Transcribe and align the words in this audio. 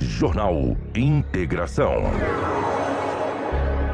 Jornal 0.00 0.76
Integração. 0.94 2.04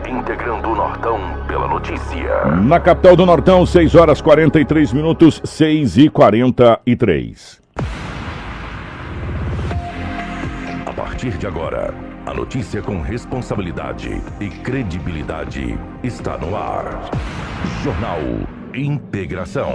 Integrando 0.08 0.68
o 0.68 0.74
Nortão 0.76 1.18
pela 1.48 1.66
notícia. 1.66 2.44
Na 2.62 2.78
capital 2.78 3.16
do 3.16 3.26
Nortão, 3.26 3.66
6 3.66 3.94
horas 3.96 4.20
43 4.20 4.92
minutos, 4.92 5.42
6 5.44 5.98
e 5.98 6.08
43. 6.08 7.60
A 10.86 10.92
partir 10.92 11.32
de 11.32 11.46
agora, 11.46 11.92
a 12.24 12.32
notícia 12.32 12.80
com 12.80 13.00
responsabilidade 13.00 14.22
e 14.40 14.48
credibilidade 14.48 15.76
está 16.04 16.38
no 16.38 16.56
ar. 16.56 17.10
Jornal 17.82 18.20
Integração. 18.72 19.74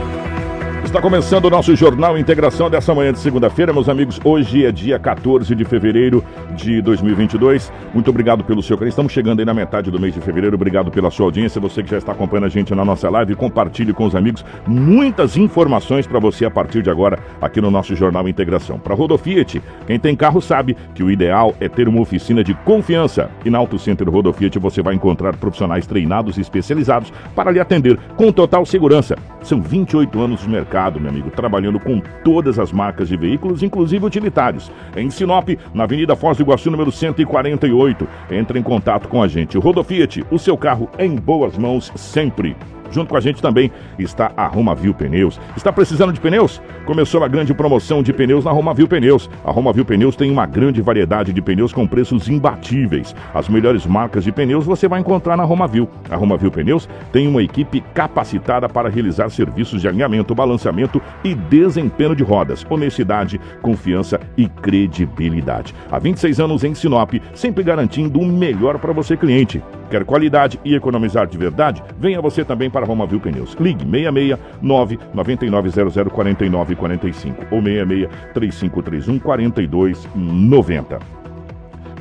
Está 0.91 1.01
começando 1.01 1.45
o 1.45 1.49
nosso 1.49 1.73
Jornal 1.73 2.17
Integração 2.17 2.69
dessa 2.69 2.93
manhã 2.93 3.13
de 3.13 3.19
segunda-feira, 3.19 3.71
meus 3.71 3.87
amigos. 3.87 4.19
Hoje 4.25 4.65
é 4.65 4.73
dia 4.73 4.99
14 4.99 5.55
de 5.55 5.63
fevereiro 5.63 6.21
de 6.53 6.81
2022. 6.81 7.71
Muito 7.93 8.09
obrigado 8.09 8.43
pelo 8.43 8.61
seu 8.61 8.75
carinho. 8.75 8.89
Estamos 8.89 9.13
chegando 9.13 9.39
aí 9.39 9.45
na 9.45 9.53
metade 9.53 9.89
do 9.89 9.97
mês 9.97 10.13
de 10.13 10.19
fevereiro. 10.19 10.53
Obrigado 10.53 10.91
pela 10.91 11.09
sua 11.09 11.27
audiência. 11.27 11.61
Você 11.61 11.81
que 11.81 11.91
já 11.91 11.97
está 11.97 12.11
acompanhando 12.11 12.47
a 12.47 12.49
gente 12.49 12.75
na 12.75 12.83
nossa 12.83 13.09
live, 13.09 13.35
compartilhe 13.35 13.93
com 13.93 14.03
os 14.03 14.17
amigos 14.17 14.43
muitas 14.67 15.37
informações 15.37 16.05
para 16.05 16.19
você 16.19 16.43
a 16.43 16.51
partir 16.51 16.81
de 16.81 16.89
agora 16.89 17.17
aqui 17.41 17.61
no 17.61 17.71
nosso 17.71 17.95
Jornal 17.95 18.27
Integração. 18.27 18.77
Para 18.77 18.93
Rodofiat, 18.93 19.61
quem 19.87 19.97
tem 19.97 20.13
carro 20.13 20.41
sabe 20.41 20.75
que 20.93 21.01
o 21.01 21.09
ideal 21.09 21.55
é 21.61 21.69
ter 21.69 21.87
uma 21.87 22.01
oficina 22.01 22.43
de 22.43 22.53
confiança. 22.53 23.31
E 23.45 23.49
na 23.49 23.59
Auto 23.59 23.79
Center 23.79 24.09
Rodofiat 24.09 24.59
você 24.59 24.81
vai 24.81 24.93
encontrar 24.93 25.37
profissionais 25.37 25.87
treinados 25.87 26.37
e 26.37 26.41
especializados 26.41 27.13
para 27.33 27.49
lhe 27.49 27.61
atender 27.61 27.97
com 28.17 28.29
total 28.29 28.65
segurança. 28.65 29.15
São 29.41 29.61
28 29.61 30.19
anos 30.19 30.41
de 30.41 30.49
mercado 30.49 30.80
meu 30.89 31.09
amigo, 31.09 31.29
trabalhando 31.29 31.79
com 31.79 32.01
todas 32.23 32.57
as 32.57 32.71
marcas 32.71 33.07
de 33.07 33.17
veículos, 33.17 33.61
inclusive 33.61 34.05
utilitários. 34.05 34.71
Em 34.95 35.09
Sinop, 35.09 35.49
na 35.73 35.83
Avenida 35.83 36.15
Foz 36.15 36.37
do 36.37 36.43
Iguaçu, 36.43 36.71
número 36.71 36.91
148. 36.91 38.07
Entre 38.31 38.59
em 38.59 38.63
contato 38.63 39.07
com 39.07 39.21
a 39.21 39.27
gente. 39.27 39.57
Rodofiat, 39.57 40.25
o 40.31 40.39
seu 40.39 40.57
carro 40.57 40.89
em 40.97 41.15
boas 41.15 41.57
mãos 41.57 41.91
sempre. 41.95 42.55
Junto 42.91 43.09
com 43.09 43.17
a 43.17 43.21
gente 43.21 43.41
também 43.41 43.71
está 43.97 44.31
a 44.35 44.47
Romavil 44.47 44.93
Pneus. 44.93 45.39
Está 45.55 45.71
precisando 45.71 46.13
de 46.13 46.19
pneus? 46.19 46.61
Começou 46.85 47.23
a 47.23 47.27
grande 47.27 47.53
promoção 47.53 48.03
de 48.03 48.11
pneus 48.11 48.45
na 48.45 48.51
Romavil 48.51 48.87
Pneus. 48.87 49.29
A 49.43 49.51
Romavil 49.51 49.85
Pneus 49.85 50.15
tem 50.15 50.29
uma 50.29 50.45
grande 50.45 50.81
variedade 50.81 51.31
de 51.31 51.41
pneus 51.41 51.71
com 51.71 51.87
preços 51.87 52.27
imbatíveis. 52.27 53.15
As 53.33 53.47
melhores 53.47 53.85
marcas 53.85 54.23
de 54.23 54.31
pneus 54.31 54.65
você 54.65 54.87
vai 54.87 54.99
encontrar 54.99 55.37
na 55.37 55.43
Romavil. 55.43 55.87
A 56.09 56.15
Romavil 56.15 56.51
Pneus 56.51 56.87
tem 57.11 57.27
uma 57.27 57.41
equipe 57.41 57.81
capacitada 57.93 58.67
para 58.67 58.89
realizar 58.89 59.29
serviços 59.29 59.81
de 59.81 59.87
alinhamento, 59.87 60.35
balanceamento 60.35 61.01
e 61.23 61.33
desempenho 61.33 62.15
de 62.15 62.23
rodas. 62.23 62.65
Honestidade, 62.69 63.39
confiança 63.61 64.19
e 64.37 64.47
credibilidade. 64.47 65.73
Há 65.91 65.99
26 65.99 66.39
anos 66.39 66.63
em 66.63 66.73
Sinop, 66.73 67.13
sempre 67.33 67.63
garantindo 67.63 68.19
o 68.19 68.25
melhor 68.25 68.77
para 68.79 68.93
você 68.93 69.15
cliente. 69.15 69.61
Quer 69.91 70.05
qualidade 70.05 70.57
e 70.63 70.73
economizar 70.73 71.27
de 71.27 71.37
verdade? 71.37 71.83
Venha 71.97 72.21
você 72.21 72.45
também 72.45 72.69
para 72.69 72.85
Romavil 72.85 73.19
Pneus. 73.19 73.57
Ligue 73.59 73.83
66 73.83 74.39
99900 74.61 76.13
4945 76.13 77.45
ou 77.51 77.61
66 77.61 78.09
3531 78.33 79.19
4290. 79.19 81.20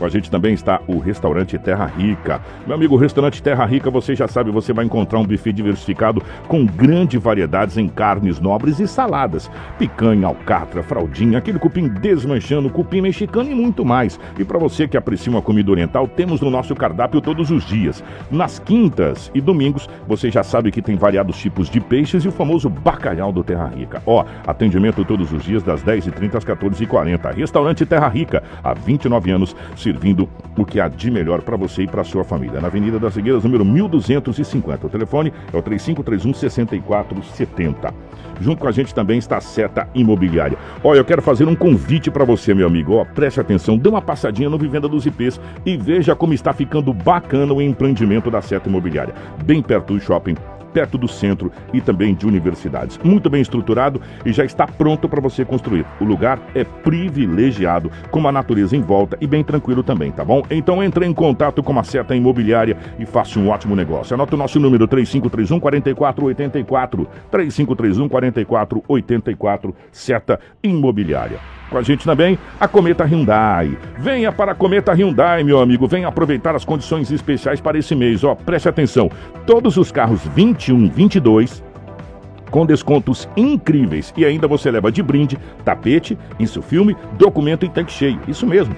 Com 0.01 0.07
a 0.07 0.09
gente 0.09 0.31
também 0.31 0.55
está 0.55 0.81
o 0.87 0.99
restaurante 0.99 1.59
Terra 1.59 1.85
Rica. 1.85 2.41
Meu 2.67 2.75
amigo, 2.75 2.95
o 2.95 2.99
restaurante 2.99 3.43
Terra 3.43 3.67
Rica, 3.67 3.91
você 3.91 4.15
já 4.15 4.27
sabe, 4.27 4.51
você 4.51 4.73
vai 4.73 4.87
encontrar 4.87 5.19
um 5.19 5.27
buffet 5.27 5.53
diversificado 5.53 6.23
com 6.49 6.65
grande 6.65 7.19
variedades 7.19 7.77
em 7.77 7.87
carnes 7.87 8.41
nobres 8.41 8.81
e 8.81 8.89
saladas. 8.89 9.51
Picanha, 9.79 10.27
alcatra, 10.27 10.83
fraldinha, 10.83 11.37
aquele 11.37 11.59
cupim 11.59 11.87
desmanchando, 11.87 12.71
cupim 12.71 13.03
mexicano 13.03 13.51
e 13.51 13.55
muito 13.55 13.85
mais. 13.85 14.19
E 14.39 14.45
para 14.45 14.59
você 14.59 14.89
que 14.89 14.97
aprecia 14.97 15.31
uma 15.31 15.43
comida 15.43 15.71
oriental, 15.71 16.09
temos 16.09 16.41
no 16.41 16.49
nosso 16.49 16.75
cardápio 16.75 17.21
todos 17.21 17.51
os 17.51 17.67
dias. 17.67 18.03
Nas 18.31 18.59
quintas 18.59 19.31
e 19.35 19.41
domingos, 19.41 19.87
você 20.09 20.31
já 20.31 20.43
sabe 20.43 20.71
que 20.71 20.81
tem 20.81 20.97
variados 20.97 21.37
tipos 21.37 21.69
de 21.69 21.79
peixes 21.79 22.25
e 22.25 22.29
o 22.29 22.33
famoso 22.33 22.71
bacalhau 22.71 23.31
do 23.33 23.45
Terra 23.45 23.67
Rica. 23.67 24.03
Ó, 24.07 24.25
atendimento 24.47 25.05
todos 25.05 25.31
os 25.31 25.43
dias 25.45 25.63
das 25.63 25.85
10h30 25.85 26.37
às 26.37 26.45
14h40. 26.47 27.35
Restaurante 27.35 27.85
Terra 27.85 28.09
Rica, 28.09 28.43
há 28.65 28.73
29 28.73 29.31
anos, 29.31 29.55
se 29.77 29.90
servindo 29.91 30.29
o 30.57 30.65
que 30.65 30.81
há 30.81 30.87
de 30.87 31.11
melhor 31.11 31.43
para 31.43 31.57
você 31.57 31.83
e 31.83 31.87
para 31.87 32.05
sua 32.05 32.23
família. 32.23 32.61
Na 32.61 32.69
Avenida 32.69 32.99
das 32.99 33.13
Figueiras, 33.13 33.43
número 33.43 33.65
1250. 33.65 34.87
O 34.87 34.91
telefone 34.91 35.33
é 35.53 35.57
o 35.57 35.63
3531 35.63 36.35
6470. 36.35 37.95
Junto 38.41 38.61
com 38.61 38.69
a 38.69 38.73
gente 38.73 38.95
também 38.95 39.19
está 39.19 39.37
a 39.37 39.41
Seta 39.41 39.89
Imobiliária. 39.95 40.57
Olha, 40.83 40.99
eu 40.99 41.05
quero 41.05 41.21
fazer 41.21 41.47
um 41.47 41.57
convite 41.57 42.11
para 42.11 42.25
você, 42.25 42.55
meu 42.55 42.67
amigo. 42.67 42.95
Ó, 42.95 43.05
preste 43.05 43.41
atenção, 43.41 43.77
dê 43.77 43.89
uma 43.89 44.01
passadinha 44.01 44.49
no 44.49 44.57
Vivenda 44.57 44.89
dos 44.89 45.05
IPs 45.05 45.41
e 45.67 45.77
veja 45.77 46.15
como 46.15 46.33
está 46.33 46.53
ficando 46.53 46.93
bacana 46.95 47.53
o 47.53 47.61
empreendimento 47.61 48.31
da 48.31 48.41
Seta 48.41 48.69
Imobiliária. 48.69 49.15
Bem 49.45 49.61
perto 49.61 49.95
do 49.95 50.01
shopping 50.01 50.37
perto 50.73 50.97
do 50.97 51.09
centro 51.09 51.53
e 51.73 51.81
também 51.81 52.15
de 52.15 52.27
universidades. 52.27 52.99
Muito 53.03 53.29
bem 53.29 53.43
estruturado 53.43 54.01
e 54.25 54.33
já 54.33 54.45
está 54.45 54.67
pronto 54.67 55.09
para 55.09 55.21
você 55.21 55.45
construir. 55.45 55.85
O 56.01 56.05
lugar 56.05 56.41
é 56.55 56.65
privilegiado, 56.65 57.91
com 58.11 58.27
a 58.27 58.33
natureza 58.33 58.77
em 58.77 58.83
volta 58.83 59.17
e 59.21 59.27
bem 59.27 59.45
tranquilo 59.45 59.83
também, 59.83 60.11
tá 60.11 60.25
bom? 60.25 60.43
Então 60.51 60.83
entre 60.83 61.07
em 61.07 61.13
contato 61.13 61.63
com 61.63 61.79
a 61.79 61.85
Seta 61.85 62.15
Imobiliária 62.15 62.77
e 62.99 63.07
faça 63.07 63.39
um 63.39 63.49
ótimo 63.49 63.77
negócio. 63.77 64.15
Anota 64.15 64.35
o 64.35 64.39
nosso 64.39 64.59
número 64.59 64.87
3531 64.87 65.61
4484 65.61 67.09
3531 67.31 68.09
4484 68.09 69.75
Seta 69.93 70.41
Imobiliária. 70.63 71.60
Com 71.71 71.79
a 71.79 71.83
gente 71.83 72.05
também 72.05 72.37
a 72.59 72.67
Cometa 72.67 73.05
Hyundai. 73.05 73.79
Venha 73.97 74.33
para 74.33 74.53
a 74.53 74.55
Cometa 74.55 74.93
Hyundai, 74.93 75.45
meu 75.45 75.61
amigo. 75.61 75.87
Venha 75.87 76.09
aproveitar 76.09 76.57
as 76.57 76.65
condições 76.65 77.11
especiais 77.11 77.61
para 77.61 77.79
esse 77.79 77.95
mês. 77.95 78.25
Ó, 78.25 78.35
preste 78.35 78.69
atenção. 78.69 79.09
Todos 79.47 79.77
os 79.77 79.93
carros 79.93 80.21
21, 80.35 80.91
22 80.91 81.63
com 82.51 82.67
descontos 82.67 83.29
incríveis. 83.37 84.13
E 84.17 84.25
ainda 84.25 84.49
você 84.49 84.71
leva 84.71 84.91
de 84.91 85.03
brinde 85.03 85.39
tapete, 85.65 86.19
insufilme, 86.39 86.97
documento 87.13 87.65
e 87.65 87.69
tanque 87.69 87.93
cheio. 87.93 88.19
Isso 88.27 88.47
mesmo 88.47 88.75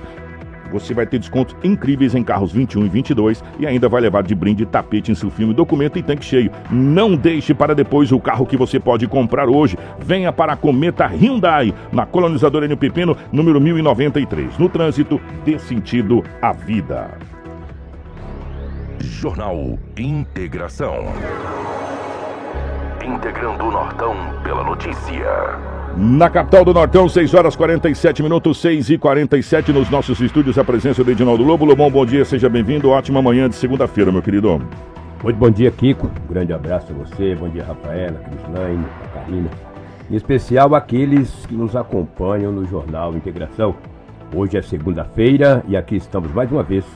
você 0.73 0.95
vai 0.95 1.07
ter 1.07 1.19
descontos 1.19 1.55
incríveis 1.63 2.15
em 2.15 2.25
carros 2.25 2.53
21 2.53 2.87
e 2.87 2.89
22 2.89 3.45
e 3.59 3.67
ainda 3.67 3.89
vai 3.89 4.01
levar 4.01 4.23
de 4.23 4.35
brinde 4.35 4.65
tapete 4.65 5.13
em 5.13 5.15
seu 5.15 5.31
filme, 5.31 5.55
documento 5.55 5.99
e 5.99 6.03
tanque 6.03 6.25
cheio. 6.25 6.51
Não 6.71 7.15
deixe 7.15 7.55
para 7.55 7.75
depois 7.75 8.11
o 8.11 8.19
carro 8.19 8.47
que 8.47 8.57
você 8.57 8.81
pode 8.81 9.07
comprar 9.07 9.49
hoje. 9.49 9.77
Venha 10.01 10.33
para 10.33 10.55
a 10.55 10.57
Cometa 10.57 11.07
Hyundai, 11.07 11.75
na 11.93 12.07
colonizadora 12.07 12.65
N 12.65 12.77
Pepino, 12.77 13.17
número 13.31 13.61
1093. 13.61 14.59
No 14.59 14.69
trânsito, 14.69 15.21
dê 15.45 15.59
sentido 15.59 16.25
à 16.41 16.53
vida. 16.53 17.11
Jornal 18.99 19.79
Integração. 19.97 21.05
Integrando 23.05 23.65
o 23.65 23.71
Nortão 23.71 24.15
pela 24.43 24.65
notícia. 24.65 25.82
Na 25.97 26.31
capital 26.31 26.65
do 26.65 26.73
Nortão, 26.73 27.07
6 27.07 27.35
horas 27.35 27.55
47 27.55 28.23
minutos, 28.23 28.59
6 28.59 28.91
e 28.91 28.99
47 28.99 29.73
nos 29.73 29.91
nossos 29.91 30.21
estúdios, 30.21 30.57
a 30.57 30.65
presença 30.65 31.05
do 31.05 31.11
Edinaldo 31.11 31.45
Lobo. 31.45 31.67
Lobão, 31.67 31.91
bom 31.91 32.07
dia, 32.07 32.25
seja 32.25 32.49
bem-vindo. 32.49 32.89
Ótima 32.89 33.21
manhã 33.21 33.47
de 33.47 33.55
segunda-feira, 33.57 34.11
meu 34.11 34.23
querido. 34.23 34.63
Muito 35.23 35.37
bom 35.37 35.51
dia, 35.51 35.71
Kiko. 35.71 36.11
Grande 36.31 36.53
abraço 36.53 36.93
a 36.93 36.95
você, 36.95 37.35
bom 37.35 37.49
dia, 37.49 37.63
Rafaela, 37.63 38.19
Crislaine, 38.21 38.85
a 39.05 39.19
Karina. 39.19 39.51
Em 40.11 40.17
especial 40.17 40.75
aqueles 40.75 41.45
que 41.47 41.55
nos 41.55 41.77
acompanham 41.77 42.51
no 42.51 42.65
Jornal 42.65 43.15
Integração. 43.15 43.75
Hoje 44.35 44.57
é 44.57 44.63
segunda-feira 44.63 45.63
e 45.69 45.77
aqui 45.77 45.97
estamos 45.97 46.33
mais 46.33 46.51
uma 46.51 46.63
vez 46.63 46.87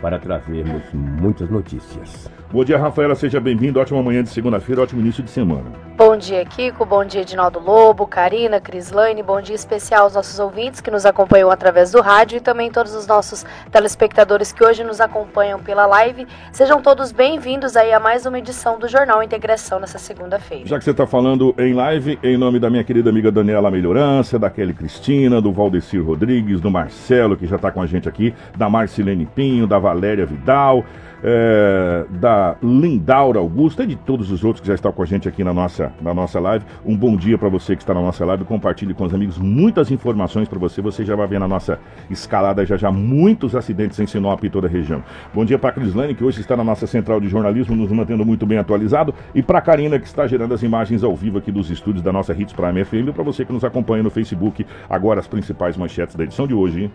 para 0.00 0.20
trazermos 0.20 0.82
muitas 0.92 1.50
notícias. 1.50 2.30
Bom 2.52 2.64
dia, 2.64 2.78
Rafaela, 2.78 3.16
seja 3.16 3.40
bem-vindo. 3.40 3.80
Ótima 3.80 4.00
manhã 4.00 4.22
de 4.22 4.28
segunda-feira, 4.28 4.80
ótimo 4.80 5.00
início 5.00 5.20
de 5.20 5.30
semana. 5.30 5.64
Bom 5.96 6.16
dia, 6.16 6.44
Kiko. 6.44 6.84
Bom 6.84 7.04
dia, 7.04 7.22
Edinaldo 7.22 7.58
Lobo, 7.58 8.06
Karina, 8.06 8.60
Crislaine. 8.60 9.20
Bom 9.20 9.40
dia 9.40 9.56
especial 9.56 10.04
aos 10.04 10.14
nossos 10.14 10.38
ouvintes 10.38 10.80
que 10.80 10.88
nos 10.88 11.04
acompanham 11.04 11.50
através 11.50 11.90
do 11.90 12.00
rádio 12.00 12.36
e 12.36 12.40
também 12.40 12.70
todos 12.70 12.94
os 12.94 13.04
nossos 13.04 13.44
telespectadores 13.72 14.52
que 14.52 14.62
hoje 14.64 14.84
nos 14.84 15.00
acompanham 15.00 15.58
pela 15.58 15.86
live. 15.86 16.24
Sejam 16.52 16.80
todos 16.80 17.10
bem-vindos 17.10 17.76
aí 17.76 17.92
a 17.92 17.98
mais 17.98 18.26
uma 18.26 18.38
edição 18.38 18.78
do 18.78 18.86
Jornal 18.86 19.24
Integração 19.24 19.80
nessa 19.80 19.98
segunda-feira. 19.98 20.66
Já 20.66 20.78
que 20.78 20.84
você 20.84 20.92
está 20.92 21.06
falando 21.06 21.52
em 21.58 21.74
live, 21.74 22.16
em 22.22 22.36
nome 22.36 22.60
da 22.60 22.70
minha 22.70 22.84
querida 22.84 23.10
amiga 23.10 23.32
Daniela 23.32 23.72
Melhorança, 23.72 24.38
da 24.38 24.48
Kelly 24.48 24.72
Cristina, 24.72 25.40
do 25.40 25.50
Valdecir 25.50 26.04
Rodrigues, 26.04 26.60
do 26.60 26.70
Marcelo, 26.70 27.36
que 27.36 27.46
já 27.46 27.56
está 27.56 27.72
com 27.72 27.82
a 27.82 27.86
gente 27.86 28.08
aqui, 28.08 28.32
da 28.56 28.70
Marcilene 28.70 29.26
Pinho, 29.26 29.66
da 29.66 29.80
Valéria 29.80 30.24
Vidal, 30.24 30.84
é, 31.22 32.04
da 32.10 32.56
Lindaura 32.62 33.38
Augusta 33.38 33.84
e 33.84 33.86
de 33.86 33.96
todos 33.96 34.30
os 34.30 34.44
outros 34.44 34.60
que 34.60 34.68
já 34.68 34.74
estão 34.74 34.92
com 34.92 35.02
a 35.02 35.06
gente 35.06 35.28
aqui 35.28 35.42
na 35.42 35.52
nossa, 35.52 35.92
na 36.00 36.12
nossa 36.12 36.38
live. 36.40 36.64
Um 36.84 36.96
bom 36.96 37.16
dia 37.16 37.38
para 37.38 37.48
você 37.48 37.76
que 37.76 37.82
está 37.82 37.94
na 37.94 38.00
nossa 38.00 38.24
live. 38.24 38.44
Compartilhe 38.44 38.94
com 38.94 39.04
os 39.04 39.14
amigos 39.14 39.38
muitas 39.38 39.90
informações 39.90 40.48
para 40.48 40.58
você. 40.58 40.80
Você 40.82 41.04
já 41.04 41.16
vai 41.16 41.26
ver 41.26 41.40
na 41.40 41.48
nossa 41.48 41.78
escalada 42.10 42.64
já 42.64 42.76
já 42.76 42.90
muitos 42.90 43.54
acidentes 43.54 43.98
em 44.00 44.06
Sinop 44.06 44.42
e 44.44 44.50
toda 44.50 44.66
a 44.66 44.70
região. 44.70 45.02
Bom 45.34 45.44
dia 45.44 45.58
para 45.58 45.70
a 45.70 45.72
Crislane, 45.72 46.14
que 46.14 46.24
hoje 46.24 46.40
está 46.40 46.56
na 46.56 46.64
nossa 46.64 46.86
central 46.86 47.20
de 47.20 47.28
jornalismo, 47.28 47.74
nos 47.74 47.90
mantendo 47.90 48.24
muito 48.24 48.46
bem 48.46 48.58
atualizado. 48.58 49.14
E 49.34 49.42
para 49.42 49.58
a 49.58 49.62
Karina, 49.62 49.98
que 49.98 50.06
está 50.06 50.26
gerando 50.26 50.54
as 50.54 50.62
imagens 50.62 51.02
ao 51.02 51.14
vivo 51.14 51.38
aqui 51.38 51.50
dos 51.50 51.70
estúdios 51.70 52.02
da 52.02 52.12
nossa 52.12 52.32
Hits 52.32 52.52
Prime 52.52 52.84
FM. 52.84 53.14
Para 53.14 53.24
você 53.24 53.44
que 53.44 53.52
nos 53.52 53.64
acompanha 53.64 54.02
no 54.02 54.10
Facebook, 54.10 54.66
agora 54.88 55.20
as 55.20 55.26
principais 55.26 55.76
manchetes 55.76 56.16
da 56.16 56.24
edição 56.24 56.46
de 56.46 56.54
hoje. 56.54 56.90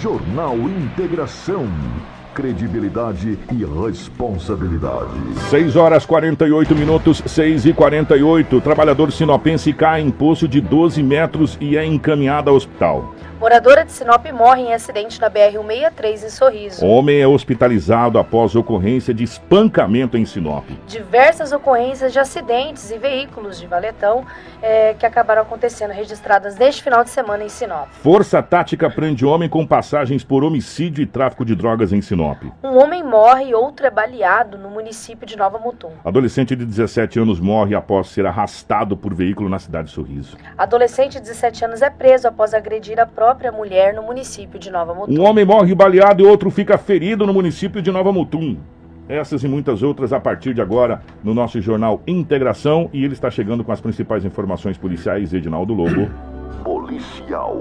Jornal 0.00 0.56
Integração. 0.56 1.66
Credibilidade 2.36 3.38
e 3.50 3.64
responsabilidade. 3.64 5.08
6 5.48 5.74
horas 5.74 6.04
48 6.04 6.74
minutos, 6.74 7.22
6 7.24 7.64
e 7.64 7.72
48. 7.72 8.60
Trabalhador 8.60 9.10
sinopense 9.10 9.72
cai 9.72 10.02
em 10.02 10.10
poço 10.10 10.46
de 10.46 10.60
12 10.60 11.02
metros 11.02 11.56
e 11.58 11.78
é 11.78 11.84
encaminhado 11.86 12.50
ao 12.50 12.56
hospital. 12.56 13.14
Moradora 13.38 13.84
de 13.84 13.92
Sinop 13.92 14.24
morre 14.32 14.62
em 14.62 14.72
acidente 14.72 15.20
na 15.20 15.30
BR-163 15.30 16.24
em 16.24 16.30
Sorriso. 16.30 16.86
Homem 16.86 17.20
é 17.20 17.28
hospitalizado 17.28 18.18
após 18.18 18.56
ocorrência 18.56 19.12
de 19.12 19.24
espancamento 19.24 20.16
em 20.16 20.24
Sinop. 20.24 20.64
Diversas 20.86 21.52
ocorrências 21.52 22.14
de 22.14 22.18
acidentes 22.18 22.90
e 22.90 22.96
veículos 22.96 23.60
de 23.60 23.66
valetão 23.66 24.24
é, 24.62 24.94
que 24.94 25.04
acabaram 25.04 25.42
acontecendo, 25.42 25.90
registradas 25.90 26.56
neste 26.56 26.82
final 26.82 27.04
de 27.04 27.10
semana 27.10 27.44
em 27.44 27.50
Sinop. 27.50 27.88
Força 28.02 28.42
Tática 28.42 28.88
prende 28.88 29.26
homem 29.26 29.50
com 29.50 29.66
passagens 29.66 30.24
por 30.24 30.42
homicídio 30.42 31.02
e 31.02 31.06
tráfico 31.06 31.44
de 31.44 31.54
drogas 31.54 31.92
em 31.92 32.00
Sinop. 32.00 32.42
Um 32.64 32.78
homem 32.78 33.04
morre 33.04 33.50
e 33.50 33.54
outro 33.54 33.86
é 33.86 33.90
baleado 33.90 34.56
no 34.56 34.70
município 34.70 35.26
de 35.26 35.36
Nova 35.36 35.58
Mutum. 35.58 35.92
Adolescente 36.02 36.56
de 36.56 36.64
17 36.64 37.20
anos 37.20 37.38
morre 37.38 37.74
após 37.74 38.08
ser 38.08 38.24
arrastado 38.24 38.96
por 38.96 39.12
veículo 39.12 39.50
na 39.50 39.58
cidade 39.58 39.88
de 39.88 39.94
Sorriso. 39.94 40.38
Adolescente 40.56 41.14
de 41.14 41.20
17 41.20 41.66
anos 41.66 41.82
é 41.82 41.90
preso 41.90 42.26
após 42.26 42.54
agredir 42.54 42.98
a 42.98 43.04
própria 43.04 43.25
própria 43.26 43.50
mulher 43.50 43.92
no 43.92 44.04
município 44.04 44.56
de 44.56 44.70
Nova 44.70 44.94
Mutum. 44.94 45.12
Um 45.12 45.24
homem 45.24 45.44
morre 45.44 45.74
baleado 45.74 46.22
e 46.22 46.24
outro 46.24 46.48
fica 46.48 46.78
ferido 46.78 47.26
no 47.26 47.34
município 47.34 47.82
de 47.82 47.90
Nova 47.90 48.12
Mutum. 48.12 48.56
Essas 49.08 49.42
e 49.42 49.48
muitas 49.48 49.82
outras 49.82 50.12
a 50.12 50.20
partir 50.20 50.54
de 50.54 50.60
agora 50.60 51.02
no 51.24 51.34
nosso 51.34 51.60
jornal 51.60 52.00
Integração 52.06 52.88
e 52.92 53.04
ele 53.04 53.14
está 53.14 53.28
chegando 53.28 53.64
com 53.64 53.72
as 53.72 53.80
principais 53.80 54.24
informações 54.24 54.78
policiais, 54.78 55.34
Edinaldo 55.34 55.74
Lobo. 55.74 56.08
Policial 56.62 57.56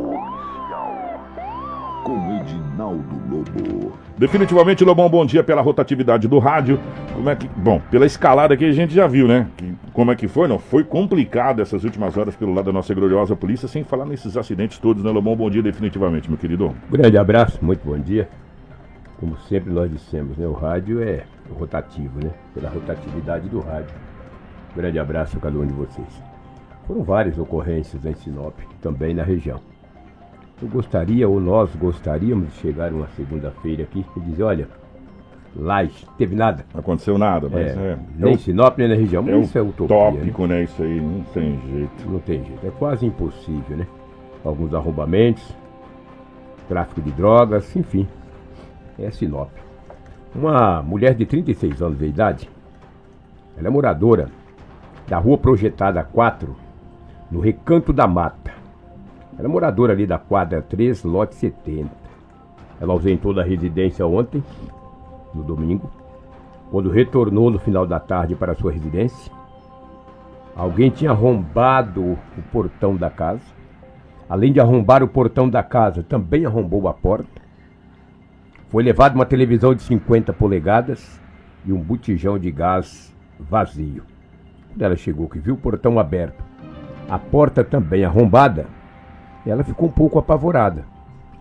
com 2.04 2.36
Edinaldo 2.36 2.65
Lobo. 2.78 3.94
Definitivamente, 4.18 4.84
Lobão, 4.84 5.10
bom 5.10 5.26
dia 5.26 5.44
pela 5.44 5.62
rotatividade 5.62 6.28
do 6.28 6.40
rádio. 6.40 6.80
Como 7.14 7.30
é 7.30 7.36
que. 7.36 7.48
Bom, 7.48 7.82
pela 7.90 8.06
escalada 8.06 8.56
que 8.56 8.66
a 8.66 8.72
gente 8.72 8.94
já 8.94 9.08
viu, 9.08 9.28
né? 9.28 9.48
Como 9.94 10.12
é 10.12 10.16
que 10.16 10.28
foi? 10.28 10.48
Não, 10.48 10.60
foi 10.60 10.84
complicado 10.84 11.62
essas 11.62 11.84
últimas 11.84 12.18
horas 12.18 12.36
pelo 12.36 12.54
lado 12.54 12.66
da 12.66 12.74
nossa 12.74 12.94
gloriosa 12.94 13.36
polícia, 13.36 13.68
sem 13.68 13.84
falar 13.84 14.06
nesses 14.06 14.36
acidentes 14.36 14.78
todos, 14.78 15.04
né, 15.04 15.10
Lobão? 15.10 15.36
Bom 15.36 15.50
dia, 15.50 15.64
definitivamente, 15.64 16.30
meu 16.30 16.38
querido. 16.38 16.76
Grande 16.90 17.18
abraço, 17.18 17.60
muito 17.62 17.86
bom 17.86 17.98
dia. 17.98 18.28
Como 19.20 19.38
sempre 19.38 19.72
nós 19.72 19.90
dissemos, 19.90 20.38
né? 20.38 20.46
O 20.46 20.54
rádio 20.54 21.02
é 21.02 21.24
rotativo, 21.58 22.20
né? 22.24 22.32
Pela 22.54 22.70
rotatividade 22.70 23.48
do 23.48 23.60
rádio. 23.60 23.96
Grande 24.76 25.00
abraço 25.00 25.38
a 25.38 25.40
cada 25.40 25.58
um 25.58 25.66
de 25.66 25.74
vocês. 25.74 26.08
Foram 26.86 27.04
várias 27.04 27.38
ocorrências 27.38 28.06
em 28.06 28.14
Sinop, 28.14 28.60
também 28.82 29.14
na 29.14 29.24
região. 29.24 29.60
Eu 30.66 30.70
gostaria, 30.72 31.30
ou 31.30 31.40
nós 31.40 31.70
gostaríamos 31.76 32.50
de 32.50 32.56
chegar 32.56 32.92
uma 32.92 33.08
segunda-feira 33.10 33.84
aqui 33.84 34.04
e 34.18 34.20
dizer, 34.22 34.42
olha, 34.42 34.68
lá 35.56 35.88
teve 36.18 36.36
nada. 36.36 36.66
Aconteceu 36.74 37.20
nada, 37.20 37.48
mas 37.48 37.68
é. 37.68 37.92
é 37.92 37.98
nem 38.18 38.34
é 38.34 38.38
Sinop, 38.38 38.76
nem 38.76 38.88
na 38.88 38.96
região, 38.96 39.22
mas 39.22 39.36
é 39.36 39.40
isso 39.42 39.58
é 39.60 39.62
utopia. 39.62 39.96
Tópico, 39.96 40.48
né? 40.48 40.56
né? 40.56 40.64
Isso 40.64 40.82
aí 40.82 41.00
não 41.00 41.22
tem 41.26 41.60
jeito. 41.70 42.10
Não 42.10 42.20
tem 42.20 42.44
jeito, 42.44 42.66
é 42.66 42.72
quase 42.72 43.06
impossível, 43.06 43.78
né? 43.78 43.86
Alguns 44.44 44.74
arrombamentos, 44.74 45.56
tráfico 46.68 47.00
de 47.00 47.12
drogas, 47.12 47.76
enfim. 47.76 48.08
É 48.98 49.12
Sinop. 49.12 49.52
Uma 50.34 50.82
mulher 50.82 51.14
de 51.14 51.28
36 51.28 51.80
anos 51.80 52.00
de 52.00 52.08
idade, 52.08 52.50
ela 53.56 53.68
é 53.68 53.70
moradora 53.70 54.30
da 55.08 55.20
rua 55.20 55.38
projetada 55.38 56.04
4, 56.04 56.56
no 57.30 57.40
Recanto 57.40 57.94
da 57.94 58.08
Mata. 58.08 58.65
Ela 59.38 59.48
é 59.48 59.52
moradora 59.52 59.94
ali 59.94 60.08
da 60.08 60.18
quadra 60.18 60.62
3, 60.62 61.04
lote 61.04 61.36
70. 61.36 61.90
Ela 62.80 62.94
ausentou 62.94 63.34
da 63.34 63.44
residência 63.44 64.06
ontem, 64.06 64.44
no 65.34 65.44
domingo, 65.44 65.90
quando 66.72 66.90
retornou 66.90 67.52
no 67.52 67.60
final 67.60 67.86
da 67.86 68.00
tarde 68.00 68.36
para 68.36 68.56
sua 68.56 68.72
residência. 68.72 69.32
Alguém 70.56 70.90
tinha 70.90 71.12
arrombado 71.12 72.02
o 72.02 72.42
portão 72.52 72.96
da 72.96 73.10
casa. 73.10 73.44
Além 74.30 74.54
de 74.54 74.60
arrombar 74.60 75.04
o 75.04 75.08
portão 75.08 75.50
da 75.50 75.62
casa, 75.62 76.02
também 76.02 76.46
arrombou 76.46 76.88
a 76.88 76.94
porta. 76.94 77.42
Foi 78.70 78.82
levado 78.82 79.16
uma 79.16 79.26
televisão 79.26 79.76
de 79.76 79.84
50 79.84 80.34
polegadas 80.34 81.22
e 81.66 81.74
um 81.74 81.80
botijão 81.80 82.40
de 82.40 82.50
gás 82.52 83.14
vazio. 83.40 84.04
Quando 84.70 84.82
ela 84.82 84.96
chegou, 84.96 85.30
que 85.30 85.40
viu 85.40 85.56
o 85.56 85.58
portão 85.58 86.00
aberto, 86.00 86.44
a 87.10 87.20
porta 87.20 87.64
também 87.64 88.04
arrombada, 88.04 88.66
ela 89.46 89.64
ficou 89.64 89.88
um 89.88 89.92
pouco 89.92 90.18
apavorada, 90.18 90.86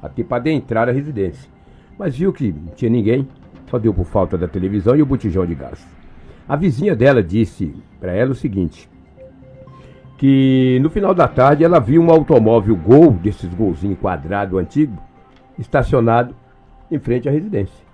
até 0.02 0.22
para 0.22 0.38
adentrar 0.38 0.88
a 0.88 0.92
residência. 0.92 1.50
Mas 1.98 2.16
viu 2.16 2.32
que 2.32 2.52
não 2.52 2.72
tinha 2.74 2.90
ninguém, 2.90 3.26
só 3.70 3.78
deu 3.78 3.94
por 3.94 4.04
falta 4.04 4.36
da 4.36 4.48
televisão 4.48 4.94
e 4.96 5.02
o 5.02 5.06
botijão 5.06 5.46
de 5.46 5.54
gás. 5.54 5.86
A 6.48 6.56
vizinha 6.56 6.94
dela 6.94 7.22
disse 7.22 7.74
para 7.98 8.12
ela 8.12 8.32
o 8.32 8.34
seguinte: 8.34 8.88
que 10.18 10.78
no 10.82 10.90
final 10.90 11.14
da 11.14 11.26
tarde 11.26 11.64
ela 11.64 11.80
viu 11.80 12.02
um 12.02 12.10
automóvel 12.10 12.76
Gol, 12.76 13.12
desses 13.12 13.52
golzinho 13.54 13.96
quadrado 13.96 14.58
antigo, 14.58 15.00
estacionado 15.58 16.34
em 16.90 16.98
frente 16.98 17.28
à 17.28 17.32
residência. 17.32 17.84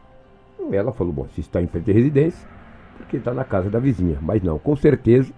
Ela 0.72 0.92
falou: 0.92 1.12
bom, 1.12 1.26
se 1.34 1.40
está 1.40 1.62
em 1.62 1.66
frente 1.66 1.90
à 1.90 1.94
residência, 1.94 2.48
porque 2.96 3.16
está 3.16 3.32
na 3.32 3.44
casa 3.44 3.70
da 3.70 3.78
vizinha. 3.78 4.18
Mas 4.20 4.42
não, 4.42 4.58
com 4.58 4.76
certeza, 4.76 5.32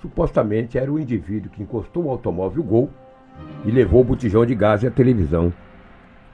supostamente 0.00 0.78
era 0.78 0.90
o 0.90 0.98
indivíduo 0.98 1.50
que 1.50 1.62
encostou 1.62 2.04
o 2.04 2.10
automóvel 2.10 2.62
Gol 2.62 2.90
e 3.64 3.70
levou 3.70 4.00
o 4.00 4.04
botijão 4.04 4.44
de 4.44 4.54
gás 4.54 4.82
e 4.82 4.86
a 4.86 4.90
televisão 4.90 5.52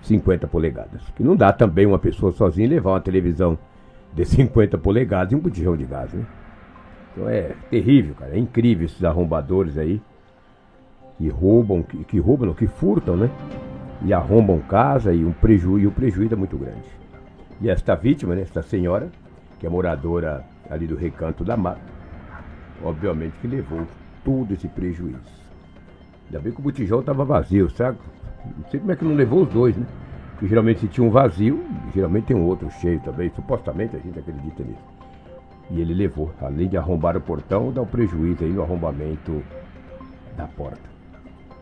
50 0.02 0.46
polegadas. 0.46 1.02
Que 1.14 1.22
não 1.22 1.37
dá 1.37 1.52
também 1.52 1.87
uma 1.87 1.99
pessoa 1.99 2.32
sozinha 2.32 2.69
levar 2.69 2.93
uma 2.93 3.00
televisão 3.00 3.58
de 4.14 4.25
50 4.25 4.78
polegadas 4.78 5.32
e 5.32 5.37
um 5.37 5.40
botijão 5.40 5.76
de 5.76 5.84
gás, 5.84 6.12
né? 6.12 6.24
Então 7.12 7.29
é 7.29 7.53
terrível, 7.70 8.15
cara. 8.15 8.34
É 8.34 8.38
incrível 8.38 8.86
esses 8.86 9.03
arrombadores 9.05 9.77
aí 9.77 10.00
que 11.17 11.29
roubam, 11.29 11.82
que, 11.82 12.05
que 12.05 12.19
roubam, 12.19 12.46
não, 12.46 12.55
que 12.55 12.67
furtam, 12.67 13.17
né? 13.17 13.31
E 14.03 14.12
arrombam 14.12 14.60
casa 14.60 15.12
e 15.12 15.24
um 15.24 15.32
prejuízo, 15.32 15.81
e 15.81 15.86
o 15.86 15.91
prejuízo 15.91 16.34
é 16.34 16.36
muito 16.36 16.56
grande. 16.56 16.88
E 17.60 17.69
esta 17.69 17.96
vítima, 17.96 18.36
né, 18.36 18.43
esta 18.43 18.62
senhora, 18.62 19.10
que 19.58 19.67
é 19.67 19.69
moradora 19.69 20.44
ali 20.70 20.86
do 20.86 20.94
recanto 20.94 21.44
da 21.44 21.56
mata, 21.56 21.81
obviamente 22.84 23.34
que 23.41 23.48
levou 23.48 23.84
todo 24.24 24.55
esse 24.55 24.69
prejuízo. 24.69 25.38
Ainda 26.29 26.41
bem 26.41 26.53
que 26.53 26.61
o 26.61 26.63
botijão 26.63 27.01
estava 27.01 27.25
vazio, 27.25 27.70
sabe? 27.70 27.99
Não 28.44 28.70
sei 28.70 28.81
como 28.81 28.93
é 28.93 28.97
que 28.97 29.05
não 29.05 29.15
levou 29.15 29.43
os 29.43 29.49
dois, 29.49 29.77
né? 29.77 29.87
Porque 30.32 30.47
geralmente 30.47 30.81
se 30.81 30.89
tinha 30.89 31.06
um 31.06 31.11
vazio, 31.11 31.65
geralmente 31.94 32.27
tem 32.27 32.37
um 32.37 32.44
outro 32.44 32.70
cheio 32.70 33.01
também. 33.01 33.31
Supostamente 33.31 33.97
a 33.97 33.99
gente 33.99 34.19
acredita 34.19 34.63
nisso. 34.63 34.85
E 35.70 35.81
ele 35.81 35.94
levou, 35.94 36.32
além 36.41 36.69
de 36.69 36.77
arrombar 36.77 37.17
o 37.17 37.20
portão, 37.20 37.73
dá 37.73 37.82
um 37.82 37.87
prejuízo 37.87 38.44
aí 38.44 38.51
no 38.51 38.63
arrombamento 38.63 39.43
da 40.37 40.47
porta. 40.47 40.89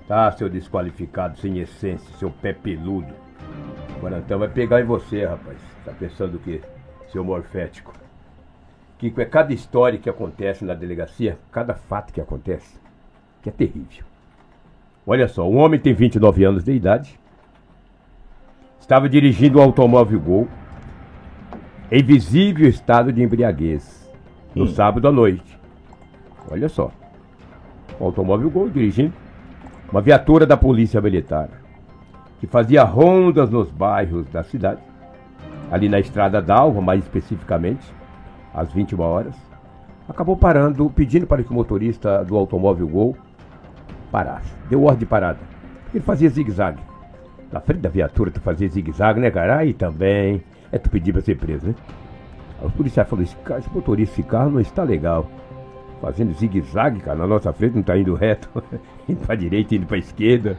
Tá, 0.07 0.31
seu 0.33 0.49
desqualificado, 0.49 1.39
sem 1.39 1.59
essência, 1.59 2.15
seu 2.17 2.31
pé 2.31 2.53
peludo. 2.53 3.13
Agora 3.97 4.19
então 4.19 4.39
vai 4.39 4.49
pegar 4.49 4.81
em 4.81 4.85
você, 4.85 5.25
rapaz. 5.25 5.59
Tá 5.85 5.93
pensando 5.93 6.37
o 6.37 6.41
quê? 6.41 6.61
Seu 7.11 7.25
morfético. 7.25 7.93
Kiko, 8.99 9.21
é 9.21 9.25
cada 9.25 9.53
história 9.53 9.99
que 9.99 10.09
acontece 10.09 10.65
na 10.65 10.75
delegacia, 10.75 11.39
cada 11.51 11.75
fato 11.75 12.13
que 12.13 12.21
acontece, 12.21 12.79
que 13.43 13.49
é 13.49 13.53
terrível. 13.53 14.06
Olha 15.09 15.29
só, 15.29 15.49
um 15.49 15.59
homem 15.59 15.79
tem 15.79 15.95
29 15.95 16.45
anos 16.45 16.65
de 16.65 16.73
idade, 16.73 17.17
estava 18.81 19.09
dirigindo 19.09 19.61
um 19.61 19.63
automóvel 19.63 20.19
Gol 20.19 20.49
em 21.93 22.03
visível 22.03 22.69
estado 22.69 23.13
de 23.13 23.23
embriaguez 23.23 24.13
no 24.53 24.65
hum. 24.65 24.67
sábado 24.67 25.07
à 25.07 25.13
noite. 25.13 25.57
Olha 26.51 26.69
só, 26.69 26.91
um 28.01 28.07
automóvel 28.07 28.51
Gol 28.51 28.69
dirigindo 28.69 29.13
uma 29.93 30.01
viatura 30.01 30.45
da 30.45 30.57
Polícia 30.57 31.01
Militar 31.01 31.51
que 32.41 32.49
fazia 32.49 32.83
rondas 32.83 33.49
nos 33.49 33.71
bairros 33.71 34.27
da 34.27 34.43
cidade, 34.43 34.81
ali 35.71 35.89
na 35.89 36.01
Estrada 36.01 36.43
d'Alva, 36.43 36.81
mais 36.81 37.05
especificamente, 37.05 37.95
às 38.53 38.73
21 38.73 39.01
horas, 39.01 39.37
acabou 40.09 40.37
parando, 40.37 40.91
pedindo 40.91 41.29
para 41.29 41.45
que 41.45 41.51
o 41.51 41.55
motorista 41.55 42.25
do 42.25 42.37
automóvel 42.37 42.89
Gol 42.89 43.17
Deu 44.69 44.83
ordem 44.83 45.01
de 45.01 45.07
parada. 45.07 45.39
Ele 45.93 46.03
fazia 46.03 46.29
zigue-zague. 46.29 46.81
Na 47.53 47.61
frente 47.61 47.81
da 47.81 47.89
viatura 47.89 48.31
tu 48.31 48.41
fazia 48.41 48.69
zigue-zague, 48.69 49.21
né, 49.21 49.31
cara? 49.31 49.59
Aí 49.59 49.73
também. 49.73 50.43
É 50.73 50.79
tu 50.79 50.91
pedir 50.91 51.13
pra 51.13 51.23
ser 51.23 51.37
preso, 51.37 51.67
né? 51.67 51.75
Os 52.63 52.73
policiais 52.73 53.09
falaram, 53.09 53.25
esse, 53.25 53.37
esse 53.59 53.75
motorista, 53.75 54.15
esse 54.15 54.23
carro 54.23 54.51
não 54.51 54.61
está 54.61 54.83
legal. 54.83 55.29
Fazendo 56.01 56.35
zigue-zague, 56.35 57.01
cara, 57.01 57.19
na 57.19 57.27
nossa 57.27 57.53
frente 57.53 57.75
não 57.75 57.81
está 57.81 57.97
indo 57.97 58.15
reto. 58.15 58.51
indo 59.09 59.21
para 59.25 59.35
direita, 59.35 59.75
indo 59.75 59.87
para 59.87 59.99
esquerda. 59.99 60.59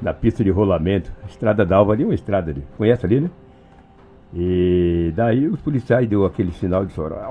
Na 0.00 0.14
pista 0.14 0.44
de 0.44 0.50
rolamento. 0.50 1.12
Estrada 1.28 1.64
da 1.64 1.76
Alva 1.76 1.92
ali, 1.92 2.04
uma 2.04 2.14
estrada 2.14 2.50
ali. 2.50 2.64
Conhece 2.76 3.04
ali, 3.04 3.20
né? 3.20 3.30
E 4.32 5.12
daí 5.16 5.48
os 5.48 5.60
policiais 5.60 6.08
deu 6.08 6.24
aquele 6.24 6.52
sinal 6.52 6.86
de 6.86 6.92
chorar. 6.92 7.28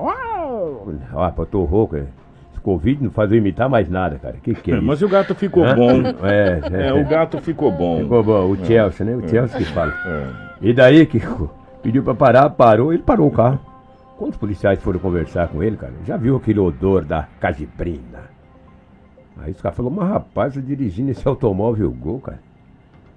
Ah, 1.14 1.30
pô, 1.30 1.46
tô 1.46 1.64
rouco, 1.64 1.96
é. 1.96 2.06
Covid 2.60 3.02
não 3.02 3.10
faz 3.10 3.30
eu 3.30 3.38
imitar 3.38 3.68
mais 3.68 3.88
nada, 3.88 4.18
cara. 4.18 4.36
Que 4.42 4.54
que 4.54 4.72
é, 4.72 4.76
é 4.76 4.80
Mas 4.82 5.02
o 5.02 5.08
gato 5.08 5.34
ficou 5.34 5.64
Hã? 5.64 5.74
bom. 5.74 6.02
É, 6.26 6.60
é, 6.72 6.86
é, 6.88 6.92
o 6.92 7.06
gato 7.06 7.38
ficou 7.38 7.70
bom. 7.70 8.00
Ficou 8.00 8.22
bom. 8.22 8.50
O 8.50 8.54
é. 8.54 8.64
Chelsea, 8.64 9.06
né? 9.06 9.16
O 9.16 9.28
Chelsea 9.28 9.58
que 9.58 9.64
fala. 9.66 9.92
É. 10.06 10.50
E 10.62 10.72
daí 10.72 11.06
que 11.06 11.20
pediu 11.82 12.02
pra 12.02 12.14
parar, 12.14 12.50
parou, 12.50 12.92
ele 12.92 13.02
parou 13.02 13.28
o 13.28 13.32
carro. 13.32 13.58
Quando 14.16 14.32
os 14.32 14.36
policiais 14.36 14.82
foram 14.82 15.00
conversar 15.00 15.48
com 15.48 15.62
ele, 15.62 15.76
cara, 15.76 15.94
já 16.06 16.16
viu 16.16 16.36
aquele 16.36 16.60
odor 16.60 17.04
da 17.04 17.26
cajibrina. 17.40 18.30
Aí 19.38 19.52
os 19.52 19.60
caras 19.62 19.76
falaram, 19.76 19.96
mas 19.96 20.08
rapaz, 20.10 20.56
eu 20.56 20.62
dirigindo 20.62 21.10
esse 21.10 21.26
automóvel 21.26 21.90
Gol, 21.90 22.20
cara. 22.20 22.40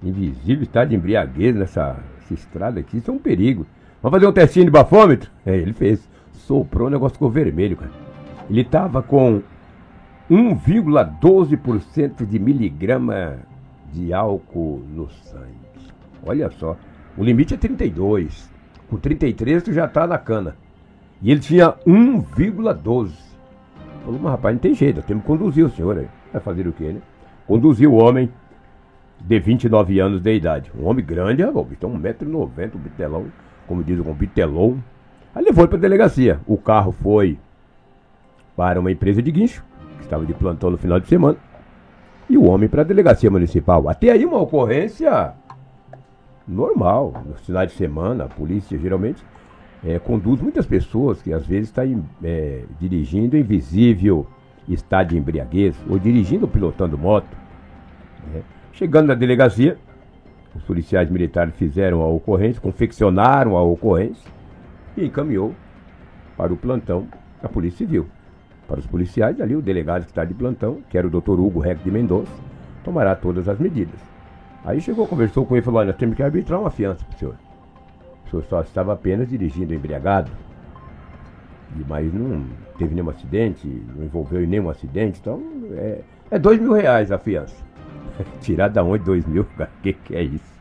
Invisível, 0.01 0.63
está 0.63 0.85
de 0.85 0.95
embriaguez 0.95 1.55
nessa 1.55 1.97
essa 2.23 2.33
estrada 2.33 2.79
aqui, 2.79 2.97
isso 2.97 3.11
é 3.11 3.13
um 3.13 3.19
perigo. 3.19 3.65
Vamos 4.01 4.17
fazer 4.17 4.27
um 4.27 4.33
testinho 4.33 4.65
de 4.65 4.71
bafômetro? 4.71 5.29
É, 5.45 5.55
ele 5.55 5.73
fez. 5.73 6.09
Soprou, 6.31 6.87
o 6.87 6.91
negócio 6.91 7.13
ficou 7.13 7.29
vermelho, 7.29 7.77
cara. 7.77 7.91
Ele 8.49 8.63
tava 8.63 9.01
com 9.01 9.41
1,12% 10.29 12.25
de 12.25 12.39
miligrama 12.39 13.37
de 13.91 14.13
álcool 14.13 14.81
no 14.89 15.09
sangue. 15.09 15.53
Olha 16.25 16.49
só. 16.51 16.77
O 17.17 17.23
limite 17.23 17.53
é 17.53 17.57
32. 17.57 18.51
Com 18.89 18.97
33 18.97 19.63
tu 19.63 19.71
já 19.73 19.87
tá 19.87 20.07
na 20.07 20.17
cana. 20.17 20.55
E 21.21 21.31
ele 21.31 21.39
tinha 21.39 21.73
1,12. 21.85 23.11
Falou, 24.03 24.19
mas 24.21 24.31
rapaz, 24.31 24.55
não 24.55 24.59
tem 24.59 24.73
jeito, 24.73 25.01
temos 25.01 25.23
que 25.23 25.27
conduzir 25.27 25.65
o 25.65 25.69
senhor 25.69 25.97
aí. 25.97 26.07
Vai 26.31 26.41
fazer 26.41 26.67
o 26.67 26.73
quê, 26.73 26.91
né? 26.91 27.01
Conduziu 27.47 27.93
o 27.93 28.03
homem 28.03 28.29
de 29.21 29.39
29 29.39 29.99
anos 29.99 30.21
de 30.21 30.33
idade. 30.33 30.71
Um 30.77 30.85
homem 30.85 31.05
grande, 31.05 31.41
então 31.41 31.91
1,90m, 31.93 32.75
um 32.75 32.79
bitelão, 32.79 33.25
como 33.67 33.83
diz 33.83 33.99
um 33.99 34.13
bitelão. 34.13 34.83
Aí 35.33 35.43
levou 35.43 35.63
ele 35.63 35.69
para 35.69 35.77
a 35.77 35.81
delegacia. 35.81 36.39
O 36.45 36.57
carro 36.57 36.91
foi 36.91 37.37
para 38.55 38.79
uma 38.79 38.91
empresa 38.91 39.21
de 39.21 39.31
guincho, 39.31 39.63
que 39.97 40.03
estava 40.03 40.25
de 40.25 40.33
plantão 40.33 40.69
no 40.69 40.77
final 40.77 40.99
de 40.99 41.07
semana, 41.07 41.37
e 42.29 42.37
o 42.37 42.45
homem 42.45 42.69
para 42.69 42.81
a 42.81 42.85
delegacia 42.85 43.29
municipal. 43.29 43.89
Até 43.89 44.11
aí 44.11 44.25
uma 44.25 44.39
ocorrência 44.39 45.33
normal. 46.47 47.13
Nos 47.25 47.41
finais 47.45 47.71
de 47.71 47.77
semana, 47.77 48.25
a 48.25 48.27
polícia 48.27 48.77
geralmente 48.77 49.23
é, 49.83 49.99
conduz 49.99 50.41
muitas 50.41 50.65
pessoas 50.65 51.21
que 51.21 51.33
às 51.33 51.45
vezes 51.45 51.69
estão 51.69 51.85
tá 51.85 52.01
é, 52.23 52.63
dirigindo 52.79 53.37
em 53.37 53.43
visível 53.43 54.25
estado 54.67 55.09
de 55.09 55.17
embriaguez, 55.17 55.75
ou 55.89 55.99
dirigindo 55.99 56.45
ou 56.45 56.51
pilotando 56.51 56.97
moto. 56.97 57.35
Né? 58.33 58.41
Chegando 58.71 59.07
na 59.07 59.13
delegacia, 59.13 59.77
os 60.55 60.63
policiais 60.63 61.09
militares 61.09 61.53
fizeram 61.55 62.01
a 62.01 62.07
ocorrência, 62.07 62.61
confeccionaram 62.61 63.57
a 63.57 63.63
ocorrência 63.63 64.31
e 64.95 65.05
encaminhou 65.05 65.53
para 66.37 66.53
o 66.53 66.57
plantão 66.57 67.07
da 67.41 67.49
Polícia 67.49 67.79
Civil. 67.79 68.07
Para 68.67 68.79
os 68.79 68.87
policiais, 68.87 69.39
ali 69.41 69.55
o 69.55 69.61
delegado 69.61 70.03
que 70.03 70.11
está 70.11 70.23
de 70.23 70.33
plantão, 70.33 70.79
que 70.89 70.97
era 70.97 71.05
o 71.05 71.09
Dr. 71.09 71.39
Hugo 71.39 71.59
Reck 71.59 71.83
de 71.83 71.91
Mendonça, 71.91 72.31
tomará 72.83 73.15
todas 73.15 73.47
as 73.47 73.59
medidas. 73.59 73.99
Aí 74.63 74.79
chegou, 74.79 75.05
conversou 75.07 75.45
com 75.45 75.55
ele 75.55 75.61
e 75.61 75.65
falou: 75.65 75.79
Olha, 75.79 75.87
nós 75.87 75.97
temos 75.97 76.15
que 76.15 76.23
arbitrar 76.23 76.59
uma 76.59 76.71
fiança 76.71 77.03
para 77.03 77.15
o 77.15 77.19
senhor. 77.19 77.35
O 78.25 78.29
senhor 78.29 78.45
só 78.45 78.61
estava 78.61 78.93
apenas 78.93 79.29
dirigindo 79.29 79.73
embriagado, 79.73 80.31
mas 81.87 82.13
não 82.13 82.45
teve 82.77 82.95
nenhum 82.95 83.09
acidente, 83.09 83.67
não 83.95 84.05
envolveu 84.05 84.43
em 84.43 84.47
nenhum 84.47 84.69
acidente, 84.69 85.19
então 85.19 85.41
é, 85.73 85.99
é 86.31 86.39
dois 86.39 86.59
mil 86.59 86.73
reais 86.73 87.11
a 87.11 87.17
fiança. 87.17 87.63
Tirar 88.41 88.69
da 88.69 88.83
onde 88.83 89.03
dois 89.03 89.25
mil? 89.25 89.43
O 89.43 89.67
que, 89.83 89.93
que 89.93 90.15
é 90.15 90.23
isso? 90.23 90.53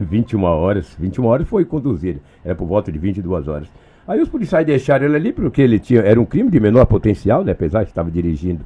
21 0.00 0.42
horas. 0.42 0.96
21 0.98 1.24
horas 1.24 1.48
foi 1.48 1.64
conduzido. 1.64 2.20
Era 2.44 2.54
por 2.54 2.66
volta 2.66 2.90
de 2.92 2.98
22 2.98 3.48
horas. 3.48 3.68
Aí 4.08 4.22
os 4.22 4.28
policiais 4.30 4.66
deixaram 4.66 5.04
ele 5.04 5.16
ali 5.16 5.32
porque 5.34 5.60
ele 5.60 5.78
tinha. 5.78 6.00
Era 6.00 6.18
um 6.18 6.24
crime 6.24 6.50
de 6.50 6.58
menor 6.58 6.86
potencial, 6.86 7.44
né? 7.44 7.52
Apesar 7.52 7.82
de 7.82 7.90
estava 7.90 8.10
dirigindo 8.10 8.64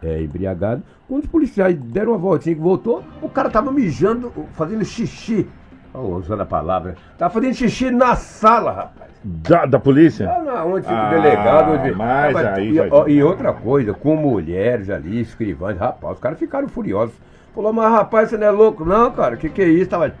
é, 0.00 0.22
embriagado. 0.22 0.80
Quando 1.08 1.24
os 1.24 1.28
policiais 1.28 1.76
deram 1.76 2.12
uma 2.12 2.18
voltinha 2.18 2.54
que 2.54 2.60
voltou, 2.60 3.02
o 3.20 3.28
cara 3.28 3.50
tava 3.50 3.72
mijando, 3.72 4.32
fazendo 4.52 4.84
xixi. 4.84 5.48
Oh, 5.92 6.16
usando 6.16 6.42
a 6.42 6.46
palavra. 6.46 6.94
Tava 7.18 7.34
fazendo 7.34 7.54
xixi 7.54 7.90
na 7.90 8.14
sala, 8.14 8.72
rapaz. 8.72 9.10
Da, 9.24 9.66
da 9.66 9.78
polícia? 9.80 10.30
Ah, 10.30 10.42
não, 10.42 10.74
onde 10.74 10.82
fica 10.86 10.98
ah, 10.98 11.08
o 11.08 11.10
delegado. 11.10 11.72
Onde... 11.72 11.92
Mas 11.92 12.36
aí. 12.36 12.78
E, 13.08 13.12
e, 13.12 13.22
outra 13.22 13.52
coisa, 13.52 13.92
com 13.92 14.14
mulheres 14.14 14.88
ali, 14.88 15.20
escrivães, 15.20 15.78
rapaz, 15.78 16.14
os 16.14 16.20
caras 16.20 16.38
ficaram 16.38 16.68
furiosos. 16.68 17.14
Falou, 17.54 17.72
mas 17.72 17.90
rapaz, 17.90 18.30
você 18.30 18.36
não 18.36 18.46
é 18.46 18.50
louco, 18.50 18.84
não, 18.84 19.10
cara? 19.10 19.34
O 19.34 19.38
que, 19.38 19.48
que 19.48 19.62
é 19.62 19.68
isso? 19.68 19.90
Tava 19.90 20.12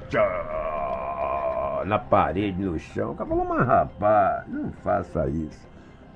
na 1.84 1.98
parede, 1.98 2.62
no 2.62 2.78
chão. 2.78 3.12
O 3.12 3.14
cara 3.14 3.28
falou, 3.28 3.44
mas 3.44 3.66
rapaz, 3.66 4.44
não 4.48 4.70
faça 4.82 5.28
isso. 5.28 5.66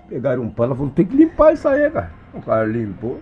Pegaram 0.09 0.43
um 0.43 0.51
pano, 0.51 0.75
falou, 0.75 0.91
tem 0.91 1.05
que 1.05 1.17
limpar 1.17 1.53
isso 1.53 1.69
aí, 1.69 1.91
cara. 1.91 2.11
O 2.33 2.41
cara 2.41 2.65
limpou, 2.65 3.21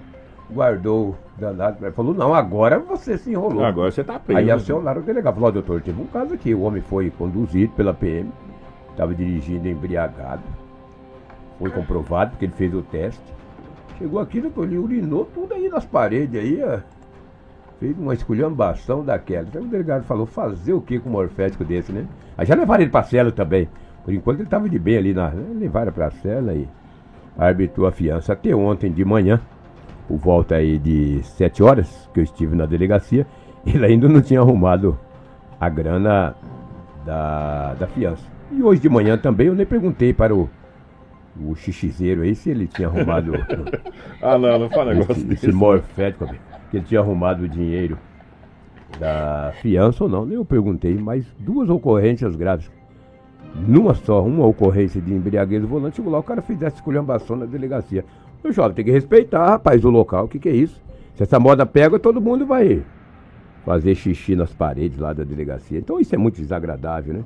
guardou 0.50 1.16
danado. 1.36 1.90
Falou, 1.92 2.14
não, 2.14 2.34
agora 2.34 2.78
você 2.78 3.18
se 3.18 3.30
enrolou. 3.30 3.64
Agora 3.64 3.90
você 3.90 4.04
tá 4.04 4.18
preso. 4.18 4.38
Aí 4.38 4.50
acionaram 4.50 5.00
o 5.00 5.04
delegado. 5.04 5.34
Falou, 5.34 5.52
doutor, 5.52 5.80
teve 5.82 6.00
um 6.00 6.06
caso 6.06 6.34
aqui. 6.34 6.54
O 6.54 6.62
homem 6.62 6.80
foi 6.80 7.10
conduzido 7.10 7.72
pela 7.72 7.92
PM, 7.92 8.30
estava 8.90 9.14
dirigindo 9.14 9.68
embriagado. 9.68 10.42
Foi 11.58 11.70
comprovado, 11.70 12.32
porque 12.32 12.44
ele 12.44 12.52
fez 12.52 12.72
o 12.74 12.82
teste. 12.82 13.22
Chegou 13.98 14.20
aqui, 14.20 14.40
doutor, 14.40 14.64
ele 14.64 14.78
urinou 14.78 15.24
tudo 15.24 15.54
aí 15.54 15.68
nas 15.68 15.86
paredes 15.86 16.38
aí, 16.38 16.62
ó. 16.62 16.80
Fez 17.80 17.98
uma 17.98 18.14
esculhambação 18.14 19.04
daquela. 19.04 19.46
Então 19.48 19.62
o 19.62 19.66
delegado 19.66 20.04
falou, 20.04 20.26
fazer 20.26 20.72
o 20.72 20.80
que 20.80 20.98
com 20.98 21.08
um 21.08 21.12
morfético 21.12 21.64
desse, 21.64 21.92
né? 21.92 22.06
Aí 22.36 22.46
já 22.46 22.54
levaram 22.54 22.82
ele 22.82 22.90
pra 22.90 23.02
cela 23.02 23.32
também. 23.32 23.68
Por 24.04 24.12
enquanto 24.12 24.38
ele 24.38 24.44
estava 24.44 24.68
de 24.68 24.78
bem 24.78 24.96
ali 24.98 25.14
na. 25.14 25.32
Levaram 25.58 25.92
pra 25.92 26.10
cela 26.10 26.52
e 26.54 26.68
arbitrou 27.36 27.86
a 27.86 27.92
fiança 27.92 28.32
até 28.32 28.54
ontem 28.54 28.90
de 28.90 29.04
manhã, 29.04 29.40
por 30.08 30.16
volta 30.16 30.56
aí 30.56 30.78
de 30.78 31.20
7 31.22 31.62
horas, 31.62 32.08
que 32.14 32.20
eu 32.20 32.24
estive 32.24 32.56
na 32.56 32.66
delegacia, 32.66 33.26
ele 33.66 33.84
ainda 33.84 34.08
não 34.08 34.22
tinha 34.22 34.40
arrumado 34.40 34.98
a 35.60 35.68
grana 35.68 36.34
da, 37.04 37.74
da 37.74 37.86
fiança. 37.86 38.24
E 38.50 38.62
hoje 38.62 38.80
de 38.80 38.88
manhã 38.88 39.18
também 39.18 39.48
eu 39.48 39.54
nem 39.54 39.66
perguntei 39.66 40.12
para 40.12 40.34
o, 40.34 40.48
o 41.40 41.54
xixizeiro 41.54 42.22
aí 42.22 42.34
se 42.34 42.50
ele 42.50 42.66
tinha 42.66 42.88
arrumado. 42.88 43.32
ah, 44.22 44.38
não, 44.38 44.58
não 44.58 44.70
fala 44.70 44.94
negócio 44.94 45.12
esse, 45.12 45.24
desse. 45.24 45.46
Esse 45.46 45.54
morfético, 45.54 46.26
que 46.70 46.76
ele 46.76 46.84
tinha 46.84 47.00
arrumado 47.00 47.42
o 47.44 47.48
dinheiro 47.48 47.98
da 48.98 49.52
fiança 49.60 50.04
ou 50.04 50.10
não. 50.10 50.24
Nem 50.24 50.36
eu 50.36 50.44
perguntei, 50.44 50.94
mas 50.94 51.26
duas 51.38 51.68
ocorrências 51.68 52.36
graves. 52.36 52.70
Numa 53.66 53.94
só, 53.94 54.22
uma 54.22 54.46
ocorrência 54.46 55.00
de 55.00 55.14
embriaguez 55.14 55.62
do 55.62 55.68
volante, 55.68 56.00
lá, 56.02 56.18
o 56.18 56.22
cara 56.22 56.42
fizesse 56.42 56.76
esculhambação 56.76 57.36
na 57.36 57.46
delegacia. 57.46 58.04
O 58.44 58.52
jovem 58.52 58.74
tem 58.74 58.84
que 58.84 58.90
respeitar, 58.90 59.46
rapaz, 59.46 59.84
o 59.84 59.90
local, 59.90 60.26
o 60.26 60.28
que, 60.28 60.38
que 60.38 60.48
é 60.48 60.54
isso? 60.54 60.80
Se 61.14 61.22
essa 61.22 61.40
moda 61.40 61.64
pega, 61.64 61.98
todo 61.98 62.20
mundo 62.20 62.46
vai 62.46 62.82
fazer 63.64 63.94
xixi 63.94 64.36
nas 64.36 64.52
paredes 64.52 64.98
lá 64.98 65.12
da 65.12 65.24
delegacia. 65.24 65.78
Então 65.78 65.98
isso 65.98 66.14
é 66.14 66.18
muito 66.18 66.36
desagradável, 66.36 67.14
né? 67.14 67.24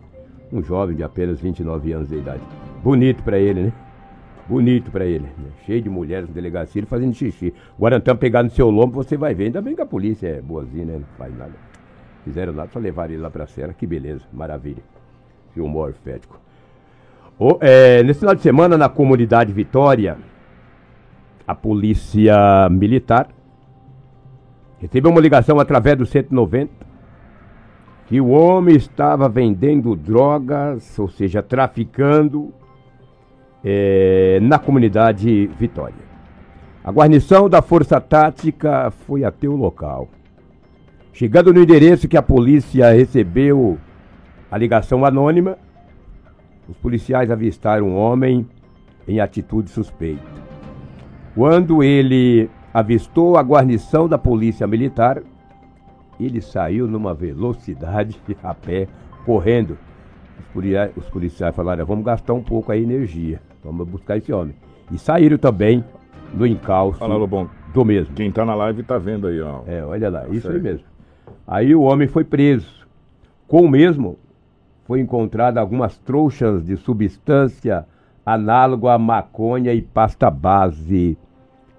Um 0.52 0.62
jovem 0.62 0.96
de 0.96 1.02
apenas 1.02 1.40
29 1.40 1.92
anos 1.92 2.08
de 2.08 2.16
idade. 2.16 2.42
Bonito 2.82 3.22
para 3.22 3.38
ele, 3.38 3.64
né? 3.64 3.72
Bonito 4.50 4.90
para 4.90 5.04
ele. 5.04 5.26
Né? 5.38 5.50
Cheio 5.64 5.80
de 5.80 5.88
mulheres 5.88 6.28
delegacia, 6.28 6.80
ele 6.80 6.86
fazendo 6.86 7.14
xixi. 7.14 7.54
Guarantã 7.78 8.16
pegar 8.16 8.42
no 8.42 8.50
seu 8.50 8.68
lombo, 8.68 8.96
você 8.96 9.16
vai 9.16 9.32
ver. 9.32 9.44
Ainda 9.44 9.62
bem 9.62 9.76
que 9.76 9.80
a 9.80 9.86
polícia 9.86 10.26
é 10.26 10.42
boazinha, 10.42 10.86
né? 10.86 10.94
Não 10.94 11.06
faz 11.16 11.38
nada. 11.38 11.52
Fizeram 12.24 12.52
nada, 12.52 12.68
só 12.72 12.80
levaram 12.80 13.12
ele 13.12 13.22
lá 13.22 13.30
pra 13.30 13.46
cela. 13.46 13.72
Que 13.72 13.86
beleza, 13.86 14.24
maravilha. 14.32 14.82
Filme 15.54 15.70
morfético. 15.70 16.40
Oh, 17.38 17.58
é, 17.60 18.02
nesse 18.02 18.18
final 18.18 18.34
de 18.34 18.42
semana, 18.42 18.76
na 18.76 18.88
comunidade 18.88 19.52
Vitória, 19.52 20.18
a 21.46 21.54
polícia 21.54 22.68
militar 22.72 23.28
recebeu 24.80 25.12
uma 25.12 25.20
ligação 25.20 25.60
através 25.60 25.96
do 25.96 26.04
190 26.04 26.72
que 28.06 28.20
o 28.20 28.30
homem 28.30 28.74
estava 28.74 29.28
vendendo 29.28 29.94
drogas, 29.94 30.98
ou 30.98 31.08
seja, 31.08 31.40
traficando 31.40 32.52
é, 33.64 34.38
na 34.40 34.58
comunidade 34.58 35.46
Vitória. 35.58 36.10
A 36.82 36.90
guarnição 36.90 37.48
da 37.48 37.60
Força 37.60 38.00
Tática 38.00 38.90
foi 38.90 39.22
até 39.22 39.46
o 39.46 39.56
local. 39.56 40.08
Chegando 41.12 41.52
no 41.52 41.62
endereço 41.62 42.08
que 42.08 42.16
a 42.16 42.22
polícia 42.22 42.90
recebeu 42.90 43.78
a 44.50 44.56
ligação 44.56 45.04
anônima, 45.04 45.58
os 46.68 46.76
policiais 46.78 47.30
avistaram 47.30 47.88
um 47.88 47.96
homem 47.96 48.46
em 49.06 49.20
atitude 49.20 49.70
suspeita. 49.70 50.22
Quando 51.34 51.82
ele 51.82 52.48
avistou 52.72 53.36
a 53.36 53.42
guarnição 53.42 54.08
da 54.08 54.16
polícia 54.16 54.66
militar, 54.66 55.22
ele 56.18 56.40
saiu 56.40 56.86
numa 56.86 57.12
velocidade 57.12 58.18
a 58.42 58.54
pé, 58.54 58.88
correndo 59.24 59.76
os 60.38 60.46
policiais, 60.52 60.92
os 60.96 61.08
policiais 61.08 61.54
falaram, 61.54 61.84
vamos 61.84 62.04
gastar 62.04 62.32
um 62.32 62.42
pouco 62.42 62.72
a 62.72 62.76
energia, 62.76 63.40
vamos 63.62 63.88
buscar 63.88 64.16
esse 64.16 64.32
homem. 64.32 64.54
E 64.90 64.98
saíram 64.98 65.38
também 65.38 65.84
no 66.34 66.46
encalço 66.46 66.98
Fala, 66.98 67.16
Lobão. 67.16 67.48
do 67.72 67.84
mesmo. 67.84 68.14
Quem 68.14 68.30
tá 68.30 68.44
na 68.44 68.54
live 68.54 68.82
tá 68.82 68.98
vendo 68.98 69.26
aí, 69.26 69.40
ó. 69.40 69.62
É, 69.66 69.84
olha 69.84 70.10
lá, 70.10 70.28
isso 70.28 70.50
aí 70.50 70.60
mesmo. 70.60 70.84
Aí 71.46 71.74
o 71.74 71.82
homem 71.82 72.08
foi 72.08 72.24
preso. 72.24 72.86
Com 73.46 73.62
o 73.62 73.68
mesmo, 73.68 74.18
foi 74.84 75.00
encontrado 75.00 75.58
algumas 75.58 75.98
trouxas 75.98 76.64
de 76.64 76.76
substância 76.76 77.86
análogo 78.24 78.88
à 78.88 78.98
maconha 78.98 79.72
e 79.72 79.82
pasta 79.82 80.30
base 80.30 81.16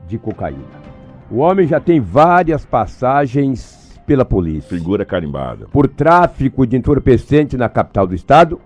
de 0.07 0.17
cocaína. 0.17 0.91
O 1.29 1.38
homem 1.38 1.65
já 1.65 1.79
tem 1.79 2.00
várias 2.00 2.65
passagens 2.65 3.97
pela 4.05 4.25
polícia. 4.25 4.77
Figura 4.77 5.05
carimbada. 5.05 5.67
Por 5.71 5.88
tráfico 5.88 6.65
de 6.67 6.75
entorpecente 6.75 7.55
na 7.55 7.69
capital 7.69 8.05
do 8.05 8.13
estado 8.13 8.59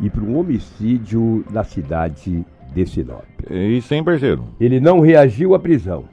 e 0.00 0.10
por 0.10 0.22
um 0.22 0.38
homicídio 0.38 1.44
na 1.50 1.64
cidade 1.64 2.44
de 2.72 2.86
Sinop. 2.86 3.24
E 3.50 3.80
sem 3.82 4.02
parceiro. 4.02 4.44
Ele 4.60 4.80
não 4.80 5.00
reagiu 5.00 5.54
à 5.54 5.58
prisão. 5.58 6.04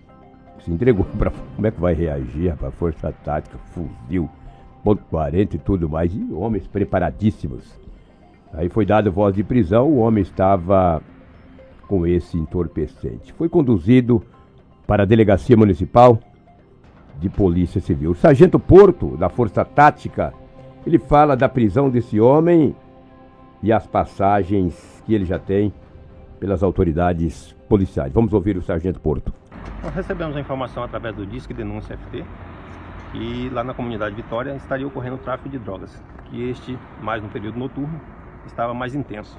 Se 0.63 0.71
entregou 0.71 1.05
para. 1.17 1.31
Como 1.55 1.67
é 1.67 1.71
que 1.71 1.81
vai 1.81 1.93
reagir, 1.93 2.49
rapaz? 2.49 2.73
Força 2.75 3.11
tática, 3.23 3.57
fuzil, 3.73 4.29
ponto 4.83 5.03
40 5.09 5.55
e 5.55 5.59
tudo 5.59 5.89
mais. 5.89 6.13
E 6.13 6.27
homens 6.31 6.67
preparadíssimos. 6.67 7.63
Aí 8.53 8.69
foi 8.69 8.85
dada 8.85 9.09
voz 9.09 9.33
de 9.33 9.43
prisão, 9.43 9.87
o 9.87 9.97
homem 9.99 10.21
estava 10.21 11.01
com 11.87 12.05
esse 12.05 12.37
entorpecente. 12.37 13.33
Foi 13.33 13.47
conduzido 13.47 14.21
para 14.85 15.03
a 15.03 15.05
delegacia 15.05 15.55
municipal 15.55 16.19
de 17.19 17.29
polícia 17.29 17.79
civil. 17.79 18.11
O 18.11 18.15
sargento 18.15 18.59
Porto, 18.59 19.15
da 19.15 19.29
Força 19.29 19.63
Tática, 19.63 20.33
ele 20.85 20.99
fala 20.99 21.35
da 21.35 21.47
prisão 21.47 21.89
desse 21.89 22.19
homem 22.19 22.75
e 23.61 23.71
as 23.71 23.85
passagens 23.85 25.03
que 25.05 25.13
ele 25.13 25.25
já 25.25 25.39
tem 25.39 25.73
pelas 26.39 26.63
autoridades 26.63 27.55
policiais. 27.69 28.11
Vamos 28.11 28.33
ouvir 28.33 28.57
o 28.57 28.61
sargento 28.61 28.99
Porto. 28.99 29.33
Nós 29.83 29.93
recebemos 29.93 30.35
a 30.35 30.39
informação 30.39 30.83
através 30.83 31.15
do 31.15 31.25
Disque 31.25 31.53
Denúncia 31.53 31.97
FT 31.97 32.25
que 33.11 33.49
lá 33.49 33.63
na 33.63 33.73
comunidade 33.73 34.15
Vitória 34.15 34.55
estaria 34.55 34.87
ocorrendo 34.87 35.17
tráfico 35.17 35.49
de 35.49 35.59
drogas, 35.59 36.01
que 36.25 36.49
este, 36.49 36.77
mais 37.01 37.21
no 37.21 37.29
período 37.29 37.59
noturno, 37.59 37.99
estava 38.45 38.73
mais 38.73 38.95
intenso. 38.95 39.37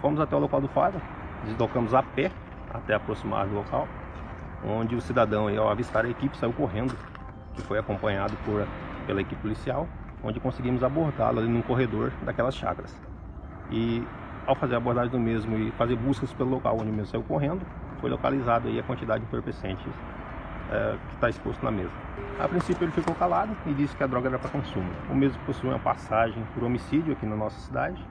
Fomos 0.00 0.20
até 0.20 0.36
o 0.36 0.38
local 0.38 0.60
do 0.60 0.68
fato, 0.68 1.00
deslocamos 1.44 1.92
a 1.94 2.02
pé 2.02 2.30
até 2.72 2.94
aproximar 2.94 3.46
do 3.46 3.54
local, 3.54 3.88
onde 4.64 4.94
o 4.94 5.00
cidadão, 5.00 5.48
ao 5.58 5.68
avistar 5.68 6.04
a 6.04 6.08
equipe, 6.08 6.36
saiu 6.36 6.52
correndo, 6.52 6.96
que 7.54 7.62
foi 7.62 7.78
acompanhado 7.78 8.36
por, 8.44 8.66
pela 9.06 9.20
equipe 9.20 9.40
policial, 9.42 9.88
onde 10.22 10.38
conseguimos 10.38 10.84
abordá-lo 10.84 11.40
ali 11.40 11.48
num 11.48 11.62
corredor 11.62 12.12
daquelas 12.24 12.54
chácaras. 12.54 13.09
E 13.70 14.06
ao 14.46 14.54
fazer 14.54 14.74
a 14.74 14.78
abordagem 14.78 15.10
do 15.10 15.18
mesmo 15.18 15.56
e 15.56 15.70
fazer 15.72 15.96
buscas 15.96 16.32
pelo 16.32 16.50
local 16.50 16.74
onde 16.74 16.90
o 16.90 16.92
mesmo 16.92 17.06
saiu 17.06 17.22
correndo, 17.22 17.60
foi 18.00 18.10
localizado 18.10 18.68
aí 18.68 18.78
a 18.78 18.82
quantidade 18.82 19.20
de 19.20 19.26
entorpecentes 19.26 19.86
é, 20.70 20.96
que 21.08 21.14
está 21.14 21.28
exposto 21.28 21.62
na 21.64 21.70
mesa. 21.70 21.90
A 22.38 22.48
princípio 22.48 22.84
ele 22.84 22.92
ficou 22.92 23.14
calado 23.14 23.54
e 23.66 23.74
disse 23.74 23.94
que 23.94 24.02
a 24.02 24.06
droga 24.06 24.28
era 24.28 24.38
para 24.38 24.50
consumo. 24.50 24.90
O 25.10 25.14
mesmo 25.14 25.38
possui 25.44 25.68
uma 25.68 25.78
passagem 25.78 26.42
por 26.54 26.64
homicídio 26.64 27.12
aqui 27.12 27.26
na 27.26 27.36
nossa 27.36 27.58
cidade 27.60 28.02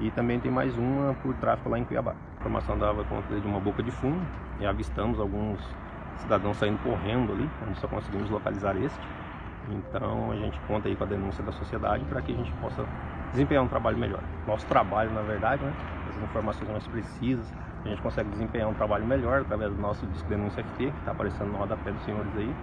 e 0.00 0.10
também 0.10 0.38
tem 0.38 0.50
mais 0.50 0.76
uma 0.76 1.14
por 1.14 1.34
tráfico 1.34 1.68
lá 1.68 1.78
em 1.78 1.84
Cuiabá. 1.84 2.12
A 2.12 2.40
informação 2.40 2.78
dava 2.78 3.04
conta 3.04 3.38
de 3.38 3.46
uma 3.46 3.60
boca 3.60 3.82
de 3.82 3.90
fumo 3.90 4.20
e 4.60 4.66
avistamos 4.66 5.18
alguns 5.18 5.58
cidadãos 6.16 6.56
saindo 6.56 6.78
correndo 6.82 7.32
ali, 7.32 7.48
onde 7.66 7.78
só 7.78 7.88
conseguimos 7.88 8.28
localizar 8.30 8.76
este. 8.76 9.00
Então 9.70 10.30
a 10.30 10.36
gente 10.36 10.58
conta 10.66 10.88
aí 10.88 10.96
com 10.96 11.04
a 11.04 11.06
denúncia 11.06 11.42
da 11.44 11.52
sociedade 11.52 12.04
para 12.04 12.20
que 12.22 12.32
a 12.32 12.36
gente 12.36 12.52
possa 12.54 12.84
desempenhar 13.32 13.62
um 13.62 13.68
trabalho 13.68 13.98
melhor. 13.98 14.22
Nosso 14.46 14.66
trabalho, 14.66 15.10
na 15.12 15.22
verdade, 15.22 15.62
né, 15.62 15.72
as 16.08 16.22
informações 16.22 16.68
mais 16.70 16.86
precisas, 16.86 17.52
a 17.84 17.88
gente 17.88 18.02
consegue 18.02 18.28
desempenhar 18.30 18.68
um 18.68 18.74
trabalho 18.74 19.06
melhor 19.06 19.40
através 19.40 19.72
do 19.72 19.80
nosso 19.80 20.06
disco 20.06 20.28
denúncia 20.28 20.62
FT, 20.62 20.76
que 20.76 20.98
está 20.98 21.12
aparecendo 21.12 21.50
no 21.50 21.58
rodapé 21.58 21.90
dos 21.90 22.02
senhores 22.04 22.30
aí. 22.36 22.54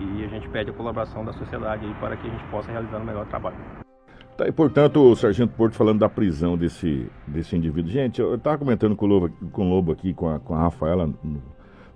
E 0.00 0.24
a 0.24 0.28
gente 0.28 0.48
pede 0.48 0.70
a 0.70 0.72
colaboração 0.72 1.24
da 1.24 1.32
sociedade 1.32 1.84
aí 1.84 1.94
para 1.94 2.16
que 2.16 2.26
a 2.26 2.30
gente 2.30 2.44
possa 2.44 2.70
realizar 2.70 2.98
um 2.98 3.04
melhor 3.04 3.26
trabalho. 3.26 3.56
Tá, 4.36 4.46
e 4.46 4.52
portanto, 4.52 5.00
o 5.00 5.16
Sargento 5.16 5.52
Porto 5.54 5.74
falando 5.74 5.98
da 5.98 6.08
prisão 6.08 6.56
desse, 6.56 7.10
desse 7.26 7.56
indivíduo. 7.56 7.90
Gente, 7.90 8.20
eu 8.20 8.34
estava 8.34 8.58
comentando 8.58 8.96
com 8.96 9.04
o 9.06 9.08
Lobo, 9.08 9.30
com 9.50 9.66
o 9.66 9.68
Lobo 9.68 9.92
aqui, 9.92 10.14
com 10.14 10.28
a, 10.28 10.38
com 10.38 10.54
a 10.54 10.60
Rafaela, 10.60 11.06
no, 11.06 11.42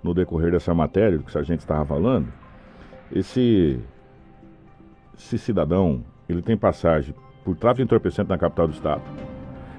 no 0.03 0.13
decorrer 0.13 0.51
dessa 0.51 0.73
matéria, 0.73 1.17
do 1.17 1.23
que 1.23 1.29
o 1.29 1.33
Sargento 1.33 1.61
estava 1.61 1.85
falando. 1.85 2.27
Esse, 3.11 3.79
esse 5.17 5.37
cidadão, 5.37 6.03
ele 6.27 6.41
tem 6.41 6.57
passagem 6.57 7.15
por 7.45 7.55
tráfico 7.55 7.83
entorpecente 7.83 8.27
na 8.27 8.37
capital 8.37 8.67
do 8.67 8.73
estado. 8.73 9.03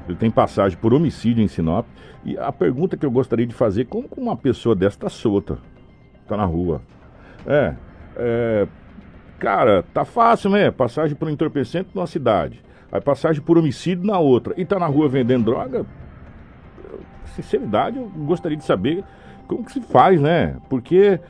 Ele 0.08 0.16
tem 0.16 0.30
passagem 0.30 0.78
por 0.78 0.94
homicídio 0.94 1.42
em 1.42 1.48
Sinop. 1.48 1.84
E 2.24 2.38
a 2.38 2.52
pergunta 2.52 2.96
que 2.96 3.04
eu 3.04 3.10
gostaria 3.10 3.46
de 3.46 3.54
fazer, 3.54 3.86
como 3.86 4.08
uma 4.16 4.36
pessoa 4.36 4.74
dessa 4.74 4.96
está 4.96 5.08
solta? 5.08 5.58
Está 6.22 6.36
na 6.36 6.44
rua. 6.44 6.80
É, 7.44 7.74
é, 8.16 8.68
cara, 9.38 9.84
tá 9.92 10.04
fácil, 10.04 10.50
né? 10.50 10.70
Passagem 10.70 11.16
por 11.16 11.28
entorpecente 11.28 11.90
numa 11.92 12.06
cidade. 12.06 12.62
Aí 12.90 13.00
passagem 13.00 13.42
por 13.42 13.58
homicídio 13.58 14.06
na 14.06 14.18
outra. 14.18 14.54
E 14.56 14.64
tá 14.64 14.78
na 14.78 14.86
rua 14.86 15.08
vendendo 15.08 15.44
droga. 15.44 15.84
Sinceridade, 17.34 17.98
eu 17.98 18.08
gostaria 18.24 18.56
de 18.56 18.64
saber 18.64 19.04
como 19.46 19.64
que 19.64 19.72
se 19.72 19.80
faz, 19.80 20.20
né? 20.20 20.56
Porque 20.70 21.20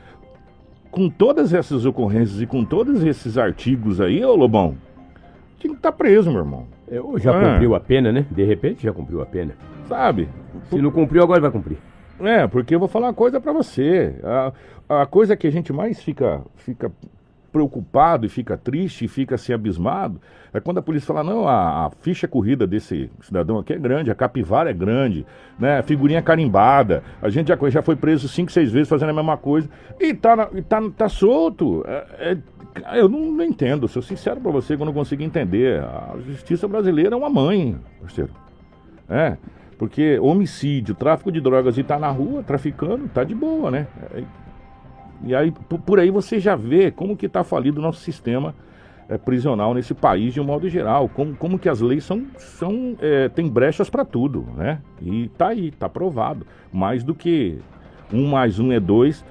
com 0.91 1.09
todas 1.09 1.53
essas 1.53 1.85
ocorrências 1.85 2.41
e 2.41 2.45
com 2.45 2.63
todos 2.63 3.03
esses 3.03 3.37
artigos 3.37 3.99
aí, 3.99 4.23
ô 4.23 4.35
Lobão, 4.35 4.77
tinha 5.57 5.71
que 5.73 5.79
estar 5.79 5.91
preso, 5.91 6.29
meu 6.31 6.39
irmão. 6.39 6.65
Eu 6.87 7.17
já 7.19 7.31
Ah. 7.37 7.51
cumpriu 7.53 7.75
a 7.75 7.79
pena, 7.79 8.11
né? 8.11 8.25
De 8.31 8.43
repente 8.43 8.83
já 8.83 8.93
cumpriu 8.93 9.21
a 9.21 9.25
pena. 9.25 9.53
Sabe? 9.87 10.27
Se 10.69 10.81
não 10.81 10.91
cumpriu, 10.91 11.23
agora 11.23 11.41
vai 11.41 11.51
cumprir. 11.51 11.77
É, 12.19 12.47
porque 12.47 12.73
eu 12.75 12.79
vou 12.79 12.87
falar 12.87 13.07
uma 13.07 13.13
coisa 13.13 13.39
pra 13.39 13.51
você. 13.53 14.15
A, 14.23 15.01
a 15.01 15.05
coisa 15.05 15.35
que 15.37 15.45
a 15.47 15.51
gente 15.51 15.71
mais 15.71 16.01
fica, 16.01 16.41
fica 16.55 16.91
preocupado 17.57 18.25
e 18.25 18.29
fica 18.29 18.55
triste 18.55 19.05
e 19.05 19.07
fica 19.07 19.35
assim 19.35 19.51
abismado 19.51 20.21
é 20.53 20.59
quando 20.59 20.77
a 20.77 20.81
polícia 20.81 21.07
fala, 21.07 21.23
não, 21.23 21.47
a, 21.47 21.85
a 21.85 21.89
ficha 22.01 22.27
corrida 22.27 22.65
desse 22.65 23.09
cidadão 23.21 23.57
aqui 23.59 23.73
é 23.73 23.77
grande, 23.77 24.11
a 24.11 24.15
capivara 24.15 24.69
é 24.69 24.73
grande, 24.73 25.25
né? 25.59 25.81
Figurinha 25.81 26.21
carimbada, 26.21 27.03
a 27.21 27.29
gente 27.29 27.47
já, 27.47 27.57
já 27.69 27.81
foi 27.81 27.95
preso 27.95 28.27
cinco, 28.27 28.51
seis 28.51 28.71
vezes 28.71 28.89
fazendo 28.89 29.09
a 29.09 29.13
mesma 29.13 29.37
coisa 29.37 29.69
e 29.99 30.13
tá, 30.13 30.49
e 30.53 30.61
tá, 30.61 30.81
tá 30.95 31.09
solto. 31.09 31.83
É- 31.87 32.31
é- 32.31 32.99
eu 32.99 33.09
não, 33.09 33.31
não 33.31 33.43
entendo, 33.43 33.87
sou 33.87 34.01
sincero 34.01 34.39
pra 34.39 34.51
você 34.51 34.75
que 34.75 34.81
eu 34.81 34.85
não 34.85 34.93
consigo 34.93 35.23
entender. 35.23 35.81
A 35.81 36.15
justiça 36.25 36.67
brasileira 36.67 37.15
é 37.15 37.17
uma 37.17 37.29
mãe, 37.29 37.77
parceiro. 37.99 38.31
É, 39.09 39.37
porque 39.77 40.19
homicídio, 40.19 40.93
tráfico 40.93 41.31
de 41.31 41.41
drogas 41.41 41.77
e 41.77 41.83
tá 41.83 41.97
na 41.97 42.09
rua 42.09 42.43
traficando, 42.43 43.07
tá 43.07 43.23
de 43.23 43.33
boa, 43.33 43.71
né? 43.71 43.87
É, 44.13 44.23
E 45.23 45.33
aí, 45.35 45.51
por, 45.85 45.99
aí 45.99 46.09
você 46.11 46.39
já 46.39 46.55
vê 46.55 46.91
como 46.91 47.15
que 47.17 47.27
tá 47.27 47.43
falido 47.43 47.79
o 47.79 47.81
nosso 47.83 47.99
sistema 48.01 48.53
é, 49.09 49.17
prisional 49.17 49.73
nesse 49.73 49.93
país 49.93 50.33
de 50.33 50.39
um 50.41 50.43
modo 50.43 50.67
geral, 50.69 51.09
como, 51.09 51.35
como 51.35 51.57
que 51.57 51.67
as 51.69 51.81
leis 51.81 52.03
são, 52.03 52.23
são 52.37 52.95
é, 53.01 53.27
tem 53.29 53.47
brechas 53.47 53.89
para 53.89 54.03
tudo, 54.05 54.45
né? 54.55 54.79
E 55.01 55.29
tá 55.37 55.47
aí, 55.47 55.71
tá 55.71 55.87
provado. 55.89 56.45
Mais 56.71 57.03
do 57.03 57.15
que 57.15 57.57
um 58.13 58.27
mais 58.27 58.59
um 58.59 58.71
é 58.71 58.79
dois, 58.79 59.25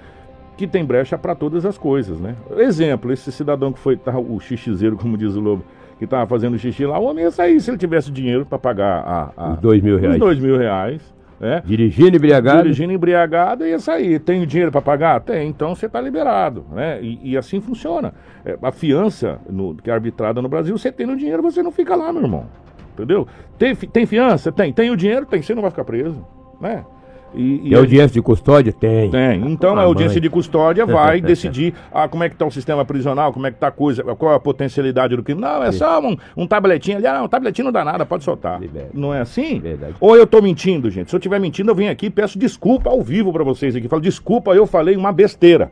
que 0.56 0.66
tem 0.66 0.84
brecha 0.84 1.16
para 1.18 1.34
todas 1.34 1.64
as 1.66 1.76
coisas, 1.78 2.18
né? 2.18 2.34
Exemplo, 2.56 3.12
esse 3.12 3.30
cidadão 3.30 3.72
que 3.72 3.78
foi 3.78 3.96
tá, 3.96 4.18
o 4.18 4.40
xixizeiro, 4.40 4.96
como 4.96 5.16
diz 5.16 5.34
o 5.36 5.40
Lobo, 5.40 5.64
que 5.98 6.06
tava 6.06 6.26
fazendo 6.26 6.58
xixi 6.58 6.84
lá, 6.86 6.98
o 6.98 7.04
homem 7.04 7.24
ia 7.24 7.30
sair 7.30 7.60
se 7.60 7.70
ele 7.70 7.78
tivesse 7.78 8.10
dinheiro 8.10 8.44
para 8.44 8.58
pagar 8.58 8.98
a, 9.02 9.32
a- 9.36 9.52
Os 9.52 9.58
dois 9.60 9.82
mil 9.82 9.98
reais. 9.98 10.14
os 10.14 10.20
dois 10.20 10.38
mil 10.38 10.56
reais, 10.58 11.00
né? 11.40 11.62
Dirigindo 11.64 12.16
embriagado. 12.16 12.62
Dirigindo 12.62 12.92
embriagado 12.92 13.66
ia 13.66 13.78
sair. 13.78 14.18
Tem 14.18 14.46
dinheiro 14.46 14.72
para 14.72 14.80
pagar? 14.82 15.20
Tem. 15.20 15.48
Então 15.48 15.74
você 15.74 15.86
está 15.86 16.00
liberado, 16.00 16.64
né? 16.72 17.00
E, 17.02 17.32
e 17.32 17.36
assim 17.36 17.60
funciona. 17.60 18.14
É, 18.44 18.56
a 18.60 18.72
fiança 18.72 19.38
no- 19.48 19.74
que 19.74 19.90
é 19.90 19.92
arbitrada 19.92 20.40
no 20.40 20.48
Brasil, 20.48 20.76
você 20.76 20.90
tem 20.90 21.08
o 21.10 21.16
dinheiro, 21.16 21.42
você 21.42 21.62
não 21.62 21.70
fica 21.72 21.94
lá, 21.94 22.12
meu 22.12 22.22
irmão. 22.22 22.46
Entendeu? 22.94 23.28
Tem, 23.58 23.74
tem 23.74 24.06
fiança? 24.06 24.50
Tem. 24.50 24.72
Tem 24.72 24.90
o 24.90 24.96
dinheiro? 24.96 25.26
Tem. 25.26 25.42
Você 25.42 25.54
não 25.54 25.60
vai 25.62 25.70
ficar 25.70 25.84
preso, 25.84 26.24
né? 26.60 26.84
E, 27.34 27.60
e 27.64 27.68
E 27.70 27.74
a- 27.74 27.78
audiência 27.78 28.14
de 28.14 28.22
custódia? 28.22 28.72
Tem. 28.72 29.10
tem. 29.10 29.42
Então 29.50 29.76
Ah, 29.76 29.80
a 29.80 29.84
audiência 29.84 30.14
mãe. 30.16 30.22
de 30.22 30.30
custódia 30.30 30.86
vai 30.86 31.20
decidir 31.20 31.74
ah, 31.92 32.08
como 32.08 32.24
é 32.24 32.28
que 32.28 32.34
está 32.34 32.46
o 32.46 32.50
sistema 32.50 32.84
prisional, 32.84 33.32
como 33.32 33.46
é 33.46 33.50
que 33.50 33.56
está 33.56 33.68
a 33.68 33.70
coisa, 33.72 34.02
qual 34.02 34.32
é 34.32 34.36
a 34.36 34.40
potencialidade 34.40 35.14
do 35.16 35.22
crime. 35.22 35.40
Não, 35.40 35.62
é 35.62 35.70
só 35.72 36.00
um, 36.00 36.16
um 36.36 36.46
tabletinho 36.46 36.96
ali. 36.98 37.06
Ah, 37.06 37.22
um 37.22 37.28
tabletinho 37.28 37.66
não 37.66 37.72
dá 37.72 37.84
nada, 37.84 38.06
pode 38.06 38.24
soltar. 38.24 38.60
Libera. 38.60 38.88
Não 38.94 39.12
é 39.12 39.20
assim? 39.20 39.58
Verdade. 39.60 39.94
Ou 40.00 40.16
eu 40.16 40.24
estou 40.24 40.40
mentindo, 40.40 40.90
gente? 40.90 41.10
Se 41.10 41.16
eu 41.16 41.18
estiver 41.18 41.38
mentindo, 41.40 41.70
eu 41.70 41.74
venho 41.74 41.90
aqui 41.90 42.06
e 42.06 42.10
peço 42.10 42.38
desculpa 42.38 42.88
ao 42.90 43.02
vivo 43.02 43.32
para 43.32 43.44
vocês 43.44 43.76
aqui. 43.76 43.88
Falo, 43.88 44.00
desculpa, 44.02 44.54
eu 44.54 44.66
falei 44.66 44.96
uma 44.96 45.12
besteira. 45.12 45.70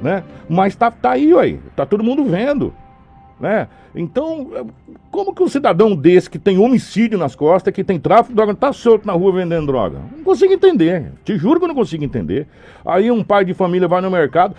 Né? 0.00 0.22
Mas 0.48 0.76
tá, 0.76 0.90
tá 0.90 1.12
aí, 1.12 1.32
aí. 1.38 1.58
Tá 1.74 1.86
todo 1.86 2.04
mundo 2.04 2.22
vendo. 2.24 2.72
Né? 3.38 3.68
Então, 3.94 4.50
eh, 4.54 4.64
como 5.10 5.34
que 5.34 5.42
um 5.42 5.48
cidadão 5.48 5.94
desse 5.94 6.30
que 6.30 6.38
tem 6.38 6.56
homicídio 6.58 7.18
nas 7.18 7.34
costas, 7.34 7.72
que 7.72 7.84
tem 7.84 7.98
tráfico 7.98 8.30
de 8.30 8.36
droga, 8.36 8.54
tá 8.54 8.72
solto 8.72 9.06
na 9.06 9.12
rua 9.12 9.32
vendendo 9.32 9.66
droga? 9.66 9.98
Não 10.16 10.24
consigo 10.24 10.52
entender. 10.52 11.12
Te 11.22 11.36
juro 11.36 11.58
que 11.58 11.64
eu 11.64 11.68
não 11.68 11.74
consigo 11.74 12.02
entender. 12.02 12.46
Aí 12.84 13.10
um 13.10 13.22
pai 13.22 13.44
de 13.44 13.52
família 13.52 13.86
vai 13.86 14.00
no 14.00 14.10
mercado, 14.10 14.56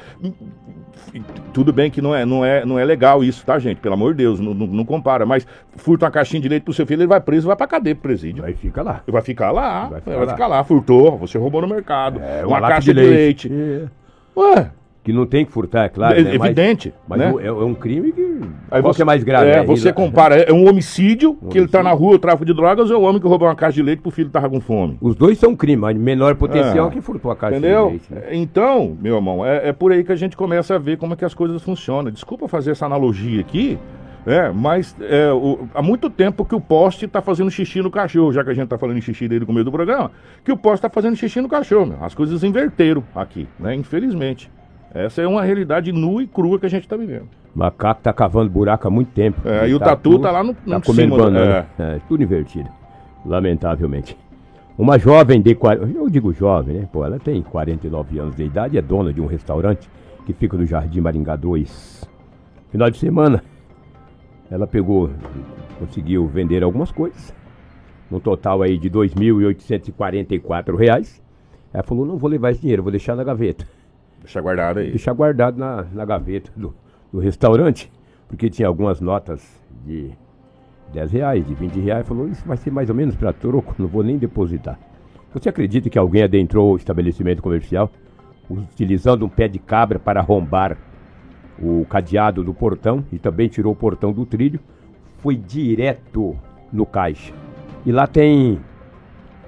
tudo 1.53 1.73
bem 1.73 1.89
que 1.89 2.01
não 2.01 2.13
é, 2.13 2.25
não, 2.25 2.45
é, 2.45 2.65
não 2.65 2.77
é 2.77 2.85
legal 2.85 3.23
isso, 3.23 3.45
tá, 3.45 3.57
gente? 3.57 3.79
Pelo 3.79 3.95
amor 3.95 4.13
de 4.13 4.19
Deus, 4.19 4.39
não, 4.39 4.53
não, 4.53 4.67
não 4.67 4.85
compara. 4.85 5.25
Mas 5.25 5.47
furta 5.75 6.05
uma 6.05 6.11
caixinha 6.11 6.41
de 6.41 6.49
leite 6.49 6.63
pro 6.63 6.73
seu 6.73 6.85
filho, 6.85 7.01
ele 7.01 7.07
vai 7.07 7.19
preso, 7.19 7.47
vai 7.47 7.55
pra 7.55 7.67
cadeia 7.67 7.95
pro 7.95 8.03
presídio. 8.03 8.43
Vai 8.43 8.53
ficar 8.53 8.83
lá. 8.83 9.01
Vai 9.07 9.21
ficar 9.21 9.51
lá, 9.51 9.81
Vai 9.81 9.89
vai 9.89 10.01
ficar 10.01 10.27
ficar, 10.27 10.47
lá. 10.47 10.57
lá. 10.57 10.63
furtou, 10.63 11.17
você 11.17 11.37
roubou 11.37 11.61
no 11.61 11.67
mercado. 11.67 12.19
É, 12.21 12.45
uma, 12.45 12.59
lata 12.59 12.75
caixa 12.75 12.93
de 12.93 12.99
leite. 12.99 13.51
É. 13.51 13.87
Ué, 14.39 14.71
Que 15.07 15.13
não 15.13 15.25
tem 15.25 15.45
que 15.45 15.51
furtar, 15.53 15.85
é 15.85 15.89
claro. 15.89 16.19
é 16.19 16.21
né? 16.21 16.35
Evidente. 16.35 16.93
Mas, 17.07 17.17
né? 17.17 17.33
é, 17.41 17.47
é 17.47 17.51
um 17.53 17.73
crime 17.73 18.11
que. 18.11 18.41
Aí 18.69 18.81
qual 18.81 18.91
você, 18.93 18.97
que 18.97 19.01
é 19.03 19.05
mais 19.05 19.23
grave? 19.23 19.49
É, 19.49 19.59
É, 19.59 19.63
você 19.63 19.93
compara, 19.93 20.35
é 20.35 20.51
um 20.51 20.67
homicídio, 20.67 21.35
que 21.49 21.57
ele 21.57 21.65
tá 21.69 21.79
homicídio. 21.79 21.83
na 21.83 21.91
rua, 21.91 22.15
o 22.15 22.19
tráfico 22.19 22.43
de 22.43 22.53
drogas, 22.53 22.91
ou 22.91 23.01
o 23.01 23.05
homem 23.05 23.21
que 23.21 23.25
roubou 23.25 23.47
uma 23.47 23.55
caixa 23.55 23.75
de 23.75 23.83
leite 23.83 24.01
pro 24.01 24.11
filho 24.11 24.27
que 24.27 24.33
tava 24.33 24.49
com 24.49 24.59
fome. 24.59 24.97
Os 24.99 25.15
dois 25.15 25.37
são 25.37 25.55
crime, 25.55 25.81
mas 25.81 25.95
menor 25.97 26.35
potencial 26.35 26.89
É. 26.89 26.91
que 26.91 26.99
furtou 26.99 27.31
a 27.31 27.37
caixa 27.37 27.57
Entendeu? 27.57 27.85
de 27.85 27.91
leite. 27.91 28.13
né? 28.13 28.21
Então, 28.33 28.97
meu 29.01 29.15
irmão, 29.15 29.45
é, 29.45 29.69
é 29.69 29.71
por 29.71 29.93
aí 29.93 30.03
que 30.03 30.11
a 30.11 30.15
gente 30.17 30.35
começa 30.35 30.75
a 30.75 30.77
ver 30.77 30.97
como 30.97 31.13
é 31.13 31.15
que 31.15 31.23
as 31.23 31.33
coisas 31.33 31.63
funcionam. 31.63 32.11
Desculpa 32.11 32.45
fazer 32.49 32.71
essa 32.71 32.85
analogia 32.85 33.39
aqui, 33.39 33.79
é, 34.25 34.51
mas 34.51 34.93
é, 34.99 35.31
o- 35.31 35.69
há 35.73 35.81
muito 35.81 36.09
tempo 36.09 36.43
que 36.43 36.53
o 36.53 36.59
poste 36.59 37.05
está 37.05 37.21
fazendo 37.21 37.49
xixi 37.49 37.81
no 37.81 37.89
cachorro, 37.89 38.33
já 38.33 38.43
que 38.43 38.49
a 38.49 38.53
gente 38.53 38.65
está 38.65 38.77
falando 38.77 38.97
em 38.97 39.01
xixi 39.01 39.25
desde 39.25 39.45
o 39.45 39.47
começo 39.47 39.63
do 39.63 39.71
programa, 39.71 40.11
que 40.43 40.51
o 40.51 40.57
poste 40.57 40.79
está 40.85 40.89
fazendo 40.89 41.15
xixi 41.15 41.39
no 41.39 41.47
cachorro. 41.47 41.85
Meu. 41.85 41.97
As 42.03 42.13
coisas 42.13 42.43
inverteram 42.43 43.01
aqui, 43.15 43.47
né? 43.57 43.73
Infelizmente. 43.73 44.51
Essa 44.93 45.21
é 45.21 45.27
uma 45.27 45.43
realidade 45.43 45.91
nua 45.91 46.23
e 46.23 46.27
crua 46.27 46.59
que 46.59 46.65
a 46.65 46.69
gente 46.69 46.83
está 46.83 46.95
vivendo. 46.95 47.27
Macaco 47.53 48.01
tá 48.01 48.13
cavando 48.13 48.49
buraco 48.49 48.87
há 48.87 48.91
muito 48.91 49.11
tempo. 49.11 49.41
É, 49.47 49.67
e 49.67 49.73
o 49.73 49.79
tatu 49.79 50.19
tá 50.19 50.31
lá 50.31 50.43
no- 50.43 50.53
Tá 50.53 50.61
no 50.65 50.81
comendo 50.81 51.13
cima, 51.15 51.17
banana. 51.17 51.67
É, 51.77 51.99
tudo 52.07 52.23
invertido. 52.23 52.69
Lamentavelmente. 53.25 54.17
Uma 54.77 54.97
jovem 54.99 55.41
de. 55.41 55.55
quar- 55.55 55.77
Eu 55.77 56.07
digo 56.09 56.31
jovem, 56.33 56.77
né? 56.81 56.89
Pô, 56.91 57.03
ela 57.03 57.17
tem 57.19 57.41
49 57.41 58.19
anos 58.19 58.35
de 58.35 58.43
idade, 58.43 58.77
é 58.77 58.81
dona 58.81 59.11
de 59.11 59.19
um 59.19 59.25
restaurante 59.25 59.89
que 60.25 60.33
fica 60.33 60.55
no 60.55 60.65
Jardim 60.65 61.01
Maringá 61.01 61.35
2. 61.35 62.07
Final 62.71 62.89
de 62.91 62.97
semana, 62.97 63.43
ela 64.51 64.67
pegou, 64.67 65.09
conseguiu 65.79 66.27
vender 66.27 66.63
algumas 66.63 66.91
coisas, 66.91 67.33
no 68.11 68.19
total 68.19 68.61
aí 68.61 68.77
de 68.77 68.89
2.844 68.89 70.75
reais. 70.75 71.21
Ela 71.73 71.83
falou: 71.83 72.05
não 72.05 72.17
vou 72.17 72.29
levar 72.29 72.51
esse 72.51 72.61
dinheiro, 72.61 72.83
vou 72.83 72.91
deixar 72.91 73.15
na 73.15 73.23
gaveta 73.23 73.65
Deixa 74.21 74.41
guardado 74.41 74.79
aí. 74.79 74.89
deixar 74.89 75.13
guardado 75.13 75.57
na, 75.57 75.85
na 75.93 76.05
gaveta 76.05 76.51
do, 76.55 76.73
do 77.11 77.19
restaurante, 77.19 77.91
porque 78.27 78.49
tinha 78.49 78.67
algumas 78.67 78.99
notas 78.99 79.41
de 79.85 80.11
10 80.93 81.11
reais, 81.11 81.45
de 81.45 81.53
20 81.53 81.79
reais. 81.79 82.07
Falou, 82.07 82.27
isso 82.27 82.45
vai 82.45 82.57
ser 82.57 82.71
mais 82.71 82.89
ou 82.89 82.95
menos 82.95 83.15
para 83.15 83.31
troco, 83.33 83.75
não 83.77 83.87
vou 83.87 84.03
nem 84.03 84.17
depositar. 84.17 84.79
Você 85.33 85.49
acredita 85.49 85.89
que 85.89 85.99
alguém 85.99 86.23
adentrou 86.23 86.73
o 86.73 86.77
estabelecimento 86.77 87.41
comercial 87.41 87.91
utilizando 88.49 89.25
um 89.25 89.29
pé 89.29 89.47
de 89.47 89.59
cabra 89.59 89.99
para 89.99 90.21
arrombar 90.21 90.77
o 91.59 91.85
cadeado 91.85 92.43
do 92.43 92.53
portão 92.53 93.03
e 93.11 93.19
também 93.19 93.49
tirou 93.49 93.73
o 93.73 93.75
portão 93.75 94.13
do 94.13 94.25
trilho? 94.25 94.59
Foi 95.17 95.35
direto 95.35 96.35
no 96.71 96.85
caixa. 96.85 97.33
E 97.85 97.91
lá 97.91 98.07
tem 98.07 98.59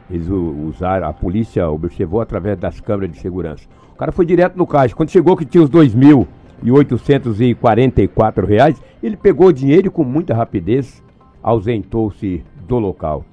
eles 0.09 0.27
usaram, 0.27 1.07
a 1.07 1.13
polícia 1.13 1.69
observou 1.69 2.19
através 2.19 2.57
das 2.57 2.79
câmeras 2.79 3.11
de 3.11 3.19
segurança. 3.19 3.67
Cara 3.99 4.11
foi 4.13 4.25
direto 4.25 4.55
no 4.55 4.65
caixa. 4.65 4.95
Quando 4.95 5.09
chegou 5.09 5.35
que 5.35 5.43
tinha 5.43 5.61
os 5.61 5.69
2.844 5.69 8.45
reais, 8.45 8.81
ele 9.03 9.17
pegou 9.17 9.47
o 9.47 9.53
dinheiro 9.53 9.87
e 9.87 9.89
com 9.89 10.05
muita 10.05 10.33
rapidez 10.33 11.03
ausentou-se 11.43 12.41
do 12.65 12.79
local, 12.79 13.25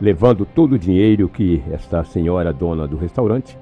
levando 0.00 0.44
todo 0.44 0.72
o 0.72 0.78
dinheiro 0.78 1.28
que 1.28 1.62
esta 1.70 2.02
senhora 2.02 2.52
dona 2.52 2.88
do 2.88 2.96
restaurante 2.96 3.56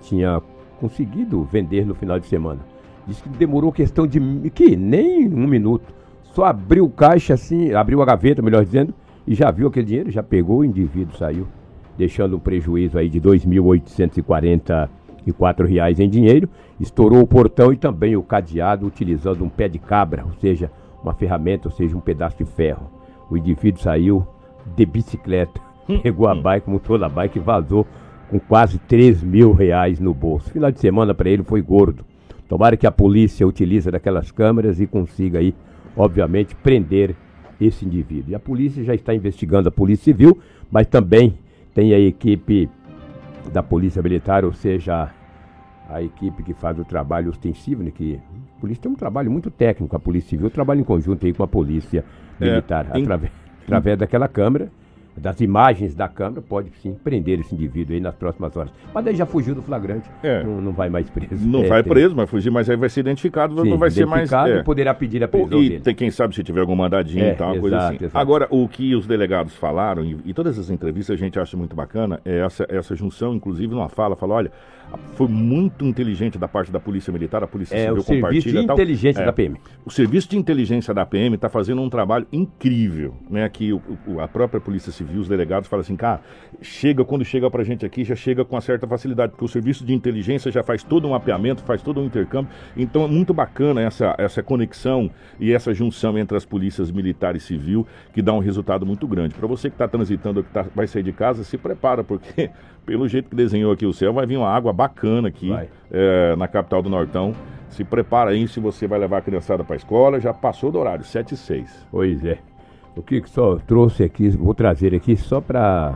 tinha 0.00 0.40
conseguido 0.80 1.44
vender 1.44 1.86
no 1.86 1.94
final 1.94 2.18
de 2.18 2.26
semana. 2.26 2.60
Disse 3.06 3.22
que 3.22 3.28
demorou 3.28 3.70
questão 3.70 4.06
de 4.06 4.18
que 4.48 4.74
nem 4.76 5.28
um 5.28 5.46
minuto. 5.46 5.92
Só 6.22 6.46
abriu 6.46 6.86
o 6.86 6.90
caixa 6.90 7.34
assim, 7.34 7.74
abriu 7.74 8.00
a 8.00 8.06
gaveta, 8.06 8.40
melhor 8.40 8.64
dizendo, 8.64 8.94
e 9.26 9.34
já 9.34 9.50
viu 9.50 9.68
aquele 9.68 9.84
dinheiro, 9.84 10.10
já 10.10 10.22
pegou 10.22 10.60
o 10.60 10.64
indivíduo, 10.64 11.18
saiu, 11.18 11.46
deixando 11.98 12.36
um 12.36 12.40
prejuízo 12.40 12.96
aí 12.96 13.10
de 13.10 13.20
2.844 15.26 15.66
reais 15.66 16.00
em 16.00 16.08
dinheiro, 16.08 16.48
estourou 16.80 17.20
o 17.20 17.26
portão 17.26 17.72
e 17.72 17.76
também 17.76 18.16
o 18.16 18.22
cadeado 18.22 18.86
utilizando 18.86 19.44
um 19.44 19.48
pé 19.48 19.68
de 19.68 19.78
cabra, 19.78 20.24
ou 20.24 20.32
seja, 20.34 20.70
uma 21.02 21.14
ferramenta, 21.14 21.68
ou 21.68 21.74
seja, 21.74 21.96
um 21.96 22.00
pedaço 22.00 22.38
de 22.38 22.44
ferro. 22.44 22.90
O 23.30 23.36
indivíduo 23.36 23.82
saiu 23.82 24.26
de 24.76 24.86
bicicleta, 24.86 25.60
pegou 26.02 26.28
a 26.28 26.34
bike, 26.34 26.68
montou 26.68 26.98
na 26.98 27.08
bike 27.08 27.38
e 27.38 27.42
vazou 27.42 27.86
com 28.30 28.38
quase 28.38 28.78
3 28.78 29.22
mil 29.22 29.52
reais 29.52 30.00
no 30.00 30.14
bolso. 30.14 30.50
Final 30.50 30.70
de 30.70 30.80
semana 30.80 31.14
para 31.14 31.28
ele 31.28 31.42
foi 31.42 31.60
gordo. 31.60 32.04
Tomara 32.48 32.76
que 32.76 32.86
a 32.86 32.92
polícia 32.92 33.46
utilize 33.46 33.90
daquelas 33.90 34.30
câmeras 34.30 34.80
e 34.80 34.86
consiga 34.86 35.38
aí, 35.38 35.54
obviamente, 35.96 36.54
prender 36.54 37.14
esse 37.60 37.84
indivíduo. 37.84 38.32
E 38.32 38.34
a 38.34 38.40
polícia 38.40 38.82
já 38.82 38.94
está 38.94 39.14
investigando 39.14 39.68
a 39.68 39.72
Polícia 39.72 40.04
Civil, 40.04 40.38
mas 40.70 40.86
também 40.86 41.34
tem 41.74 41.94
a 41.94 41.98
equipe 41.98 42.68
da 43.50 43.62
Polícia 43.62 44.02
Militar, 44.02 44.44
ou 44.44 44.52
seja, 44.52 45.10
a 45.88 46.02
equipe 46.02 46.42
que 46.42 46.54
faz 46.54 46.78
o 46.78 46.84
trabalho 46.84 47.30
ostensivo, 47.30 47.82
né, 47.82 47.90
que 47.90 48.18
a 48.56 48.60
polícia 48.60 48.82
tem 48.82 48.92
um 48.92 48.94
trabalho 48.96 49.30
muito 49.30 49.50
técnico, 49.50 49.94
a 49.96 49.98
Polícia 49.98 50.30
Civil 50.30 50.50
trabalha 50.50 50.80
em 50.80 50.84
conjunto 50.84 51.26
aí 51.26 51.32
com 51.32 51.42
a 51.42 51.48
Polícia 51.48 52.04
É, 52.40 52.44
Militar, 52.44 52.86
em- 52.94 53.02
através, 53.02 53.32
através 53.64 53.98
daquela 53.98 54.28
câmera, 54.28 54.70
das 55.16 55.40
imagens 55.40 55.94
da 55.94 56.08
câmera, 56.08 56.40
pode 56.42 56.70
sim 56.82 56.94
prender 57.04 57.38
esse 57.40 57.54
indivíduo 57.54 57.94
aí 57.94 58.00
nas 58.00 58.14
próximas 58.14 58.56
horas. 58.56 58.72
Mas 58.94 59.04
daí 59.04 59.14
já 59.14 59.26
fugiu 59.26 59.54
do 59.54 59.62
flagrante, 59.62 60.08
É. 60.22 60.42
não, 60.42 60.60
não 60.60 60.72
vai 60.72 60.88
mais 60.88 61.08
preso. 61.10 61.46
Não 61.46 61.64
É, 61.64 61.68
vai 61.68 61.82
tem- 61.82 61.92
preso, 61.92 62.14
vai 62.14 62.26
fugir, 62.26 62.50
mas 62.50 62.68
aí 62.70 62.76
vai 62.76 62.88
ser 62.88 63.00
identificado, 63.00 63.60
sim, 63.62 63.68
não 63.70 63.76
vai 63.78 63.90
ser 63.90 64.06
mais. 64.06 64.32
é. 64.32 64.62
poderá 64.62 64.94
pedir 64.94 65.22
a 65.22 65.28
prisão 65.28 65.62
E 65.62 65.68
dele. 65.68 65.80
tem 65.82 65.94
quem 65.94 66.10
sabe 66.10 66.34
se 66.34 66.42
tiver 66.42 66.60
algum 66.60 66.74
mandadinho 66.76 67.24
É, 67.24 67.32
e 67.32 67.34
tal, 67.34 67.52
uma 67.52 67.60
coisa 67.60 67.76
exato, 67.76 67.94
assim. 67.96 68.04
exato. 68.06 68.18
Agora, 68.18 68.46
o 68.50 68.66
que 68.68 68.94
os 68.94 69.06
delegados 69.06 69.54
falaram, 69.54 70.02
e, 70.04 70.16
e 70.24 70.32
todas 70.34 70.58
as 70.58 70.70
entrevistas 70.70 71.14
a 71.14 71.18
gente 71.18 71.38
acha 71.38 71.56
muito 71.56 71.76
bacana, 71.76 72.20
é 72.24 72.38
essa, 72.38 72.66
essa 72.68 72.94
junção, 72.96 73.34
inclusive 73.34 73.74
numa 73.74 73.88
fala, 73.88 74.16
fala, 74.16 74.34
olha, 74.34 74.52
foi 75.14 75.26
muito 75.28 75.86
inteligente 75.86 76.36
da 76.38 76.46
parte 76.46 76.70
da 76.70 76.78
Polícia 76.78 77.10
Militar, 77.12 77.42
a 77.42 77.46
Polícia 77.46 77.74
É, 77.74 77.80
Civil 77.86 77.94
o 77.94 78.02
serviço 78.02 78.22
compartilha 78.26 78.60
de 78.60 78.66
tal. 78.66 78.76
inteligência 78.76 79.22
É, 79.22 79.24
da 79.26 79.32
PM. 79.32 79.56
O 79.86 79.90
serviço 79.90 80.28
de 80.28 80.36
inteligência 80.36 80.92
da 80.92 81.06
PM 81.06 81.34
está 81.34 81.48
fazendo 81.48 81.80
um 81.80 81.88
trabalho 81.88 82.26
incrível, 82.32 83.14
né? 83.30 83.48
Que 83.48 83.72
o- 83.72 83.80
o- 84.06 84.20
a 84.20 84.28
própria 84.28 84.60
Polícia 84.60 84.92
Civil, 84.92 85.01
os 85.18 85.28
delegados 85.28 85.68
falam 85.68 85.80
assim, 85.80 85.96
cara, 85.96 86.20
chega 86.60 87.04
quando 87.04 87.24
chega 87.24 87.50
pra 87.50 87.62
gente 87.64 87.84
aqui, 87.84 88.04
já 88.04 88.14
chega 88.14 88.44
com 88.44 88.54
uma 88.54 88.60
certa 88.60 88.86
facilidade, 88.86 89.32
porque 89.32 89.44
o 89.44 89.48
serviço 89.48 89.84
de 89.84 89.92
inteligência 89.94 90.50
já 90.50 90.62
faz 90.62 90.82
todo 90.82 91.06
um 91.06 91.10
mapeamento, 91.10 91.62
faz 91.62 91.82
todo 91.82 92.00
um 92.00 92.04
intercâmbio. 92.04 92.50
Então 92.76 93.04
é 93.04 93.08
muito 93.08 93.32
bacana 93.34 93.80
essa, 93.80 94.14
essa 94.18 94.42
conexão 94.42 95.10
e 95.40 95.52
essa 95.52 95.72
junção 95.74 96.18
entre 96.18 96.36
as 96.36 96.44
polícias 96.44 96.90
militar 96.90 97.36
e 97.36 97.40
civil, 97.40 97.86
que 98.12 98.22
dá 98.22 98.32
um 98.32 98.38
resultado 98.38 98.84
muito 98.86 99.06
grande. 99.06 99.34
Para 99.34 99.46
você 99.46 99.68
que 99.68 99.74
está 99.74 99.88
transitando, 99.88 100.42
que 100.42 100.50
tá- 100.50 100.66
vai 100.74 100.86
sair 100.86 101.02
de 101.02 101.12
casa, 101.12 101.44
se 101.44 101.56
prepara, 101.58 102.02
porque 102.04 102.50
pelo 102.86 103.08
jeito 103.08 103.30
que 103.30 103.36
desenhou 103.36 103.72
aqui 103.72 103.86
o 103.86 103.92
céu, 103.92 104.12
vai 104.12 104.26
vir 104.26 104.36
uma 104.36 104.48
água 104.48 104.72
bacana 104.72 105.28
aqui 105.28 105.50
é, 105.90 106.36
na 106.36 106.48
capital 106.48 106.82
do 106.82 106.90
Nortão. 106.90 107.34
Se 107.68 107.84
prepara 107.84 108.30
aí 108.32 108.46
se 108.46 108.60
você 108.60 108.86
vai 108.86 108.98
levar 108.98 109.18
a 109.18 109.22
criançada 109.22 109.64
para 109.64 109.74
a 109.74 109.78
escola, 109.78 110.20
já 110.20 110.34
passou 110.34 110.70
do 110.70 110.78
horário, 110.78 111.04
7 111.04 111.32
e 111.32 111.36
6. 111.38 111.86
Pois 111.90 112.22
é. 112.22 112.38
O 112.96 113.02
que 113.02 113.22
só 113.26 113.56
trouxe 113.56 114.04
aqui, 114.04 114.28
vou 114.30 114.54
trazer 114.54 114.94
aqui 114.94 115.16
só 115.16 115.40
para 115.40 115.94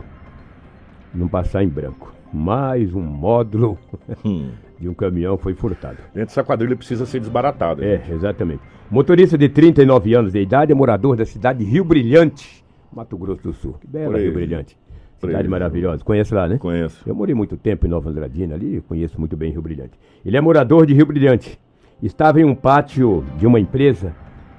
não 1.13 1.27
passar 1.27 1.63
em 1.63 1.67
branco. 1.69 2.13
Mais 2.33 2.93
um 2.93 3.01
módulo 3.01 3.77
Hum. 4.25 4.49
de 4.79 4.87
um 4.89 4.93
caminhão 4.93 5.37
foi 5.37 5.53
furtado. 5.53 5.97
Gente, 6.15 6.29
essa 6.29 6.43
quadrilha 6.43 6.75
precisa 6.75 7.05
ser 7.05 7.19
desbaratada. 7.19 7.83
É, 7.83 8.03
exatamente. 8.11 8.61
Motorista 8.89 9.37
de 9.37 9.49
39 9.49 10.13
anos 10.13 10.33
de 10.33 10.39
idade 10.39 10.71
é 10.71 10.75
morador 10.75 11.15
da 11.15 11.25
cidade 11.25 11.59
de 11.59 11.65
Rio 11.65 11.83
Brilhante, 11.83 12.63
Mato 12.91 13.17
Grosso 13.17 13.43
do 13.43 13.53
Sul. 13.53 13.75
Que 13.79 13.87
bela. 13.87 14.17
Rio 14.17 14.33
Brilhante. 14.33 14.77
Cidade 15.19 15.47
maravilhosa. 15.47 16.03
Conhece 16.03 16.33
lá, 16.33 16.47
né? 16.47 16.57
Conheço. 16.59 17.03
Eu 17.07 17.15
morei 17.15 17.33
muito 17.33 17.57
tempo 17.57 17.87
em 17.87 17.89
Nova 17.89 18.09
Andradina 18.09 18.53
ali, 18.53 18.81
conheço 18.87 19.19
muito 19.19 19.35
bem 19.35 19.51
Rio 19.51 19.61
Brilhante. 19.61 19.97
Ele 20.23 20.37
é 20.37 20.41
morador 20.41 20.85
de 20.85 20.93
Rio 20.93 21.07
Brilhante. 21.07 21.59
Estava 22.01 22.39
em 22.39 22.43
um 22.43 22.53
pátio 22.53 23.23
de 23.37 23.47
uma 23.47 23.59
empresa 23.59 24.15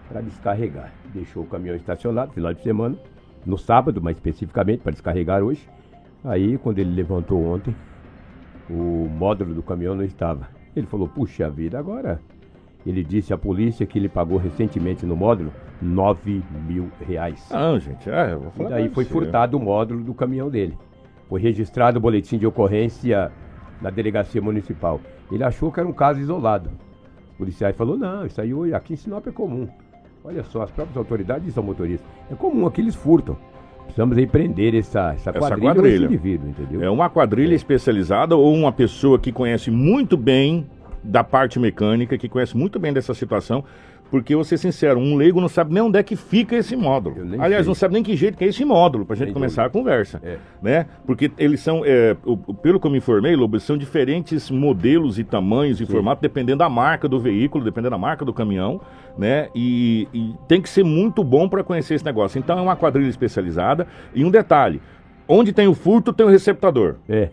para 0.08 0.20
descarregar. 0.20 0.92
Deixou 1.14 1.42
o 1.42 1.46
caminhão 1.46 1.76
estacionado 1.76 2.32
final 2.32 2.52
de 2.52 2.62
semana, 2.62 2.96
no 3.46 3.56
sábado, 3.56 4.00
mais 4.02 4.16
especificamente, 4.16 4.80
para 4.80 4.92
descarregar 4.92 5.42
hoje. 5.42 5.68
Aí, 6.24 6.58
quando 6.58 6.78
ele 6.78 6.94
levantou 6.94 7.42
ontem, 7.44 7.74
o 8.68 9.08
módulo 9.08 9.54
do 9.54 9.62
caminhão 9.62 9.94
não 9.94 10.04
estava. 10.04 10.48
Ele 10.76 10.86
falou, 10.86 11.08
puxa 11.08 11.48
vida, 11.48 11.78
agora. 11.78 12.20
Ele 12.86 13.02
disse 13.02 13.32
à 13.32 13.38
polícia 13.38 13.84
que 13.86 13.98
ele 13.98 14.08
pagou 14.08 14.38
recentemente 14.38 15.04
no 15.04 15.16
módulo 15.16 15.52
9 15.80 16.42
mil 16.66 16.88
reais. 17.06 17.48
Não, 17.50 17.78
gente, 17.78 18.08
é, 18.08 18.32
eu 18.32 18.40
vou 18.40 18.48
E 18.54 18.56
falar. 18.56 18.68
daí 18.70 18.84
pra 18.86 18.94
foi 18.94 19.04
você. 19.04 19.10
furtado 19.10 19.56
o 19.56 19.60
módulo 19.60 20.02
do 20.04 20.14
caminhão 20.14 20.48
dele. 20.48 20.76
Foi 21.28 21.40
registrado 21.40 21.98
o 21.98 22.00
boletim 22.00 22.38
de 22.38 22.46
ocorrência 22.46 23.30
na 23.82 23.90
delegacia 23.90 24.40
municipal. 24.40 25.00
Ele 25.30 25.42
achou 25.44 25.70
que 25.72 25.80
era 25.80 25.88
um 25.88 25.92
caso 25.92 26.20
isolado. 26.20 26.70
Os 27.30 27.36
policiais 27.36 27.76
falou 27.76 27.96
não, 27.96 28.24
isso 28.26 28.40
aí 28.40 28.52
aqui 28.74 28.94
em 28.94 28.96
Sinop 28.96 29.26
é 29.26 29.32
comum. 29.32 29.68
Olha 30.28 30.44
só, 30.44 30.60
as 30.60 30.70
próprias 30.70 30.94
autoridades 30.98 31.54
são 31.54 31.62
motoristas. 31.62 32.06
É 32.30 32.34
comum, 32.34 32.66
aqui 32.66 32.82
eles 32.82 32.94
furtam. 32.94 33.34
Precisamos 33.84 34.18
aí 34.18 34.26
prender 34.26 34.74
essa, 34.74 35.14
essa, 35.14 35.30
Essa 35.30 35.38
quadrilha, 35.38 35.68
ou 35.68 35.74
quadrilha. 35.74 36.04
indivíduo, 36.04 36.50
entendeu? 36.50 36.82
É 36.82 36.90
uma 36.90 37.08
quadrilha 37.08 37.54
especializada 37.54 38.36
ou 38.36 38.54
uma 38.54 38.70
pessoa 38.70 39.18
que 39.18 39.32
conhece 39.32 39.70
muito 39.70 40.18
bem 40.18 40.66
da 41.02 41.24
parte 41.24 41.58
mecânica, 41.58 42.18
que 42.18 42.28
conhece 42.28 42.54
muito 42.54 42.78
bem 42.78 42.92
dessa 42.92 43.14
situação, 43.14 43.64
porque, 44.10 44.34
vou 44.34 44.44
ser 44.44 44.56
sincero, 44.56 44.98
um 44.98 45.16
leigo 45.16 45.40
não 45.40 45.48
sabe 45.48 45.72
nem 45.72 45.82
onde 45.82 45.98
é 45.98 46.02
que 46.02 46.16
fica 46.16 46.56
esse 46.56 46.74
módulo. 46.74 47.16
Aliás, 47.38 47.64
sei. 47.64 47.68
não 47.68 47.74
sabe 47.74 47.94
nem 47.94 48.02
que 48.02 48.16
jeito 48.16 48.38
que 48.38 48.44
é 48.44 48.48
esse 48.48 48.64
módulo, 48.64 49.04
para 49.04 49.14
a 49.14 49.16
gente 49.18 49.32
começar 49.32 49.64
dúvida. 49.64 49.78
a 49.78 49.82
conversa. 49.82 50.20
É. 50.24 50.38
Né? 50.62 50.86
Porque 51.06 51.30
eles 51.36 51.60
são, 51.60 51.82
é, 51.84 52.16
pelo 52.62 52.80
que 52.80 52.86
eu 52.86 52.90
me 52.90 52.98
informei, 52.98 53.36
Lobo, 53.36 53.60
são 53.60 53.76
diferentes 53.76 54.50
modelos 54.50 55.18
e 55.18 55.24
tamanhos 55.24 55.80
e 55.80 55.86
Sim. 55.86 55.92
formato, 55.92 56.22
dependendo 56.22 56.58
da 56.58 56.70
marca 56.70 57.06
do 57.06 57.20
veículo, 57.20 57.62
dependendo 57.64 57.90
da 57.90 57.98
marca 57.98 58.24
do 58.24 58.32
caminhão, 58.32 58.80
né? 59.16 59.48
E, 59.54 60.08
e 60.14 60.34
tem 60.46 60.62
que 60.62 60.68
ser 60.68 60.84
muito 60.84 61.22
bom 61.22 61.48
para 61.48 61.62
conhecer 61.62 61.94
esse 61.94 62.04
negócio. 62.04 62.38
Então 62.38 62.58
é 62.58 62.62
uma 62.62 62.76
quadrilha 62.76 63.08
especializada. 63.08 63.86
E 64.14 64.24
um 64.24 64.30
detalhe: 64.30 64.80
onde 65.26 65.52
tem 65.52 65.68
o 65.68 65.74
furto, 65.74 66.12
tem 66.12 66.24
o 66.24 66.30
receptador. 66.30 66.96
É. 67.08 67.28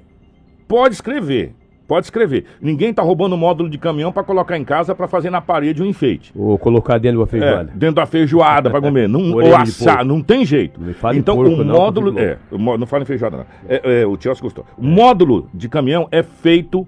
Pode 0.68 0.96
escrever. 0.96 1.54
Pode 1.88 2.08
escrever. 2.08 2.46
Ninguém 2.60 2.90
está 2.90 3.04
roubando 3.04 3.38
módulo 3.38 3.70
de 3.70 3.78
caminhão 3.78 4.12
para 4.12 4.24
colocar 4.24 4.58
em 4.58 4.64
casa 4.64 4.96
para 4.96 5.08
fazer 5.08 5.30
na 5.30 5.42
parede 5.42 5.84
um 5.84 5.86
enfeite. 5.86 6.32
Ou 6.36 6.58
colocar 6.58 6.98
dentro 6.98 7.20
da 7.20 7.28
feijoada. 7.28 7.72
É, 7.72 7.78
dentro 7.78 7.96
da 7.96 8.06
feijoada 8.06 8.70
para 8.70 8.82
comer. 8.82 9.08
Não, 9.08 9.34
ou 9.34 9.56
assar, 9.56 10.04
não 10.04 10.22
tem 10.22 10.46
jeito. 10.46 10.80
então 11.14 11.36
porco, 11.36 11.62
o 11.62 11.66
módulo. 11.66 12.12
Não, 12.12 12.20
é, 12.20 12.38
não 12.78 12.88
fala 12.88 13.04
em 13.04 13.06
feijoada, 13.06 13.38
não. 13.38 13.46
É, 13.70 14.02
é, 14.02 14.06
o 14.06 14.18
Tios 14.18 14.40
gostou. 14.42 14.66
O 14.78 14.84
módulo 14.84 15.48
de 15.54 15.70
caminhão 15.70 16.08
é 16.12 16.24
feito 16.24 16.88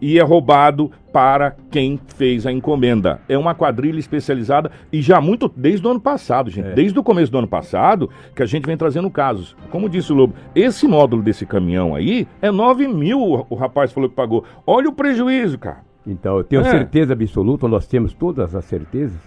e 0.00 0.18
é 0.18 0.22
roubado 0.22 0.90
para 1.12 1.56
quem 1.70 1.98
fez 2.16 2.46
a 2.46 2.52
encomenda. 2.52 3.20
É 3.28 3.38
uma 3.38 3.54
quadrilha 3.54 3.98
especializada 3.98 4.70
e 4.92 5.00
já 5.00 5.20
muito 5.20 5.50
desde 5.56 5.86
o 5.86 5.90
ano 5.90 6.00
passado, 6.00 6.50
gente. 6.50 6.68
É. 6.68 6.74
Desde 6.74 6.98
o 6.98 7.02
começo 7.02 7.32
do 7.32 7.38
ano 7.38 7.48
passado 7.48 8.10
que 8.34 8.42
a 8.42 8.46
gente 8.46 8.66
vem 8.66 8.76
trazendo 8.76 9.10
casos. 9.10 9.56
Como 9.70 9.88
disse 9.88 10.12
o 10.12 10.16
Lobo, 10.16 10.34
esse 10.54 10.86
módulo 10.86 11.22
desse 11.22 11.46
caminhão 11.46 11.94
aí 11.94 12.26
é 12.42 12.50
9 12.50 12.86
mil, 12.88 13.46
o 13.48 13.54
rapaz 13.54 13.92
falou 13.92 14.08
que 14.08 14.16
pagou. 14.16 14.44
Olha 14.66 14.88
o 14.88 14.92
prejuízo, 14.92 15.58
cara. 15.58 15.86
Então, 16.06 16.36
eu 16.38 16.44
tenho 16.44 16.62
é. 16.62 16.70
certeza 16.70 17.12
absoluta, 17.12 17.66
nós 17.66 17.86
temos 17.86 18.12
todas 18.12 18.54
as 18.54 18.64
certezas, 18.64 19.18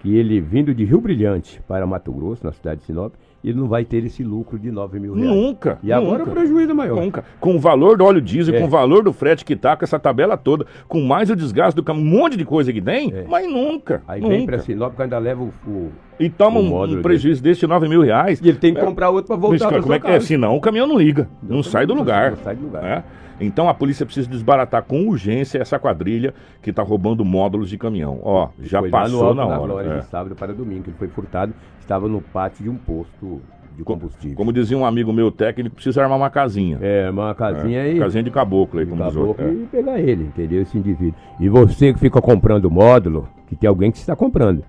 que 0.00 0.14
ele 0.16 0.40
vindo 0.40 0.74
de 0.74 0.84
Rio 0.84 1.00
Brilhante 1.00 1.62
para 1.66 1.86
Mato 1.86 2.12
Grosso, 2.12 2.44
na 2.44 2.52
cidade 2.52 2.80
de 2.80 2.86
Sinop, 2.86 3.14
ele 3.46 3.58
não 3.58 3.68
vai 3.68 3.84
ter 3.84 4.04
esse 4.04 4.24
lucro 4.24 4.58
de 4.58 4.72
9 4.72 4.98
mil 4.98 5.14
reais. 5.14 5.30
Nunca. 5.30 5.78
E 5.80 5.92
agora 5.92 6.18
nunca, 6.18 6.30
o 6.30 6.34
prejuízo 6.34 6.70
é 6.72 6.74
maior. 6.74 7.00
Nunca. 7.00 7.24
Com 7.38 7.54
o 7.54 7.60
valor 7.60 7.96
do 7.96 8.04
óleo 8.04 8.20
diesel, 8.20 8.56
é. 8.56 8.58
com 8.58 8.66
o 8.66 8.68
valor 8.68 9.04
do 9.04 9.12
frete 9.12 9.44
que 9.44 9.54
tá, 9.54 9.76
com 9.76 9.84
essa 9.84 10.00
tabela 10.00 10.36
toda, 10.36 10.66
com 10.88 11.00
mais 11.00 11.30
o 11.30 11.36
desgaste 11.36 11.76
do 11.76 11.84
caminhão, 11.84 12.08
um 12.08 12.18
monte 12.18 12.36
de 12.36 12.44
coisa 12.44 12.72
que 12.72 12.82
tem, 12.82 13.12
é. 13.14 13.24
mas 13.28 13.48
nunca. 13.48 14.02
Aí 14.08 14.20
nunca. 14.20 14.34
vem 14.34 14.46
pra 14.46 14.58
Sinop 14.58 14.96
que 14.96 15.02
ainda 15.02 15.18
leva 15.18 15.44
o, 15.44 15.52
o 15.64 15.92
e 16.18 16.30
toma 16.30 16.58
um, 16.58 16.82
um, 16.82 17.02
prejuízo 17.02 17.42
desse 17.42 17.60
de 17.60 17.66
9 17.66 17.88
mil 17.88 18.00
reais. 18.00 18.40
E 18.40 18.48
ele 18.48 18.58
tem 18.58 18.74
que 18.74 18.80
é. 18.80 18.84
comprar 18.84 19.10
outro 19.10 19.28
para 19.28 19.36
voltar 19.36 19.68
para 19.68 20.12
é 20.12 20.16
é? 20.16 20.20
Senão 20.20 20.56
o 20.56 20.60
caminhão 20.60 20.86
não 20.86 20.98
liga, 20.98 21.28
não, 21.42 21.56
não 21.56 21.62
sai 21.62 21.86
do 21.86 21.94
lugar. 21.94 22.32
Não 22.32 22.38
sai 22.38 22.56
do 22.56 22.64
lugar. 22.64 22.84
É? 22.84 23.04
Então 23.38 23.68
a 23.68 23.74
polícia 23.74 24.06
precisa 24.06 24.28
desbaratar 24.28 24.82
com 24.82 25.06
urgência 25.06 25.58
essa 25.58 25.78
quadrilha 25.78 26.34
que 26.62 26.70
está 26.70 26.82
roubando 26.82 27.24
módulos 27.24 27.68
de 27.68 27.76
caminhão. 27.76 28.18
Ó, 28.22 28.48
já 28.60 28.82
passou 28.82 29.34
na 29.34 29.44
hora. 29.46 29.66
Na 29.66 29.74
hora 29.74 29.94
é. 29.94 29.98
de 29.98 30.06
sábado 30.06 30.34
para 30.34 30.54
domingo, 30.54 30.84
ele 30.86 30.96
foi 30.98 31.08
furtado, 31.08 31.52
estava 31.86 32.08
no 32.08 32.20
pátio 32.20 32.64
de 32.64 32.68
um 32.68 32.76
posto 32.76 33.40
de 33.76 33.84
combustível. 33.84 34.36
Como 34.36 34.52
dizia 34.52 34.76
um 34.76 34.84
amigo 34.84 35.12
meu 35.12 35.30
técnico, 35.30 35.76
precisa 35.76 36.02
armar 36.02 36.18
uma 36.18 36.30
casinha. 36.30 36.78
É, 36.80 37.08
uma 37.10 37.34
casinha 37.34 37.78
é, 37.78 37.82
aí. 37.82 37.98
Casinha 37.98 38.22
de 38.22 38.30
caboclo 38.30 38.80
aí, 38.80 38.86
como 38.86 39.02
caboclo 39.04 39.36
é. 39.38 39.52
e 39.52 39.66
pegar 39.70 40.00
ele, 40.00 40.24
entendeu? 40.24 40.62
Esse 40.62 40.76
indivíduo. 40.76 41.14
E 41.38 41.48
você 41.48 41.92
que 41.92 42.00
fica 42.00 42.20
comprando 42.20 42.70
módulo, 42.70 43.28
que 43.46 43.54
tem 43.54 43.68
alguém 43.68 43.92
que 43.92 43.98
está 43.98 44.16
comprando. 44.16 44.64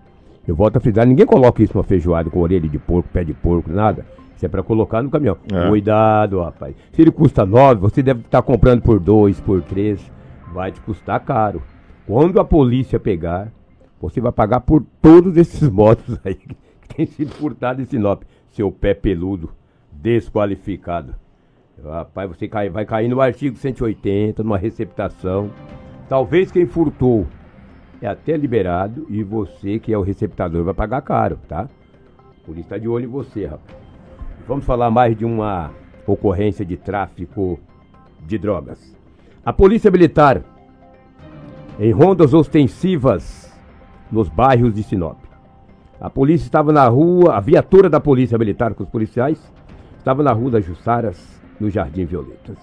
Eu 0.48 0.56
volto 0.56 0.78
a 0.78 0.80
frisar, 0.80 1.06
ninguém 1.06 1.26
coloca 1.26 1.62
isso 1.62 1.74
numa 1.74 1.84
feijoada 1.84 2.30
com 2.30 2.40
orelha 2.40 2.70
de 2.70 2.78
porco, 2.78 3.10
pé 3.12 3.24
de 3.24 3.34
porco, 3.34 3.72
nada. 3.72 4.06
Isso 4.36 4.46
é 4.46 4.50
para 4.50 4.62
colocar 4.62 5.02
no 5.02 5.10
caminhão. 5.10 5.38
É. 5.52 5.68
Cuidado, 5.68 6.40
rapaz. 6.42 6.76
Se 6.92 7.02
ele 7.02 7.12
custa 7.12 7.46
9, 7.46 7.82
você 7.82 8.04
deve 8.04 8.20
estar 8.20 8.42
tá 8.42 8.46
comprando 8.46 8.82
por 8.82 9.00
2, 9.00 9.40
por 9.42 9.62
3. 9.64 10.00
Vai 10.54 10.72
te 10.72 10.80
custar 10.82 11.20
caro. 11.22 11.62
Quando 12.06 12.40
a 12.40 12.46
polícia 12.46 13.00
pegar, 13.00 13.52
você 14.00 14.22
vai 14.22 14.32
pagar 14.32 14.60
por 14.62 14.86
todos 15.02 15.36
esses 15.38 15.68
motos 15.70 16.20
aí 16.24 16.38
tem 16.96 17.06
sido 17.06 17.32
furtados 17.34 17.82
em 17.82 17.86
Sinop 17.86 18.24
seu 18.52 18.72
pé 18.72 18.94
peludo, 18.94 19.52
desqualificado. 19.92 21.16
Rapaz, 21.84 22.28
você 22.30 22.48
cai, 22.48 22.70
vai 22.70 22.86
cair 22.86 23.08
no 23.08 23.22
artigo 23.22 23.56
180, 23.56 24.44
numa 24.44 24.58
receptação. 24.58 25.52
Talvez 26.10 26.52
quem 26.52 26.66
furtou 26.66 27.28
é 28.02 28.08
até 28.08 28.36
liberado 28.36 29.06
e 29.10 29.22
você, 29.24 29.78
que 29.78 29.94
é 29.94 29.98
o 29.98 30.02
receptador, 30.02 30.64
vai 30.64 30.74
pagar 30.74 31.02
caro, 31.02 31.40
tá? 31.48 31.70
Por 32.46 32.54
isso 32.54 32.62
está 32.62 32.78
de 32.78 32.88
olho 32.88 33.06
em 33.06 33.10
você, 33.10 33.46
rapaz. 33.46 33.78
Vamos 34.48 34.66
falar 34.66 34.90
mais 34.90 35.16
de 35.16 35.26
uma 35.26 35.72
ocorrência 36.06 36.66
de 36.66 36.78
tráfico 36.78 37.60
de 38.26 38.38
drogas. 38.38 38.96
A 39.46 39.54
Polícia 39.54 39.92
Militar, 39.92 40.42
em 41.80 41.92
rondas 41.92 42.34
ostensivas 42.34 43.54
nos 44.12 44.30
bairros 44.30 44.74
de 44.74 44.82
Sinop, 44.84 45.27
a 46.00 46.10
polícia 46.10 46.46
estava 46.46 46.72
na 46.72 46.88
rua, 46.88 47.36
a 47.36 47.40
viatura 47.40 47.90
da 47.90 48.00
polícia 48.00 48.38
militar 48.38 48.74
com 48.74 48.84
os 48.84 48.90
policiais 48.90 49.40
estava 49.98 50.22
na 50.22 50.32
rua 50.32 50.52
das 50.52 50.66
Jussaras, 50.66 51.42
no 51.60 51.70
Jardim 51.70 52.06
Violetas. 52.06 52.58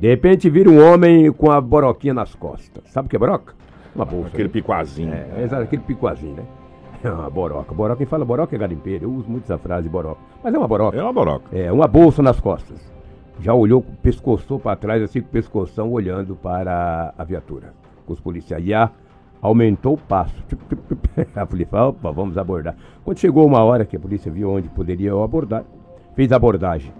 De 0.00 0.08
repente 0.08 0.48
vira 0.48 0.70
um 0.70 0.80
homem 0.80 1.32
com 1.32 1.50
a 1.50 1.60
boroquinha 1.60 2.14
nas 2.14 2.34
costas. 2.34 2.84
Sabe 2.90 3.06
o 3.06 3.10
que 3.10 3.16
é 3.16 3.18
boroca? 3.18 3.54
Uma 3.94 4.04
bolsa. 4.04 4.28
Aquele 4.28 4.44
né? 4.44 4.52
picoazinho. 4.52 5.12
É, 5.12 5.26
é 5.36 5.42
exato, 5.42 5.62
aquele 5.64 5.82
picoazinho, 5.82 6.36
né? 6.36 6.44
É 7.02 7.10
uma 7.10 7.30
boroca. 7.30 7.72
Boroca, 7.72 7.98
quem 7.98 8.06
fala 8.06 8.24
boroca 8.24 8.56
é 8.56 8.58
garimpeiro. 8.58 9.04
Eu 9.04 9.12
uso 9.12 9.28
muito 9.30 9.44
essa 9.44 9.56
frase 9.56 9.88
boroca. 9.88 10.20
Mas 10.42 10.52
é 10.52 10.58
uma 10.58 10.66
boroca. 10.66 10.96
É 10.96 11.02
uma 11.02 11.12
boroca. 11.12 11.56
É, 11.56 11.70
uma 11.70 11.86
bolsa 11.86 12.22
nas 12.22 12.40
costas. 12.40 12.80
Já 13.40 13.54
olhou, 13.54 13.84
pescoçou 14.02 14.58
para 14.58 14.74
trás, 14.74 15.00
assim, 15.00 15.20
com 15.20 15.28
o 15.28 15.30
pescoção, 15.30 15.92
olhando 15.92 16.34
para 16.34 17.14
a 17.16 17.22
viatura. 17.22 17.72
Com 18.04 18.12
os 18.12 18.20
policiais. 18.20 18.66
E 18.66 18.74
a 18.74 18.90
aumentou 19.40 19.94
o 19.94 19.98
passo. 19.98 20.34
A 21.34 21.46
polícia 21.46 21.70
falou, 21.70 21.90
opa, 21.90 22.10
vamos 22.10 22.36
abordar. 22.38 22.76
Quando 23.04 23.18
chegou 23.18 23.46
uma 23.46 23.62
hora 23.62 23.84
que 23.84 23.96
a 23.96 24.00
polícia 24.00 24.30
viu 24.30 24.50
onde 24.50 24.68
poderia 24.68 25.12
abordar, 25.12 25.64
fez 26.14 26.30
a 26.32 26.36
abordagem. 26.36 26.92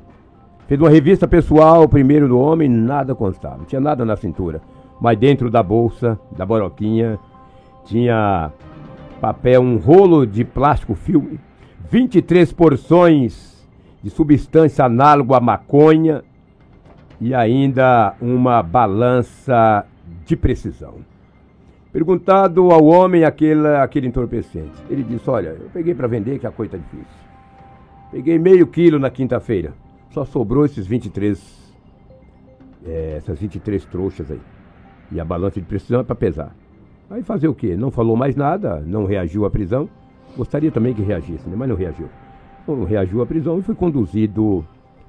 Fez 0.67 0.81
uma 0.81 0.91
revista 0.91 1.27
pessoal, 1.27 1.89
primeiro 1.89 2.29
do 2.29 2.39
homem, 2.39 2.69
nada 2.69 3.15
constava, 3.15 3.59
não 3.59 3.65
tinha 3.65 3.81
nada 3.81 4.05
na 4.05 4.17
cintura. 4.17 4.61
Mas 5.01 5.17
dentro 5.19 5.51
da 5.51 5.63
bolsa, 5.63 6.19
da 6.37 6.45
boroquinha, 6.45 7.19
tinha 7.85 8.53
papel, 9.21 9.63
um 9.63 9.77
rolo 9.77 10.27
de 10.27 10.45
plástico 10.45 10.95
filme, 10.95 11.41
23 11.91 12.53
porções 12.53 13.67
de 14.03 14.11
substância 14.11 14.85
análoga 14.85 15.37
à 15.37 15.41
maconha 15.41 16.23
e 17.21 17.35
ainda 17.35 18.15
uma 18.21 18.63
balança 18.63 19.85
de 20.25 20.37
precisão. 20.37 20.95
Perguntado 21.93 22.71
ao 22.71 22.85
homem 22.85 23.25
aquele, 23.25 23.67
aquele 23.77 24.07
entorpecente, 24.07 24.77
ele 24.91 25.03
disse: 25.03 25.29
Olha, 25.29 25.49
eu 25.49 25.71
peguei 25.73 25.95
para 25.95 26.07
vender, 26.07 26.39
que 26.39 26.47
a 26.47 26.51
coisa 26.51 26.77
está 26.77 26.87
difícil. 26.87 27.19
Peguei 28.11 28.39
meio 28.39 28.67
quilo 28.67 28.99
na 28.99 29.11
quinta-feira. 29.11 29.73
Só 30.11 30.25
sobrou 30.25 30.65
esses 30.65 30.87
23, 30.87 31.75
é, 32.87 33.15
essas 33.17 33.39
23 33.39 33.85
trouxas 33.87 34.31
aí. 34.31 34.41
E 35.11 35.19
a 35.19 35.25
balança 35.25 35.61
de 35.61 35.67
precisão 35.67 36.01
é 36.01 36.05
para 36.05 36.15
pesar. 36.15 36.55
Aí 37.09 37.23
fazer 37.23 37.49
o 37.49 37.55
quê? 37.55 37.75
Não 37.75 37.91
falou 37.91 38.17
mais 38.17 38.37
nada, 38.37 38.83
não 38.87 39.07
reagiu 39.07 39.47
à 39.47 39.51
prisão. 39.51 39.89
Gostaria 40.37 40.71
também 40.71 40.93
que 40.93 41.03
reagisse, 41.03 41.49
né? 41.49 41.57
mas 41.57 41.69
não 41.69 41.77
reagiu. 41.77 42.09
Não 42.67 42.85
reagiu 42.85 43.23
à 43.23 43.27
prisão 43.27 43.59
e 43.59 43.63
foi 43.63 43.75
conduzido 43.75 44.65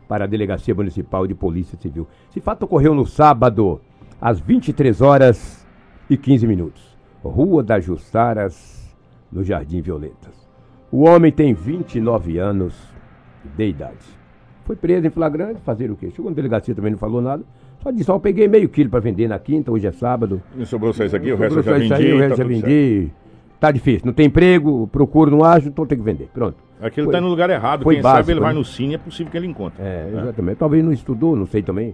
para 0.07 0.23
a 0.23 0.27
Delegacia 0.27 0.73
Municipal 0.73 1.27
de 1.27 1.35
Polícia 1.35 1.77
Civil. 1.77 2.07
Esse 2.29 2.39
fato 2.39 2.63
ocorreu 2.63 2.95
no 2.95 3.05
sábado, 3.05 3.81
às 4.21 4.39
23 4.39 5.01
horas 5.01 5.58
e 6.09 6.17
15 6.17 6.47
minutos. 6.47 6.97
Rua 7.23 7.61
das 7.61 7.83
Jussaras, 7.83 8.95
no 9.31 9.43
Jardim 9.43 9.81
Violetas. 9.81 10.47
O 10.91 11.03
homem 11.03 11.31
tem 11.31 11.53
29 11.53 12.39
anos 12.39 12.73
de 13.55 13.67
idade. 13.67 13.97
Foi 14.65 14.75
preso 14.75 15.07
em 15.07 15.09
flagrante, 15.09 15.61
fazer 15.61 15.91
o 15.91 15.95
quê? 15.95 16.09
Chegou 16.09 16.31
na 16.31 16.35
delegacia 16.35 16.73
também 16.73 16.91
não 16.91 16.97
falou 16.97 17.21
nada. 17.21 17.43
Só 17.81 17.91
disse, 17.91 18.11
ó, 18.11 18.15
eu 18.15 18.19
peguei 18.19 18.47
meio 18.47 18.67
quilo 18.69 18.89
para 18.89 18.99
vender 18.99 19.27
na 19.27 19.39
quinta, 19.39 19.71
hoje 19.71 19.87
é 19.87 19.91
sábado. 19.91 20.41
E 20.57 20.65
sobrou 20.65 20.91
só 20.93 21.05
isso 21.05 21.15
aqui, 21.15 21.31
o 21.31 21.37
resto 21.37 21.59
eu 21.59 21.63
já 21.63 21.73
vendi. 21.73 21.93
Aí, 21.93 22.13
o 22.13 22.17
resto 22.19 22.37
tá 22.37 22.43
já 22.43 22.47
vendi. 22.47 23.11
Tá 23.59 23.71
difícil, 23.71 24.05
não 24.05 24.13
tem 24.13 24.27
emprego, 24.27 24.87
procuro, 24.87 25.29
não 25.29 25.43
acho, 25.43 25.67
então 25.67 25.85
tem 25.85 25.97
que 25.97 26.03
vender. 26.03 26.29
Pronto. 26.33 26.57
Aquilo 26.81 27.07
foi, 27.07 27.13
tá 27.13 27.19
no 27.19 27.27
lugar 27.27 27.49
errado. 27.49 27.83
Quem 27.83 28.01
básico, 28.01 28.17
sabe 28.19 28.31
ele 28.31 28.39
vai 28.39 28.53
né? 28.53 28.59
no 28.59 28.65
cine, 28.65 28.95
é 28.95 28.97
possível 28.97 29.29
que 29.29 29.37
ele 29.37 29.47
encontre. 29.47 29.81
É, 29.83 30.09
exatamente. 30.13 30.57
Talvez 30.57 30.83
não 30.83 30.93
estudou, 30.93 31.35
não 31.35 31.45
sei 31.45 31.61
também. 31.61 31.93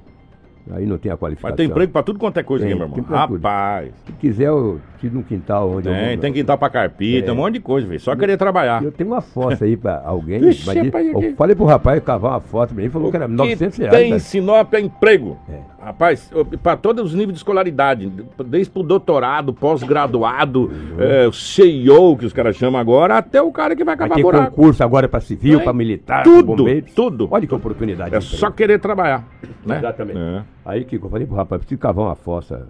Aí 0.72 0.86
não 0.86 0.98
tem 0.98 1.12
a 1.12 1.18
qualificação. 1.18 1.52
Mas 1.52 1.58
tem 1.58 1.68
emprego 1.68 1.92
pra 1.92 2.02
tudo 2.02 2.18
quanto 2.18 2.40
é 2.40 2.44
coisa 2.44 2.66
tem, 2.66 2.74
aqui, 2.74 2.80
meu 2.80 2.98
irmão. 2.98 3.06
Rapaz. 3.10 3.92
Se 4.06 4.12
quiser, 4.14 4.48
eu 4.48 4.82
tiro 5.06 5.16
no 5.16 5.24
quintal 5.24 5.70
onde 5.70 5.90
tem, 5.90 6.14
eu 6.14 6.20
Tem 6.20 6.34
quintal 6.34 6.58
pra 6.58 6.70
carpita, 6.70 7.30
é. 7.30 7.34
um 7.34 7.36
monte 7.36 7.56
de 7.56 7.60
coisa, 7.60 7.88
velho. 7.88 8.00
Só 8.00 8.14
eu, 8.14 8.18
querer 8.18 8.38
trabalhar. 8.38 8.84
Eu 8.84 8.92
tenho 8.92 9.10
uma 9.10 9.22
foto 9.22 9.64
aí 9.64 9.78
pra 9.78 10.02
alguém. 10.04 10.40
Vixe, 10.40 10.66
mas 10.66 10.86
rapaz, 10.86 11.08
eu 11.08 11.36
falei 11.36 11.56
pro 11.56 11.66
rapaz 11.66 12.04
cavar 12.04 12.32
uma 12.32 12.40
foto 12.40 12.74
pra 12.74 12.84
mim, 12.84 12.90
falou 12.90 13.12
que 13.12 13.18
era 13.18 13.28
900 13.28 13.78
reais. 13.78 13.96
Tem 13.96 14.12
né? 14.12 14.20
Sinop 14.20 14.74
é 14.74 14.80
emprego. 14.80 15.38
É. 15.50 15.76
Rapaz, 15.86 16.32
pra 16.64 16.76
todos 16.76 17.06
os 17.06 17.14
níveis 17.14 17.34
de 17.34 17.38
escolaridade, 17.38 18.12
desde 18.48 18.72
pro 18.72 18.82
doutorado, 18.82 19.54
pós-graduado, 19.54 20.62
uhum. 20.62 20.96
é, 20.98 21.30
CEO, 21.32 22.18
que 22.18 22.26
os 22.26 22.34
caras 22.34 22.56
chamam 22.56 22.82
agora, 22.82 23.20
até 23.20 23.40
o 23.40 23.52
cara 23.52 23.76
que 23.76 23.84
vai 23.84 23.94
acabar 23.94 24.20
buraco. 24.20 24.56
concurso 24.56 24.84
agora 24.84 25.08
pra 25.08 25.20
civil, 25.20 25.60
é. 25.60 25.64
pra 25.64 25.74
militar, 25.74 26.24
tudo, 26.24 26.56
bombeiros. 26.56 26.92
Tudo. 26.92 27.28
Olha 27.30 27.46
que 27.46 27.54
oportunidade. 27.54 28.16
É 28.16 28.20
só 28.20 28.50
querer 28.50 28.80
trabalhar. 28.80 29.28
Né? 29.64 29.78
Exatamente. 29.78 30.18
É. 30.18 30.42
Aí, 30.66 30.84
Kiko, 30.84 31.06
eu 31.06 31.12
falei 31.12 31.28
pro 31.28 31.36
rapaz, 31.36 31.60
preciso 31.60 31.80
cavar 31.80 32.06
uma 32.06 32.16
fossa 32.16 32.68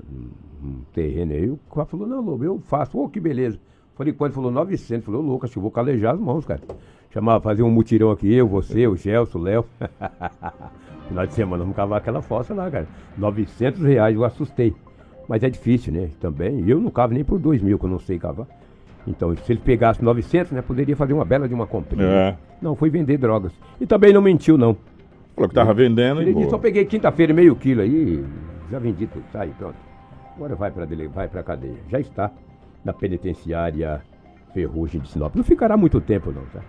um 0.63 0.81
terreno 0.93 1.33
aí. 1.33 1.49
O 1.49 1.59
cara 1.73 1.85
falou, 1.85 2.07
não, 2.07 2.21
Lobo, 2.21 2.43
eu 2.43 2.59
faço. 2.59 2.97
Ô, 2.97 3.09
que 3.09 3.19
beleza. 3.19 3.59
Falei, 3.95 4.13
quando 4.13 4.31
ele 4.31 4.35
falou 4.35 4.51
900, 4.51 5.05
falou, 5.05 5.21
louco, 5.21 5.45
acho 5.45 5.53
que 5.53 5.57
eu 5.57 5.61
vou 5.61 5.71
calejar 5.71 6.13
as 6.13 6.19
mãos, 6.19 6.45
cara. 6.45 6.61
Chamava, 7.11 7.41
fazer 7.41 7.63
um 7.63 7.71
mutirão 7.71 8.11
aqui, 8.11 8.33
eu, 8.33 8.47
você, 8.47 8.85
o 8.87 8.95
Gelson, 8.95 9.39
o 9.39 9.41
Léo. 9.41 9.65
Final 11.07 11.27
de 11.27 11.33
semana, 11.33 11.63
vamos 11.63 11.75
cavar 11.75 11.99
aquela 11.99 12.21
fossa 12.21 12.53
lá, 12.53 12.69
cara. 12.69 12.87
900 13.17 13.81
reais, 13.81 14.15
eu 14.15 14.25
assustei. 14.25 14.73
Mas 15.27 15.43
é 15.43 15.49
difícil, 15.49 15.93
né? 15.93 16.09
Também. 16.19 16.67
Eu 16.67 16.79
não 16.81 16.91
cavo 16.91 17.13
nem 17.13 17.23
por 17.23 17.39
2 17.39 17.61
mil, 17.61 17.79
que 17.79 17.85
eu 17.85 17.89
não 17.89 17.99
sei 17.99 18.19
cavar. 18.19 18.47
Então, 19.07 19.35
se 19.35 19.53
ele 19.53 19.61
pegasse 19.63 20.03
900, 20.03 20.51
né, 20.51 20.61
poderia 20.61 20.95
fazer 20.95 21.13
uma 21.13 21.23
bela 21.23 21.47
de 21.47 21.53
uma 21.53 21.67
comprinha. 21.67 22.05
É. 22.05 22.37
Não, 22.61 22.75
foi 22.75 22.89
vender 22.89 23.17
drogas. 23.17 23.51
E 23.79 23.85
também 23.85 24.11
não 24.11 24.21
mentiu, 24.21 24.57
não. 24.57 24.75
Falou 25.35 25.49
que 25.49 25.55
tava 25.55 25.73
vendendo 25.73 26.21
Ele 26.21 26.33
disse, 26.33 26.49
só 26.49 26.57
peguei 26.57 26.85
quinta-feira 26.85 27.33
meio 27.33 27.55
quilo 27.55 27.81
aí, 27.81 28.23
já 28.71 28.79
vendi 28.79 29.05
tudo, 29.05 29.23
tá 29.31 29.41
aí, 29.41 29.51
pronto. 29.57 29.75
Agora 30.35 30.55
vai 30.55 30.71
dele, 30.71 31.07
vai 31.07 31.27
pra 31.27 31.43
cadeia. 31.43 31.77
Já 31.89 31.99
está 31.99 32.31
na 32.83 32.93
penitenciária 32.93 34.01
Ferrugem 34.53 35.01
de 35.01 35.09
Sinop. 35.09 35.35
Não 35.35 35.43
ficará 35.43 35.77
muito 35.77 36.01
tempo 36.01 36.31
não, 36.31 36.45
tá? 36.47 36.61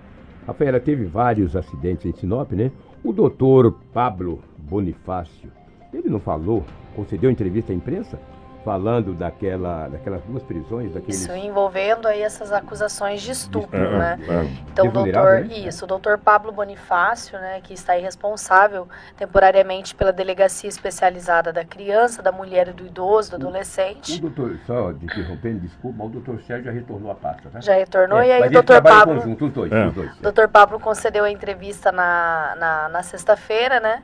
Rafaela, 0.46 0.78
teve 0.78 1.04
vários 1.04 1.56
acidentes 1.56 2.06
em 2.06 2.12
Sinop, 2.12 2.52
né? 2.52 2.70
O 3.02 3.12
doutor 3.12 3.72
Pablo 3.92 4.40
Bonifácio, 4.56 5.50
ele 5.92 6.08
não 6.08 6.20
falou, 6.20 6.64
concedeu 6.94 7.30
entrevista 7.30 7.72
à 7.72 7.74
imprensa, 7.74 8.18
falando 8.66 9.14
daquela, 9.14 9.86
daquelas 9.86 10.20
duas 10.24 10.42
prisões, 10.42 10.92
daqueles... 10.92 11.20
Isso 11.20 11.30
envolvendo 11.36 12.08
aí 12.08 12.20
essas 12.20 12.50
acusações 12.52 13.22
de 13.22 13.30
estupro, 13.30 13.78
É, 13.78 13.98
né? 13.98 14.18
é, 14.28 14.32
é. 14.34 14.44
Então, 14.72 14.88
o 14.88 14.90
Vulnerável, 14.90 15.30
doutor, 15.44 15.48
né? 15.56 15.68
isso, 15.68 15.84
o 15.84 15.86
doutor 15.86 16.18
Pablo 16.18 16.50
Bonifácio, 16.50 17.38
né, 17.38 17.60
que 17.62 17.72
está 17.72 17.92
aí 17.92 18.02
responsável 18.02 18.88
temporariamente 19.16 19.94
pela 19.94 20.12
delegacia 20.12 20.68
especializada 20.68 21.52
da 21.52 21.64
criança, 21.64 22.20
da 22.20 22.32
mulher 22.32 22.66
e 22.66 22.72
do 22.72 22.84
idoso, 22.84 23.30
do 23.30 23.34
O 23.34 23.36
adolescente. 23.36 24.20
doutor, 24.20 24.58
só 24.66 24.90
de 24.90 25.04
interrompendo, 25.04 25.60
desculpa, 25.60 25.98
mas 25.98 26.06
o 26.08 26.10
doutor 26.10 26.42
Sérgio 26.42 26.64
já 26.64 26.72
retornou 26.72 27.12
a 27.12 27.14
pasta, 27.14 27.48
tá? 27.48 27.60
Já 27.60 27.74
retornou, 27.74 28.18
É, 28.18 28.26
e 28.26 28.32
aí 28.32 28.48
o 28.48 28.50
doutor 28.50 28.82
Pablo. 28.82 29.14
conjunto, 29.14 29.46
os 29.46 29.52
dois, 29.52 29.70
É. 29.70 29.86
os 29.86 29.94
dois. 29.94 30.18
O 30.18 30.22
doutor 30.22 30.48
Pablo 30.48 30.80
concedeu 30.80 31.22
a 31.22 31.30
entrevista 31.30 31.92
na, 31.92 32.56
na, 32.58 32.88
na 32.88 33.02
sexta-feira, 33.04 33.78
né? 33.78 34.02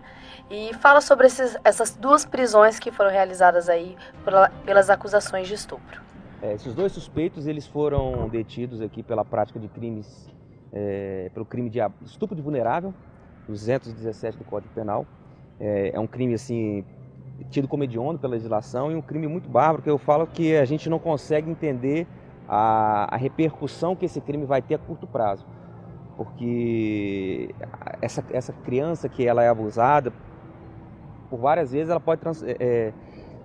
E 0.53 0.75
fala 0.75 1.01
sobre 1.01 1.27
esses, 1.27 1.57
essas 1.65 1.97
duas 1.97 2.27
prisões 2.27 2.79
que 2.79 2.93
foram 2.93 3.11
realizadas 3.11 3.71
aí 3.71 3.97
pela- 4.23 4.51
pelas 4.67 4.91
acusações 4.91 5.49
de 5.49 5.55
estupro. 5.55 6.03
É, 6.43 6.53
esses 6.53 6.75
dois 6.75 6.93
suspeitos 6.93 7.47
eles 7.47 7.67
foram 7.67 8.29
detidos 8.29 8.83
aqui 8.83 9.03
pela 9.03 9.25
prática 9.25 9.59
de 9.59 9.67
crimes, 9.69 10.29
é, 10.71 11.31
pelo 11.33 11.47
crime 11.47 11.71
de 11.71 11.79
estupro 12.05 12.37
de 12.37 12.43
vulnerável, 12.43 12.93
217 13.49 14.37
do 14.37 14.45
Código 14.45 14.75
Penal. 14.75 15.07
É, 15.59 15.93
é 15.95 15.99
um 15.99 16.07
crime 16.07 16.35
assim 16.35 16.85
tido 17.51 17.67
como 17.67 17.83
hediondo 17.85 18.19
pela 18.19 18.33
legislação 18.33 18.93
e 18.93 18.95
um 18.95 19.01
crime 19.01 19.27
muito 19.27 19.49
bárbaro 19.49 19.83
que 19.83 19.89
eu 19.91 19.97
falo 19.97 20.27
que 20.27 20.55
a 20.55 20.67
gente 20.67 20.91
não 20.91 20.99
consegue 20.99 21.51
entender 21.51 22.07
a, 22.47 23.15
a 23.15 23.17
repercussão 23.17 23.97
que 23.97 24.05
esse 24.05 24.21
crime 24.21 24.45
vai 24.45 24.61
ter 24.61 24.75
a 24.75 24.79
curto 24.79 25.07
prazo, 25.07 25.47
porque 26.15 27.55
essa, 28.03 28.23
essa 28.31 28.53
criança 28.53 29.09
que 29.09 29.27
ela 29.27 29.43
é 29.43 29.49
abusada 29.49 30.13
por 31.33 31.39
várias 31.39 31.73
vezes 31.73 31.89
ela 31.89 31.99
pode 31.99 32.21
trans- 32.21 32.43
é, 32.43 32.57
é, 32.61 32.93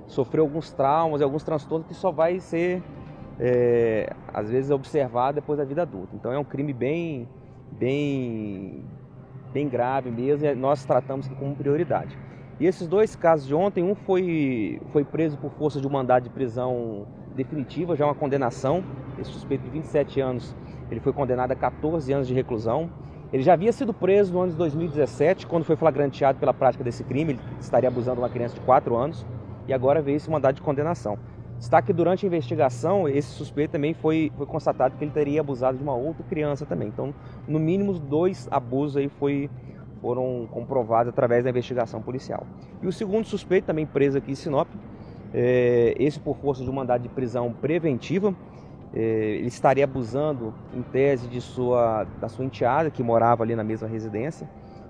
sofrer 0.07 0.41
alguns 0.41 0.73
traumas 0.73 1.21
e 1.21 1.23
alguns 1.23 1.41
transtornos 1.41 1.87
que 1.87 1.93
só 1.93 2.11
vai 2.11 2.37
ser 2.41 2.83
é, 3.39 4.11
às 4.33 4.49
vezes 4.49 4.71
observado 4.71 5.35
depois 5.35 5.57
da 5.57 5.63
vida 5.63 5.83
adulta. 5.83 6.09
Então 6.13 6.33
é 6.33 6.37
um 6.37 6.43
crime 6.43 6.73
bem, 6.73 7.25
bem, 7.71 8.83
bem 9.53 9.69
grave 9.69 10.11
mesmo 10.11 10.45
e 10.45 10.53
nós 10.53 10.83
tratamos 10.83 11.29
como 11.29 11.55
prioridade. 11.55 12.17
E 12.59 12.65
esses 12.65 12.87
dois 12.89 13.15
casos 13.15 13.47
de 13.47 13.55
ontem, 13.55 13.83
um 13.83 13.95
foi, 13.95 14.81
foi 14.91 15.05
preso 15.05 15.37
por 15.37 15.51
força 15.51 15.79
de 15.79 15.87
um 15.87 15.89
mandado 15.89 16.23
de 16.23 16.29
prisão 16.29 17.05
definitiva, 17.35 17.95
já 17.95 18.05
uma 18.05 18.15
condenação. 18.15 18.83
Esse 19.17 19.31
suspeito 19.31 19.63
de 19.63 19.69
27 19.69 20.19
anos, 20.19 20.53
ele 20.91 20.99
foi 20.99 21.13
condenado 21.13 21.51
a 21.53 21.55
14 21.55 22.11
anos 22.11 22.27
de 22.27 22.33
reclusão. 22.33 22.89
Ele 23.31 23.43
já 23.43 23.53
havia 23.53 23.73
sido 23.73 23.93
preso 23.93 24.31
no 24.33 24.39
ano 24.41 24.51
de 24.51 24.57
2017, 24.57 25.47
quando 25.47 25.65
foi 25.65 25.75
flagranteado 25.75 26.39
pela 26.39 26.53
prática 26.53 26.83
desse 26.83 27.03
crime. 27.03 27.33
Ele 27.33 27.39
estaria 27.59 27.89
abusando 27.89 28.15
de 28.15 28.21
uma 28.21 28.29
criança 28.29 28.55
de 28.55 28.61
4 28.61 28.95
anos 28.95 29.25
e 29.67 29.73
agora 29.73 30.01
veio 30.01 30.15
esse 30.15 30.29
mandado 30.29 30.55
de 30.55 30.61
condenação. 30.61 31.17
Está 31.59 31.81
que 31.81 31.91
durante 31.91 32.25
a 32.25 32.27
investigação, 32.27 33.07
esse 33.09 33.29
suspeito 33.29 33.71
também 33.71 33.93
foi, 33.93 34.31
foi 34.37 34.45
constatado 34.45 34.95
que 34.95 35.03
ele 35.03 35.11
teria 35.11 35.41
abusado 35.41 35.77
de 35.77 35.83
uma 35.83 35.95
outra 35.95 36.23
criança 36.23 36.65
também. 36.65 36.87
Então, 36.87 37.13
no 37.47 37.59
mínimo, 37.59 37.93
dois 37.93 38.47
abusos 38.49 38.95
aí 38.95 39.09
foi, 39.09 39.49
foram 39.99 40.47
comprovados 40.51 41.09
através 41.09 41.43
da 41.43 41.49
investigação 41.49 42.01
policial. 42.01 42.45
E 42.81 42.87
o 42.87 42.93
segundo 42.93 43.25
suspeito, 43.25 43.65
também 43.65 43.85
preso 43.85 44.19
aqui 44.19 44.31
em 44.31 44.35
Sinop, 44.35 44.67
é, 45.33 45.95
esse 45.99 46.19
por 46.19 46.37
força 46.37 46.63
de 46.63 46.69
um 46.69 46.73
mandado 46.73 47.01
de 47.01 47.09
prisão 47.09 47.51
preventiva, 47.51 48.33
ele 48.93 49.47
estaria 49.47 49.83
abusando, 49.83 50.53
em 50.73 50.81
tese, 50.81 51.27
de 51.27 51.41
sua, 51.41 52.05
da 52.19 52.29
sua 52.29 52.45
enteada, 52.45 52.89
que 52.89 53.03
morava 53.03 53.43
ali 53.43 53.55
na 53.55 53.63
mesma 53.63 53.87
residência. 53.87 54.49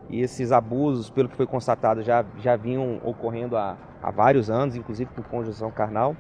E 0.09 0.21
esses 0.21 0.51
abusos, 0.51 1.09
pelo 1.09 1.27
que 1.27 1.35
foi 1.35 1.45
constatado, 1.45 2.01
já, 2.01 2.23
já 2.37 2.55
vinham 2.55 3.01
ocorrendo 3.03 3.57
há, 3.57 3.77
há 4.01 4.11
vários 4.11 4.49
anos, 4.49 4.75
inclusive 4.75 5.09
por 5.13 5.25
conjunção 5.25 5.69
carnal. 5.71 6.15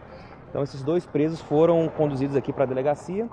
Então, 0.49 0.63
esses 0.63 0.83
dois 0.83 1.05
presos 1.05 1.39
foram 1.41 1.87
conduzidos 1.87 2.35
aqui 2.35 2.51
para 2.51 2.63
a 2.63 2.67
delegacia, 2.67 3.29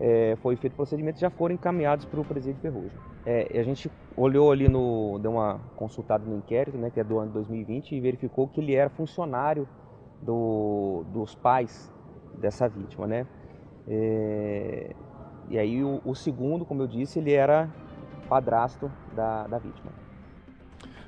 é, 0.00 0.36
foi 0.42 0.56
feito 0.56 0.72
o 0.72 0.76
procedimento 0.76 1.20
já 1.20 1.30
foram 1.30 1.54
encaminhados 1.54 2.04
para 2.04 2.20
o 2.20 2.24
presídio 2.24 2.60
Ferrugem. 2.60 2.98
É, 3.24 3.60
a 3.60 3.62
gente 3.62 3.90
olhou 4.16 4.50
ali 4.50 4.68
no, 4.68 5.18
deu 5.20 5.32
uma 5.32 5.60
consultada 5.76 6.24
no 6.24 6.36
inquérito, 6.36 6.76
né, 6.76 6.90
que 6.90 6.98
é 6.98 7.04
do 7.04 7.18
ano 7.18 7.28
de 7.28 7.34
2020, 7.34 7.94
e 7.94 8.00
verificou 8.00 8.48
que 8.48 8.60
ele 8.60 8.74
era 8.74 8.90
funcionário 8.90 9.68
do, 10.20 11.04
dos 11.12 11.34
pais 11.36 11.92
dessa 12.36 12.68
vítima, 12.68 13.06
né? 13.06 13.26
É, 13.86 14.94
e 15.48 15.58
aí 15.58 15.82
o, 15.82 16.00
o 16.04 16.14
segundo, 16.14 16.64
como 16.64 16.82
eu 16.82 16.86
disse, 16.86 17.18
ele 17.18 17.32
era 17.32 17.68
padrasto 18.28 18.90
da, 19.14 19.46
da 19.46 19.58
vítima. 19.58 19.90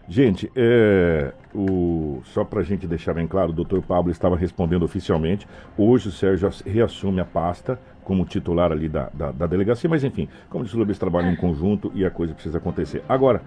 Gente, 0.06 0.52
é, 0.54 1.32
o, 1.54 2.20
só 2.24 2.44
para 2.44 2.60
a 2.60 2.62
gente 2.62 2.86
deixar 2.86 3.14
bem 3.14 3.26
claro, 3.26 3.50
o 3.50 3.54
doutor 3.54 3.80
Pablo 3.80 4.10
estava 4.12 4.36
respondendo 4.36 4.82
oficialmente. 4.82 5.48
Hoje 5.78 6.08
o 6.08 6.12
Sérgio 6.12 6.46
ass- 6.46 6.60
reassume 6.60 7.20
a 7.20 7.24
pasta 7.24 7.80
como 8.02 8.26
titular 8.26 8.70
ali 8.70 8.86
da, 8.86 9.08
da, 9.14 9.32
da 9.32 9.46
delegacia, 9.46 9.88
mas 9.88 10.04
enfim, 10.04 10.28
como 10.50 10.62
disse 10.62 10.76
o 10.76 10.82
eles 10.82 10.98
trabalham 10.98 11.32
em 11.32 11.36
conjunto 11.36 11.90
e 11.94 12.04
a 12.04 12.10
coisa 12.10 12.34
precisa 12.34 12.58
acontecer. 12.58 13.02
Agora, 13.08 13.40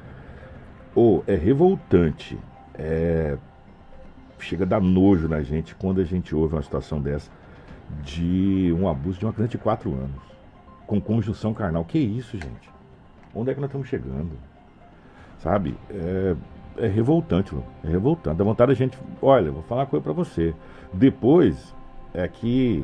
ô, 0.95 1.21
é 1.27 1.35
revoltante, 1.35 2.39
é, 2.73 3.37
chega 4.39 4.63
a 4.63 4.67
dar 4.67 4.81
nojo 4.81 5.27
na 5.27 5.43
gente 5.43 5.75
quando 5.75 6.01
a 6.01 6.03
gente 6.03 6.35
ouve 6.35 6.55
uma 6.55 6.63
situação 6.63 6.99
dessa 6.99 7.29
de 8.03 8.73
um 8.77 8.87
abuso 8.87 9.19
de 9.19 9.25
uma 9.25 9.33
criança 9.33 9.51
de 9.51 9.57
4 9.57 9.93
anos, 9.93 10.21
com 10.85 10.99
conjunção 10.99 11.53
carnal. 11.53 11.85
Que 11.85 11.99
isso, 11.99 12.37
gente? 12.37 12.69
Onde 13.33 13.51
é 13.51 13.53
que 13.53 13.59
nós 13.59 13.69
estamos 13.69 13.87
chegando? 13.87 14.31
Sabe? 15.39 15.77
É, 15.89 16.35
é 16.77 16.87
revoltante, 16.87 17.55
é 17.83 17.87
revoltante. 17.87 18.37
Dá 18.37 18.43
vontade 18.43 18.69
da 18.69 18.75
gente. 18.75 18.97
Olha, 19.21 19.51
vou 19.51 19.63
falar 19.63 19.81
uma 19.81 19.87
coisa 19.87 20.03
pra 20.03 20.13
você. 20.13 20.53
Depois 20.93 21.75
é 22.13 22.27
que 22.27 22.83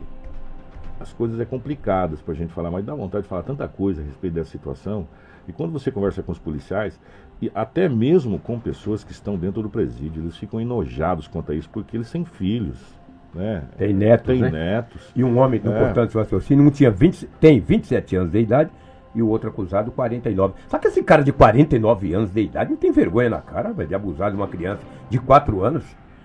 as 0.99 1.11
coisas 1.11 1.39
é 1.39 1.45
complicadas 1.45 2.21
pra 2.21 2.33
gente 2.33 2.53
falar, 2.53 2.71
mas 2.71 2.85
dá 2.85 2.93
vontade 2.93 3.23
de 3.23 3.29
falar 3.29 3.43
tanta 3.43 3.67
coisa 3.67 4.01
a 4.01 4.05
respeito 4.05 4.33
dessa 4.33 4.51
situação. 4.51 5.07
E 5.47 5.51
quando 5.51 5.71
você 5.71 5.91
conversa 5.91 6.23
com 6.23 6.31
os 6.31 6.39
policiais, 6.39 6.99
e 7.41 7.51
até 7.53 7.89
mesmo 7.89 8.39
com 8.39 8.59
pessoas 8.59 9.03
que 9.03 9.11
estão 9.11 9.37
dentro 9.37 9.61
do 9.61 9.69
presídio, 9.69 10.23
eles 10.23 10.37
ficam 10.37 10.61
enojados 10.61 11.27
quanto 11.27 11.51
a 11.51 11.55
isso, 11.55 11.69
porque 11.69 11.97
eles 11.97 12.09
têm 12.09 12.23
filhos, 12.23 12.79
né? 13.33 13.63
Tem 13.77 13.93
netos, 13.93 14.27
Tem 14.27 14.41
né? 14.41 14.49
netos. 14.49 15.11
E 15.15 15.23
um 15.23 15.37
homem, 15.37 15.61
no 15.63 15.71
É. 15.71 15.79
portanto, 15.79 16.11
seu 16.11 16.21
raciocínio, 16.21 16.65
um 16.65 16.69
tinha 16.69 16.91
20, 16.91 17.25
tem 17.39 17.59
27 17.59 18.15
anos 18.15 18.31
de 18.31 18.39
idade 18.39 18.69
e 19.15 19.21
o 19.21 19.27
outro 19.27 19.49
acusado 19.49 19.91
49. 19.91 20.53
Só 20.67 20.77
que 20.77 20.87
esse 20.87 21.03
cara 21.03 21.23
de 21.23 21.31
49 21.31 22.13
anos 22.13 22.31
de 22.31 22.41
idade 22.41 22.69
não 22.71 22.77
tem 22.77 22.91
vergonha 22.91 23.29
na 23.29 23.41
cara, 23.41 23.71
velho, 23.71 23.87
de 23.89 23.95
abusar 23.95 24.31
de 24.31 24.37
uma 24.37 24.47
criança 24.47 24.81
de 25.09 25.17
4 25.19 25.63
anos. 25.63 25.83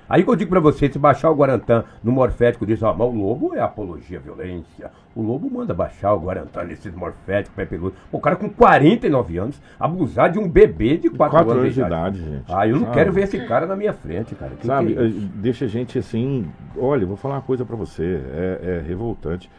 Aí 0.09 0.23
que 0.23 0.31
eu 0.31 0.37
digo 0.37 0.51
pra 0.51 0.61
você, 0.61 0.91
se 0.91 0.99
baixar 0.99 1.31
o 1.31 1.35
Guarantã 1.35 1.85
no 2.03 2.11
morfético, 2.11 2.65
diz, 2.65 2.83
ó, 2.83 2.95
mas 2.95 3.09
o 3.09 3.13
lobo 3.13 3.55
é 3.55 3.61
apologia 3.61 4.19
à 4.19 4.21
violência. 4.23 4.91
O 5.15 5.23
lobo 5.23 5.51
manda 5.51 5.75
baixar 5.75 6.15
o 6.15 6.21
Guarantã 6.21 6.65
nesses 6.65 6.95
morféticos, 6.95 7.55
pé 7.55 7.67
peludo. 7.67 7.95
O 8.11 8.19
cara 8.19 8.37
com 8.37 8.49
49 8.49 9.37
anos, 9.39 9.61
abusar 9.79 10.31
de 10.31 10.39
um 10.39 10.49
bebê 10.49 10.97
de 10.97 11.11
4, 11.11 11.37
Quatro 11.37 11.51
anos, 11.51 11.63
anos 11.65 11.75
de 11.75 11.81
idade, 11.81 12.19
gente. 12.19 12.45
Ah, 12.49 12.67
eu 12.67 12.77
não 12.77 12.85
Sabe? 12.85 12.95
quero 12.95 13.13
ver 13.13 13.25
esse 13.25 13.47
cara 13.47 13.67
na 13.67 13.77
minha 13.77 13.93
frente, 13.93 14.35
cara. 14.35 14.53
Que 14.59 14.67
Sabe, 14.67 14.95
que 14.95 14.99
é 14.99 15.07
eh, 15.07 15.13
deixa 15.35 15.65
a 15.67 15.69
gente 15.69 15.99
assim. 15.99 16.47
Olha, 16.77 17.05
vou 17.05 17.17
falar 17.17 17.35
uma 17.35 17.43
coisa 17.43 17.65
pra 17.65 17.77
você, 17.77 18.23
é, 18.33 18.61
é 18.63 18.89
revoltante. 18.89 19.51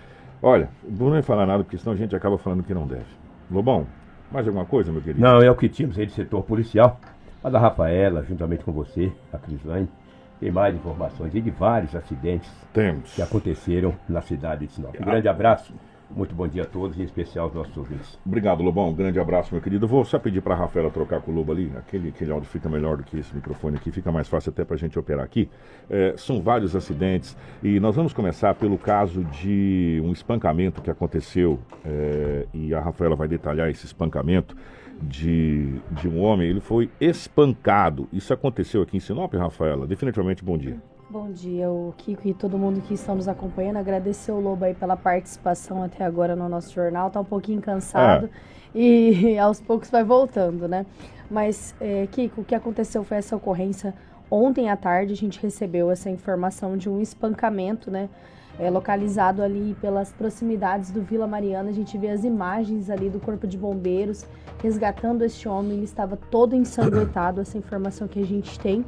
Olha, 0.42 0.70
não 0.84 1.10
vai 1.12 1.22
falar 1.22 1.46
nada, 1.46 1.64
porque 1.64 1.78
senão 1.78 1.94
a 1.94 1.98
gente 1.98 2.16
acaba 2.16 2.38
falando 2.38 2.64
que 2.64 2.74
não 2.74 2.88
deve. 2.88 3.06
Lobão, 3.52 3.86
mais 4.32 4.48
alguma 4.48 4.66
coisa, 4.66 4.92
meu 4.92 5.02
querido? 5.02 5.22
Não, 5.22 5.42
é 5.42 5.52
o 5.52 5.56
que 5.56 5.68
tínhamos 5.68 5.98
aí 5.98 6.06
de 6.06 6.14
setor 6.14 6.44
policial. 6.44 7.00
A 7.44 7.50
da 7.50 7.60
Rafaela, 7.60 8.24
juntamente 8.24 8.64
com 8.64 8.72
você, 8.72 9.12
a 9.32 9.38
Crislane, 9.38 9.88
tem 10.40 10.52
mais 10.52 10.76
informações 10.76 11.36
aí 11.36 11.42
de 11.42 11.52
vários 11.52 11.96
acidentes 11.96 12.50
Temos. 12.74 13.14
que 13.14 13.22
aconteceram 13.22 13.94
na 14.08 14.22
cidade 14.22 14.66
de 14.66 14.74
Sinop. 14.74 14.96
Um 15.00 15.06
grande 15.06 15.28
abraço 15.28 15.74
Muito 16.12 16.34
bom 16.34 16.48
dia 16.48 16.64
a 16.64 16.66
todos, 16.66 17.00
em 17.00 17.04
especial 17.04 17.46
aos 17.46 17.54
nossos 17.54 17.78
ouvintes. 17.78 18.18
Obrigado, 18.26 18.64
Lobão. 18.64 18.90
Um 18.90 18.96
grande 18.96 19.20
abraço, 19.20 19.54
meu 19.54 19.62
querido. 19.62 19.88
Vou 19.88 20.04
só 20.04 20.18
pedir 20.18 20.42
para 20.42 20.56
a 20.56 20.58
Rafaela 20.58 20.90
trocar 20.90 21.22
com 21.22 21.32
o 21.32 21.36
Lobo 21.36 21.52
ali. 21.52 21.72
Aquele, 21.78 22.10
aquele 22.10 22.32
áudio 22.32 22.50
fica 22.50 22.68
melhor 22.68 22.98
do 22.98 23.04
que 23.04 23.20
esse 23.20 23.34
microfone 23.36 23.78
aqui, 23.78 23.92
fica 23.92 24.12
mais 24.12 24.28
fácil 24.28 24.50
até 24.50 24.66
para 24.66 24.76
a 24.76 24.78
gente 24.78 24.98
operar 24.98 25.24
aqui. 25.24 25.48
É, 25.88 26.16
são 26.18 26.42
vários 26.42 26.76
acidentes 26.76 27.38
e 27.62 27.80
nós 27.80 27.96
vamos 27.96 28.12
começar 28.12 28.56
pelo 28.56 28.76
caso 28.76 29.24
de 29.26 30.02
um 30.04 30.12
espancamento 30.12 30.82
que 30.82 30.90
aconteceu 30.90 31.60
é, 31.86 32.48
e 32.56 32.74
a 32.74 32.80
Rafaela 32.80 33.16
vai 33.16 33.28
detalhar 33.28 33.70
esse 33.70 33.86
espancamento 33.86 34.58
de, 35.02 35.80
de 35.92 36.08
um 36.08 36.22
homem. 36.22 36.50
Ele 36.50 36.60
foi 36.60 36.90
espancado. 37.00 38.08
Isso 38.12 38.34
aconteceu 38.34 38.82
aqui 38.82 38.98
em 38.98 39.00
Sinop, 39.00 39.34
Rafaela? 39.34 39.88
Definitivamente 39.88 40.44
bom 40.44 40.58
dia. 40.58 40.78
Bom 41.10 41.32
dia, 41.32 41.68
o 41.72 41.92
Kiko 41.98 42.28
e 42.28 42.36
todo 42.36 42.56
mundo 42.56 42.82
que 42.82 42.94
estão 42.94 43.16
nos 43.16 43.28
acompanhando. 43.28 43.78
Agradecer 43.78 44.32
o 44.32 44.40
Lobo 44.40 44.64
aí 44.64 44.76
pela 44.76 44.96
participação 44.96 45.82
até 45.82 46.06
agora 46.06 46.36
no 46.36 46.48
nosso 46.48 46.72
jornal. 46.72 47.10
Tá 47.10 47.20
um 47.20 47.26
pouquinho 47.26 47.60
cansado 47.60 48.30
é. 48.76 48.78
e 48.80 49.36
aos 49.42 49.60
poucos 49.60 49.90
vai 49.90 50.04
voltando, 50.04 50.68
né? 50.68 50.86
Mas, 51.30 51.76
é, 51.82 52.08
Kiko, 52.12 52.42
o 52.42 52.44
que 52.44 52.54
aconteceu 52.54 53.04
foi 53.04 53.18
essa 53.18 53.36
ocorrência 53.36 53.94
ontem 54.30 54.70
à 54.70 54.78
tarde. 54.78 55.14
A 55.14 55.16
gente 55.16 55.42
recebeu 55.42 55.90
essa 55.90 56.12
informação 56.12 56.78
de 56.78 56.88
um 56.88 57.02
espancamento, 57.02 57.90
né? 57.90 58.08
É, 58.60 58.70
localizado 58.70 59.42
ali 59.42 59.74
pelas 59.80 60.12
proximidades 60.12 60.92
do 60.92 61.02
Vila 61.02 61.26
Mariana. 61.26 61.70
A 61.70 61.74
gente 61.74 61.98
vê 61.98 62.10
as 62.10 62.26
imagens 62.26 62.90
ali 62.90 63.10
do 63.10 63.20
Corpo 63.20 63.48
de 63.48 63.58
Bombeiros 63.58 64.26
resgatando 64.62 65.24
este 65.24 65.48
homem. 65.48 65.78
Ele 65.78 65.86
estava 65.86 66.18
todo 66.30 66.54
ensanguentado, 66.54 67.40
essa 67.40 67.58
informação 67.58 68.06
que 68.06 68.20
a 68.20 68.26
gente 68.26 68.60
tem 68.60 68.86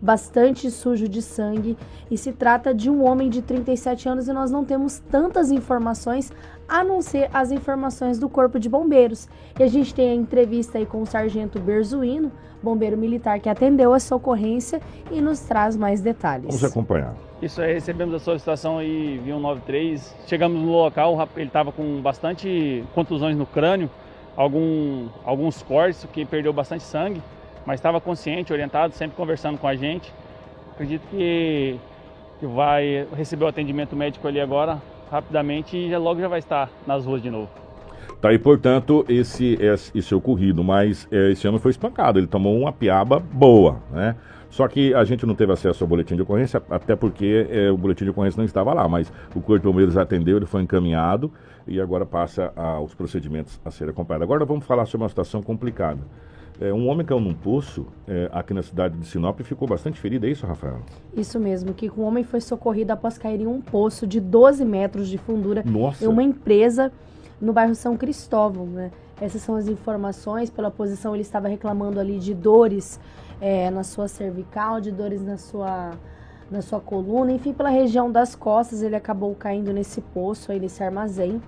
bastante 0.00 0.70
sujo 0.70 1.08
de 1.08 1.20
sangue 1.20 1.76
e 2.10 2.16
se 2.16 2.32
trata 2.32 2.72
de 2.72 2.88
um 2.88 3.04
homem 3.04 3.28
de 3.28 3.42
37 3.42 4.08
anos 4.08 4.28
e 4.28 4.32
nós 4.32 4.50
não 4.50 4.64
temos 4.64 5.00
tantas 5.10 5.50
informações 5.50 6.32
a 6.68 6.84
não 6.84 7.02
ser 7.02 7.28
as 7.32 7.50
informações 7.50 8.18
do 8.18 8.28
Corpo 8.28 8.58
de 8.58 8.68
Bombeiros. 8.68 9.28
E 9.58 9.62
a 9.62 9.66
gente 9.66 9.94
tem 9.94 10.10
a 10.10 10.14
entrevista 10.14 10.78
aí 10.78 10.86
com 10.86 11.02
o 11.02 11.06
Sargento 11.06 11.58
Berzuino, 11.58 12.30
bombeiro 12.62 12.96
militar 12.96 13.40
que 13.40 13.48
atendeu 13.48 13.94
essa 13.94 14.14
ocorrência 14.14 14.80
e 15.10 15.20
nos 15.20 15.40
traz 15.40 15.76
mais 15.76 16.00
detalhes. 16.00 16.46
Vamos 16.46 16.64
acompanhar. 16.64 17.27
Isso 17.40 17.62
aí, 17.62 17.72
recebemos 17.72 18.14
a 18.14 18.18
solicitação 18.18 18.78
aí 18.78 19.20
via 19.22 19.34
193. 19.34 20.16
Chegamos 20.26 20.60
no 20.60 20.72
local, 20.72 21.28
ele 21.36 21.46
estava 21.46 21.70
com 21.70 22.00
bastante 22.00 22.84
contusões 22.94 23.36
no 23.36 23.46
crânio, 23.46 23.90
algum, 24.36 25.08
alguns 25.24 25.62
cortes, 25.62 26.06
que 26.12 26.24
perdeu 26.24 26.52
bastante 26.52 26.82
sangue 26.82 27.22
mas 27.68 27.80
estava 27.80 28.00
consciente, 28.00 28.50
orientado, 28.50 28.94
sempre 28.94 29.14
conversando 29.14 29.58
com 29.58 29.68
a 29.68 29.76
gente. 29.76 30.10
Acredito 30.72 31.06
que, 31.10 31.78
que 32.40 32.46
vai 32.46 33.06
receber 33.14 33.44
o 33.44 33.46
atendimento 33.46 33.94
médico 33.94 34.26
ali 34.26 34.40
agora, 34.40 34.80
rapidamente, 35.10 35.76
e 35.76 35.90
já, 35.90 35.98
logo 35.98 36.18
já 36.18 36.28
vai 36.28 36.38
estar 36.38 36.70
nas 36.86 37.04
ruas 37.04 37.20
de 37.20 37.28
novo. 37.28 37.50
Tá 38.20 38.30
aí, 38.30 38.38
portanto, 38.38 39.04
esse, 39.08 39.56
esse, 39.60 39.96
esse 39.96 40.14
ocorrido, 40.14 40.64
mas 40.64 41.06
é, 41.10 41.30
esse 41.30 41.46
ano 41.46 41.58
foi 41.58 41.70
espancado, 41.70 42.18
ele 42.18 42.26
tomou 42.26 42.58
uma 42.58 42.72
piaba 42.72 43.20
boa, 43.20 43.80
né? 43.92 44.16
Só 44.50 44.66
que 44.66 44.94
a 44.94 45.04
gente 45.04 45.26
não 45.26 45.34
teve 45.34 45.52
acesso 45.52 45.84
ao 45.84 45.88
boletim 45.88 46.16
de 46.16 46.22
ocorrência, 46.22 46.62
até 46.70 46.96
porque 46.96 47.46
é, 47.50 47.70
o 47.70 47.76
boletim 47.76 48.04
de 48.04 48.10
ocorrência 48.10 48.38
não 48.38 48.46
estava 48.46 48.72
lá, 48.72 48.88
mas 48.88 49.12
o 49.34 49.40
Corpo 49.40 49.58
de 49.58 49.64
Bombeiros 49.64 49.96
atendeu, 49.96 50.36
ele 50.36 50.46
foi 50.46 50.62
encaminhado 50.62 51.30
e 51.66 51.80
agora 51.80 52.06
passa 52.06 52.50
aos 52.56 52.94
procedimentos 52.94 53.60
a 53.64 53.70
serem 53.70 53.92
acompanhados. 53.92 54.24
Agora 54.24 54.44
vamos 54.44 54.64
falar 54.64 54.86
sobre 54.86 55.04
uma 55.04 55.08
situação 55.08 55.42
complicada. 55.42 56.00
É, 56.60 56.72
um 56.72 56.88
homem 56.88 57.06
caiu 57.06 57.20
num 57.20 57.34
poço 57.34 57.86
é, 58.08 58.28
aqui 58.32 58.52
na 58.52 58.62
cidade 58.62 58.96
de 58.96 59.06
Sinop 59.06 59.38
e 59.38 59.44
ficou 59.44 59.68
bastante 59.68 60.00
ferido, 60.00 60.26
é 60.26 60.30
isso, 60.30 60.44
Rafael? 60.44 60.80
Isso 61.16 61.38
mesmo, 61.38 61.72
que 61.72 61.88
um 61.96 62.02
homem 62.02 62.24
foi 62.24 62.40
socorrido 62.40 62.92
após 62.92 63.16
cair 63.16 63.40
em 63.40 63.46
um 63.46 63.60
poço 63.60 64.06
de 64.06 64.18
12 64.18 64.64
metros 64.64 65.08
de 65.08 65.18
fundura 65.18 65.62
Nossa. 65.64 66.04
em 66.04 66.08
uma 66.08 66.22
empresa 66.22 66.90
no 67.40 67.52
bairro 67.52 67.74
São 67.74 67.96
Cristóvão. 67.96 68.66
Né? 68.66 68.90
Essas 69.20 69.42
são 69.42 69.56
as 69.56 69.68
informações. 69.68 70.50
Pela 70.50 70.70
posição, 70.70 71.14
ele 71.14 71.22
estava 71.22 71.48
reclamando 71.48 71.98
ali 71.98 72.18
de 72.18 72.34
dores 72.34 73.00
é, 73.40 73.70
na 73.70 73.84
sua 73.84 74.08
cervical, 74.08 74.80
de 74.80 74.90
dores 74.90 75.22
na 75.22 75.36
sua, 75.36 75.92
na 76.50 76.62
sua 76.62 76.80
coluna, 76.80 77.32
enfim, 77.32 77.52
pela 77.52 77.68
região 77.68 78.10
das 78.10 78.34
costas, 78.34 78.82
ele 78.82 78.96
acabou 78.96 79.34
caindo 79.34 79.72
nesse 79.72 80.00
poço 80.00 80.50
aí, 80.50 80.58
nesse 80.58 80.82
armazém. 80.82 81.40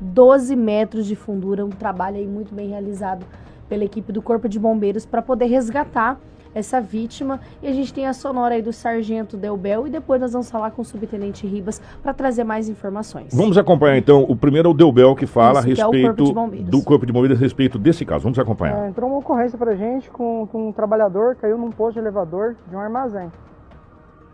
12 0.00 0.56
metros 0.56 1.06
de 1.06 1.14
fundura, 1.14 1.64
um 1.64 1.70
trabalho 1.70 2.16
aí 2.16 2.26
muito 2.26 2.54
bem 2.54 2.68
realizado 2.70 3.24
pela 3.68 3.84
equipe 3.84 4.12
do 4.12 4.20
Corpo 4.20 4.48
de 4.48 4.58
Bombeiros 4.58 5.06
para 5.06 5.22
poder 5.22 5.46
resgatar 5.46 6.20
essa 6.54 6.80
vítima. 6.80 7.40
E 7.62 7.68
a 7.68 7.72
gente 7.72 7.92
tem 7.92 8.06
a 8.06 8.12
sonora 8.12 8.54
aí 8.54 8.62
do 8.62 8.72
Sargento 8.72 9.36
Delbel 9.36 9.86
e 9.86 9.90
depois 9.90 10.20
nós 10.20 10.32
vamos 10.32 10.50
falar 10.50 10.70
com 10.70 10.82
o 10.82 10.84
Subtenente 10.84 11.46
Ribas 11.46 11.80
para 12.02 12.12
trazer 12.12 12.44
mais 12.44 12.68
informações. 12.68 13.34
Vamos 13.34 13.56
acompanhar 13.58 13.96
então. 13.96 14.24
O 14.28 14.36
primeiro 14.36 14.68
é 14.68 14.70
o 14.70 14.74
Delbel 14.74 15.14
que 15.14 15.26
fala 15.26 15.60
Isso, 15.60 15.82
a 15.82 15.86
respeito 15.86 16.22
é 16.22 16.34
corpo 16.34 16.70
do 16.70 16.82
Corpo 16.82 17.06
de 17.06 17.12
Bombeiros 17.12 17.38
a 17.38 17.40
respeito 17.40 17.78
desse 17.78 18.04
caso. 18.04 18.22
Vamos 18.22 18.38
acompanhar. 18.38 18.84
É, 18.84 18.88
entrou 18.88 19.08
uma 19.08 19.18
ocorrência 19.18 19.58
para 19.58 19.74
gente 19.74 20.10
com, 20.10 20.46
com, 20.50 20.68
um 20.68 20.72
trabalhador 20.72 21.36
caiu 21.36 21.58
num 21.58 21.70
posto 21.70 21.94
de 21.94 22.00
elevador 22.00 22.56
de 22.68 22.76
um 22.76 22.78
armazém. 22.78 23.30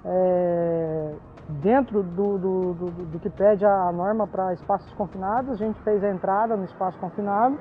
É, 0.04 1.10
dentro 1.60 2.02
do, 2.02 2.38
do, 2.38 2.74
do, 2.74 2.90
do 2.90 3.18
que 3.18 3.30
pede 3.30 3.64
a 3.64 3.90
norma 3.92 4.26
para 4.26 4.52
espaços 4.52 4.90
confinados, 4.92 5.52
a 5.52 5.56
gente 5.56 5.80
fez 5.80 6.02
a 6.04 6.10
entrada 6.10 6.56
no 6.56 6.64
espaço 6.64 6.98
confinado 6.98 7.58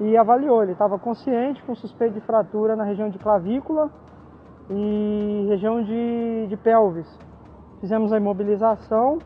e 0.00 0.16
avaliou. 0.16 0.62
Ele 0.62 0.72
estava 0.72 0.98
consciente, 0.98 1.62
com 1.62 1.74
suspeito 1.74 2.14
de 2.14 2.20
fratura 2.20 2.74
na 2.74 2.84
região 2.84 3.10
de 3.10 3.18
clavícula 3.18 3.90
e 4.70 5.46
região 5.48 5.82
de, 5.82 6.46
de 6.48 6.56
pelvis. 6.56 7.06
Fizemos 7.80 8.12
a 8.12 8.16
imobilização 8.16 9.18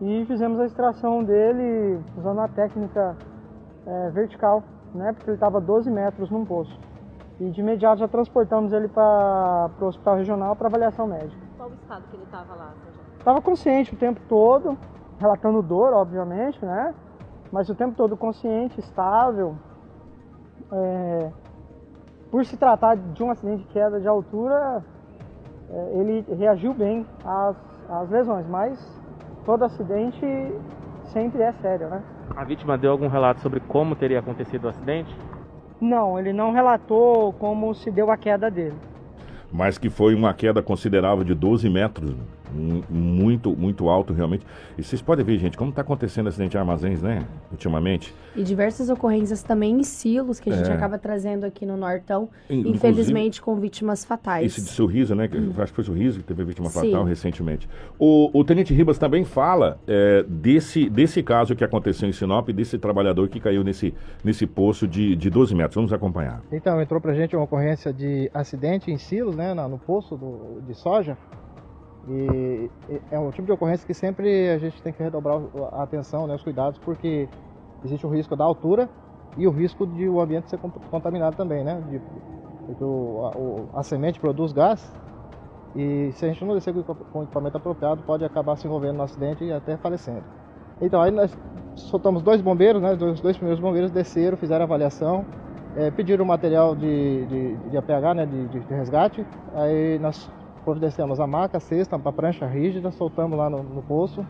e 0.00 0.24
fizemos 0.26 0.58
a 0.58 0.64
extração 0.64 1.22
dele 1.22 2.00
usando 2.16 2.40
a 2.40 2.48
técnica 2.48 3.16
é, 3.86 4.10
vertical, 4.10 4.62
né, 4.94 5.12
porque 5.12 5.30
ele 5.30 5.36
estava 5.36 5.60
12 5.60 5.90
metros 5.90 6.30
num 6.30 6.44
poço. 6.44 6.78
E 7.38 7.50
de 7.50 7.60
imediato 7.60 8.00
já 8.00 8.08
transportamos 8.08 8.72
ele 8.72 8.88
para 8.88 9.70
o 9.80 9.84
hospital 9.86 10.16
regional 10.16 10.54
para 10.56 10.68
avaliação 10.68 11.06
médica. 11.06 11.40
Qual 11.56 11.70
o 11.70 11.72
estado 11.72 12.04
que 12.10 12.16
ele 12.16 12.24
estava 12.24 12.54
lá? 12.54 12.72
Estava 13.18 13.40
consciente 13.40 13.94
o 13.94 13.96
tempo 13.96 14.20
todo, 14.28 14.76
relatando 15.18 15.62
dor, 15.62 15.92
obviamente, 15.92 16.64
né? 16.64 16.94
Mas 17.50 17.68
o 17.68 17.74
tempo 17.74 17.94
todo 17.96 18.16
consciente, 18.16 18.78
estável, 18.78 19.56
é, 20.72 21.30
por 22.30 22.44
se 22.44 22.56
tratar 22.56 22.96
de 22.96 23.22
um 23.22 23.30
acidente 23.30 23.62
de 23.64 23.68
queda 23.68 24.00
de 24.00 24.06
altura, 24.06 24.84
é, 25.70 25.98
ele 25.98 26.24
reagiu 26.36 26.72
bem 26.72 27.06
às, 27.24 27.56
às 27.88 28.10
lesões, 28.10 28.46
mas 28.48 29.00
todo 29.44 29.64
acidente 29.64 30.24
sempre 31.04 31.42
é 31.42 31.52
sério, 31.54 31.88
né? 31.88 32.02
A 32.36 32.44
vítima 32.44 32.78
deu 32.78 32.92
algum 32.92 33.08
relato 33.08 33.40
sobre 33.40 33.60
como 33.60 33.96
teria 33.96 34.20
acontecido 34.20 34.64
o 34.64 34.68
acidente? 34.68 35.14
Não, 35.80 36.18
ele 36.18 36.32
não 36.32 36.52
relatou 36.52 37.32
como 37.32 37.74
se 37.74 37.90
deu 37.90 38.10
a 38.10 38.16
queda 38.16 38.50
dele. 38.50 38.76
Mas 39.52 39.78
que 39.78 39.90
foi 39.90 40.14
uma 40.14 40.32
queda 40.32 40.62
considerável 40.62 41.24
de 41.24 41.34
12 41.34 41.68
metros 41.68 42.14
muito, 42.52 43.56
muito 43.56 43.88
alto 43.88 44.12
realmente. 44.12 44.46
E 44.76 44.82
vocês 44.82 45.00
podem 45.00 45.24
ver, 45.24 45.38
gente, 45.38 45.56
como 45.56 45.70
está 45.70 45.82
acontecendo 45.82 46.28
acidente 46.28 46.52
de 46.52 46.58
armazéns, 46.58 47.02
né? 47.02 47.26
Ultimamente. 47.50 48.14
E 48.34 48.42
diversas 48.42 48.88
ocorrências 48.90 49.42
também 49.42 49.80
em 49.80 49.82
silos 49.82 50.40
que 50.40 50.50
a 50.50 50.56
gente 50.56 50.70
é. 50.70 50.74
acaba 50.74 50.98
trazendo 50.98 51.44
aqui 51.44 51.66
no 51.66 51.76
Nortão, 51.76 52.28
Inclusive, 52.48 52.76
infelizmente 52.76 53.42
com 53.42 53.56
vítimas 53.56 54.04
fatais. 54.04 54.46
Esse 54.46 54.62
de 54.62 54.70
sorriso, 54.70 55.14
né? 55.14 55.28
Hum. 55.32 55.52
Acho 55.58 55.72
que 55.72 55.76
foi 55.76 55.84
sorriso 55.84 56.20
que 56.20 56.24
teve 56.24 56.44
vítima 56.44 56.68
Sim. 56.68 56.90
fatal 56.90 57.04
recentemente. 57.04 57.68
O, 57.98 58.30
o 58.32 58.44
Tenente 58.44 58.72
Ribas 58.72 58.98
também 58.98 59.24
fala 59.24 59.78
é, 59.86 60.24
desse, 60.28 60.88
desse 60.88 61.22
caso 61.22 61.54
que 61.54 61.64
aconteceu 61.64 62.08
em 62.08 62.12
Sinop, 62.12 62.48
desse 62.50 62.78
trabalhador 62.78 63.28
que 63.28 63.40
caiu 63.40 63.62
nesse, 63.64 63.94
nesse 64.24 64.46
poço 64.46 64.86
de, 64.86 65.16
de 65.16 65.30
12 65.30 65.54
metros. 65.54 65.74
Vamos 65.74 65.92
acompanhar. 65.92 66.42
Então, 66.50 66.80
entrou 66.80 67.00
pra 67.00 67.14
gente 67.14 67.34
uma 67.34 67.44
ocorrência 67.44 67.92
de 67.92 68.30
acidente 68.32 68.90
em 68.90 68.98
silos, 68.98 69.36
né? 69.36 69.54
No 69.54 69.78
poço 69.78 70.16
do, 70.16 70.60
de 70.66 70.74
soja. 70.74 71.16
E 72.08 72.70
é 73.10 73.18
um 73.18 73.30
tipo 73.30 73.46
de 73.46 73.52
ocorrência 73.52 73.86
que 73.86 73.94
sempre 73.94 74.48
a 74.48 74.58
gente 74.58 74.80
tem 74.82 74.92
que 74.92 75.02
redobrar 75.02 75.40
a 75.72 75.82
atenção, 75.82 76.26
né, 76.26 76.34
os 76.34 76.42
cuidados, 76.42 76.78
porque 76.78 77.28
existe 77.84 78.06
o 78.06 78.10
risco 78.10 78.34
da 78.34 78.44
altura 78.44 78.88
e 79.36 79.46
o 79.46 79.50
risco 79.50 79.86
de 79.86 80.08
o 80.08 80.20
ambiente 80.20 80.48
ser 80.48 80.58
contaminado 80.90 81.36
também, 81.36 81.62
né? 81.62 81.82
De, 81.88 82.00
porque 82.66 82.84
o, 82.84 83.70
a, 83.74 83.80
a, 83.80 83.82
semente 83.82 84.18
produz 84.20 84.52
gás 84.52 84.92
e 85.74 86.10
se 86.12 86.24
a 86.24 86.28
gente 86.28 86.44
não 86.44 86.54
descer 86.54 86.74
com 86.74 87.20
o 87.20 87.22
equipamento 87.22 87.56
apropriado 87.56 88.02
pode 88.02 88.24
acabar 88.24 88.56
se 88.56 88.66
envolvendo 88.66 88.96
no 88.96 89.02
acidente 89.02 89.44
e 89.44 89.52
até 89.52 89.76
falecendo. 89.76 90.24
Então 90.80 91.00
aí 91.00 91.10
nós 91.10 91.36
soltamos 91.76 92.22
dois 92.22 92.40
bombeiros, 92.40 92.80
né? 92.82 92.92
Os 92.92 93.20
dois 93.20 93.36
primeiros 93.36 93.60
bombeiros 93.60 93.90
desceram, 93.90 94.36
fizeram 94.36 94.62
a 94.62 94.66
avaliação, 94.66 95.24
é, 95.76 95.90
pediram 95.90 96.24
o 96.24 96.28
material 96.28 96.74
de, 96.74 97.26
de, 97.26 97.56
de 97.56 97.76
APH, 97.76 98.14
né? 98.16 98.26
De, 98.26 98.48
de 98.48 98.74
resgate. 98.74 99.24
Aí 99.54 99.98
nós 99.98 100.30
providenciamos 100.64 101.20
a 101.20 101.26
maca, 101.26 101.58
a 101.58 101.60
cesta, 101.60 101.96
a 101.96 102.12
prancha 102.12 102.46
rígida, 102.46 102.90
soltamos 102.90 103.38
lá 103.38 103.48
no, 103.50 103.62
no 103.62 103.82
poço. 103.82 104.24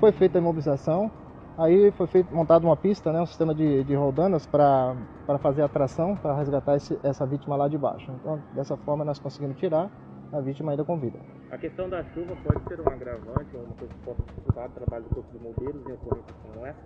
Foi 0.00 0.12
feita 0.12 0.38
a 0.38 0.40
imobilização, 0.40 1.10
aí 1.56 1.90
foi 1.92 2.06
feito, 2.06 2.34
montado 2.34 2.64
uma 2.64 2.76
pista, 2.76 3.12
né, 3.12 3.20
um 3.20 3.26
sistema 3.26 3.54
de, 3.54 3.84
de 3.84 3.94
roldanas 3.94 4.46
para 4.46 4.96
fazer 5.40 5.62
a 5.62 5.68
tração, 5.68 6.16
para 6.16 6.34
resgatar 6.34 6.76
esse, 6.76 6.98
essa 7.02 7.24
vítima 7.24 7.56
lá 7.56 7.68
de 7.68 7.78
baixo. 7.78 8.10
Então, 8.20 8.40
dessa 8.54 8.76
forma 8.76 9.04
nós 9.04 9.18
conseguimos 9.18 9.56
tirar. 9.56 9.90
a 10.32 10.40
vítima 10.40 10.72
ainda 10.72 10.84
com 10.84 10.98
vida. 10.98 11.18
A 11.50 11.58
questão 11.58 11.88
da 11.88 12.02
chuva 12.04 12.34
pode 12.44 12.64
ser 12.66 12.80
um 12.80 12.92
agravante 12.92 13.56
ou 13.56 13.62
uma 13.62 13.74
coisa 13.74 13.94
que 13.94 14.00
possa 14.00 14.22
dificultar 14.22 14.66
o 14.66 14.70
trabalho 14.70 15.04
do 15.04 15.14
Corpo 15.14 15.30
de 15.32 15.38
Bombeiros 15.38 15.86
em 15.86 15.92
ocorrências 15.92 16.36
como 16.42 16.66
essa? 16.66 16.78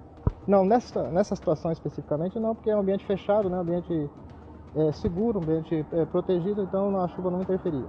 Não, 0.46 0.64
nessa, 0.64 1.02
nessa 1.10 1.34
situação 1.34 1.72
especificamente 1.72 2.38
não, 2.38 2.54
porque 2.54 2.70
é 2.70 2.76
um 2.76 2.80
ambiente 2.80 3.04
fechado, 3.06 3.48
né, 3.48 3.56
um 3.56 3.60
ambiente 3.60 4.10
é, 4.76 4.92
seguro, 4.92 5.38
um 5.38 5.42
ambiente 5.42 5.86
é, 5.92 6.04
protegido, 6.04 6.62
então 6.62 7.00
a 7.00 7.08
chuva 7.08 7.30
não 7.30 7.40
interferia. 7.40 7.86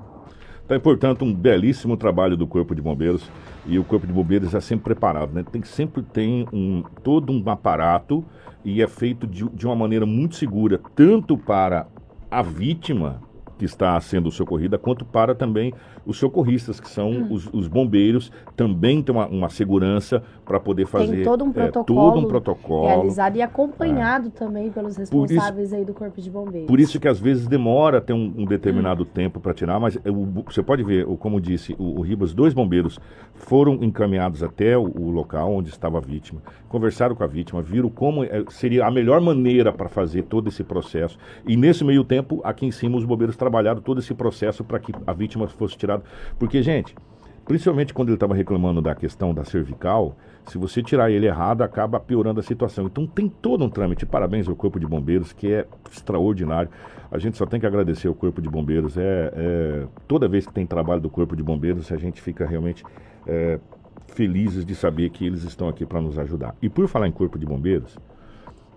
Então, 0.70 0.80
portanto, 0.80 1.26
um 1.26 1.34
belíssimo 1.34 1.98
trabalho 1.98 2.38
do 2.38 2.46
Corpo 2.46 2.76
de 2.76 2.82
Bombeiros 2.82 3.28
e 3.66 3.80
o 3.80 3.84
Corpo 3.84 4.06
de 4.06 4.14
Bombeiros 4.14 4.54
é 4.54 4.62
sempre 4.62 4.84
preparado, 4.84 5.34
né? 5.34 5.44
Tem 5.52 5.64
sempre 5.64 6.04
tem 6.04 6.46
um 6.54 6.84
todo 7.04 7.34
um 7.34 7.44
aparato 7.50 8.24
e 8.64 8.80
é 8.80 8.88
feito 8.88 9.26
de, 9.26 9.50
de 9.50 9.66
uma 9.66 9.76
maneira 9.76 10.06
muito 10.06 10.36
segura, 10.36 10.80
tanto 10.96 11.36
para 11.36 11.88
a 12.30 12.44
vítima 12.44 13.20
que 13.60 13.66
está 13.66 14.00
sendo 14.00 14.32
socorrida, 14.32 14.78
quanto 14.78 15.04
para 15.04 15.36
também 15.36 15.74
os 16.06 16.18
socorristas, 16.18 16.80
que 16.80 16.90
são 16.90 17.12
hum. 17.12 17.28
os, 17.30 17.50
os, 17.52 17.68
bombeiros, 17.68 18.32
também 18.56 19.04
tem 19.04 19.14
uma, 19.14 19.28
uma 19.28 19.50
segurança 19.50 20.24
para 20.46 20.60
poder 20.62 20.88
fazer 20.88 21.18
tem 21.18 21.24
todo 21.26 21.44
um 21.44 21.52
protocolo, 21.52 22.00
é, 22.00 22.12
todo 22.14 22.26
um 22.26 22.28
protocolo 22.28 22.88
realizado 22.88 23.36
e 23.36 23.42
acompanhado 23.42 24.30
é. 24.30 24.32
também 24.32 24.72
pelos 24.72 24.96
responsáveis 24.96 25.68
isso, 25.68 25.76
aí 25.76 25.84
do 25.84 25.94
Corpo 25.94 26.22
de 26.22 26.32
Bombeiros. 26.32 26.68
Por 26.68 26.80
isso 26.80 27.00
que 27.00 27.08
às 27.08 27.20
vezes 27.20 27.48
demora 27.48 27.98
até 27.98 28.14
um, 28.14 28.34
um 28.38 28.46
determinado 28.46 29.04
hum. 29.04 29.08
tempo 29.14 29.42
para 29.42 29.54
tirar, 29.54 29.78
mas 29.78 29.98
o, 29.98 30.44
você 30.46 30.64
pode 30.64 30.82
ver, 30.84 31.06
como 31.18 31.42
disse 31.42 31.76
o, 31.78 32.00
o 32.00 32.02
Ribas, 32.02 32.34
dois 32.34 32.54
bombeiros 32.54 32.98
foram 33.34 33.74
encaminhados 33.84 34.42
até 34.42 34.78
o, 34.78 34.84
o, 34.84 35.12
local 35.12 35.54
onde 35.54 35.70
estava 35.70 35.98
a 35.98 36.02
vítima, 36.02 36.42
conversaram 36.70 37.14
com 37.14 37.24
a 37.26 37.28
vítima, 37.28 37.62
viram 37.62 37.90
como 37.90 38.24
é, 38.24 38.46
seria 38.50 38.86
a 38.86 38.92
melhor 38.92 39.20
maneira 39.20 39.74
para 39.74 39.90
fazer 39.90 40.24
todo 40.24 40.48
esse 40.48 40.64
processo. 40.64 41.18
E 41.46 41.58
nesse 41.58 41.84
meio 41.84 42.06
tempo, 42.06 42.40
aqui 42.44 42.66
em 42.66 42.72
cima, 42.72 42.98
os 42.98 43.04
bombeiros 43.04 43.36
trabalharam 43.50 43.82
todo 43.82 44.00
esse 44.00 44.14
processo 44.14 44.64
para 44.64 44.80
que 44.80 44.94
a 45.06 45.12
vítima 45.12 45.48
fosse 45.48 45.76
tirada. 45.76 46.04
Porque, 46.38 46.62
gente, 46.62 46.96
principalmente 47.46 47.94
quando 47.94 48.10
ele 48.10 48.16
estava 48.16 48.36
reclamando 48.36 48.80
da 48.82 48.94
questão 48.94 49.34
da 49.34 49.44
cervical, 49.44 50.16
se 50.46 50.58
você 50.58 50.84
tirar 50.84 51.10
ele 51.10 51.26
errado, 51.26 51.64
acaba 51.64 52.00
piorando 52.00 52.40
a 52.40 52.44
situação. 52.44 52.86
Então 52.86 53.08
tem 53.08 53.28
todo 53.28 53.66
um 53.66 53.70
trâmite. 53.70 54.06
Parabéns 54.06 54.48
ao 54.48 54.56
Corpo 54.56 54.80
de 54.80 54.86
Bombeiros, 54.86 55.34
que 55.34 55.52
é 55.52 55.66
extraordinário. 55.92 56.70
A 57.12 57.18
gente 57.18 57.38
só 57.38 57.46
tem 57.46 57.60
que 57.60 57.66
agradecer 57.66 58.08
ao 58.08 58.14
Corpo 58.14 58.40
de 58.40 58.48
Bombeiros. 58.48 58.98
É, 58.98 59.34
é 59.36 59.88
toda 60.08 60.28
vez 60.28 60.46
que 60.46 60.54
tem 60.54 60.66
trabalho 60.66 61.02
do 61.02 61.10
Corpo 61.10 61.36
de 61.36 61.42
Bombeiros, 61.42 61.92
a 61.92 61.98
gente 61.98 62.22
fica 62.22 62.46
realmente 62.46 62.84
é, 63.26 63.60
felizes 64.08 64.64
de 64.64 64.76
saber 64.76 65.10
que 65.10 65.26
eles 65.26 65.44
estão 65.44 65.68
aqui 65.68 65.86
para 65.86 66.00
nos 66.00 66.20
ajudar. 66.20 66.56
E 66.62 66.70
por 66.70 66.88
falar 66.88 67.08
em 67.08 67.12
Corpo 67.12 67.38
de 67.40 67.46
Bombeiros, 67.48 67.98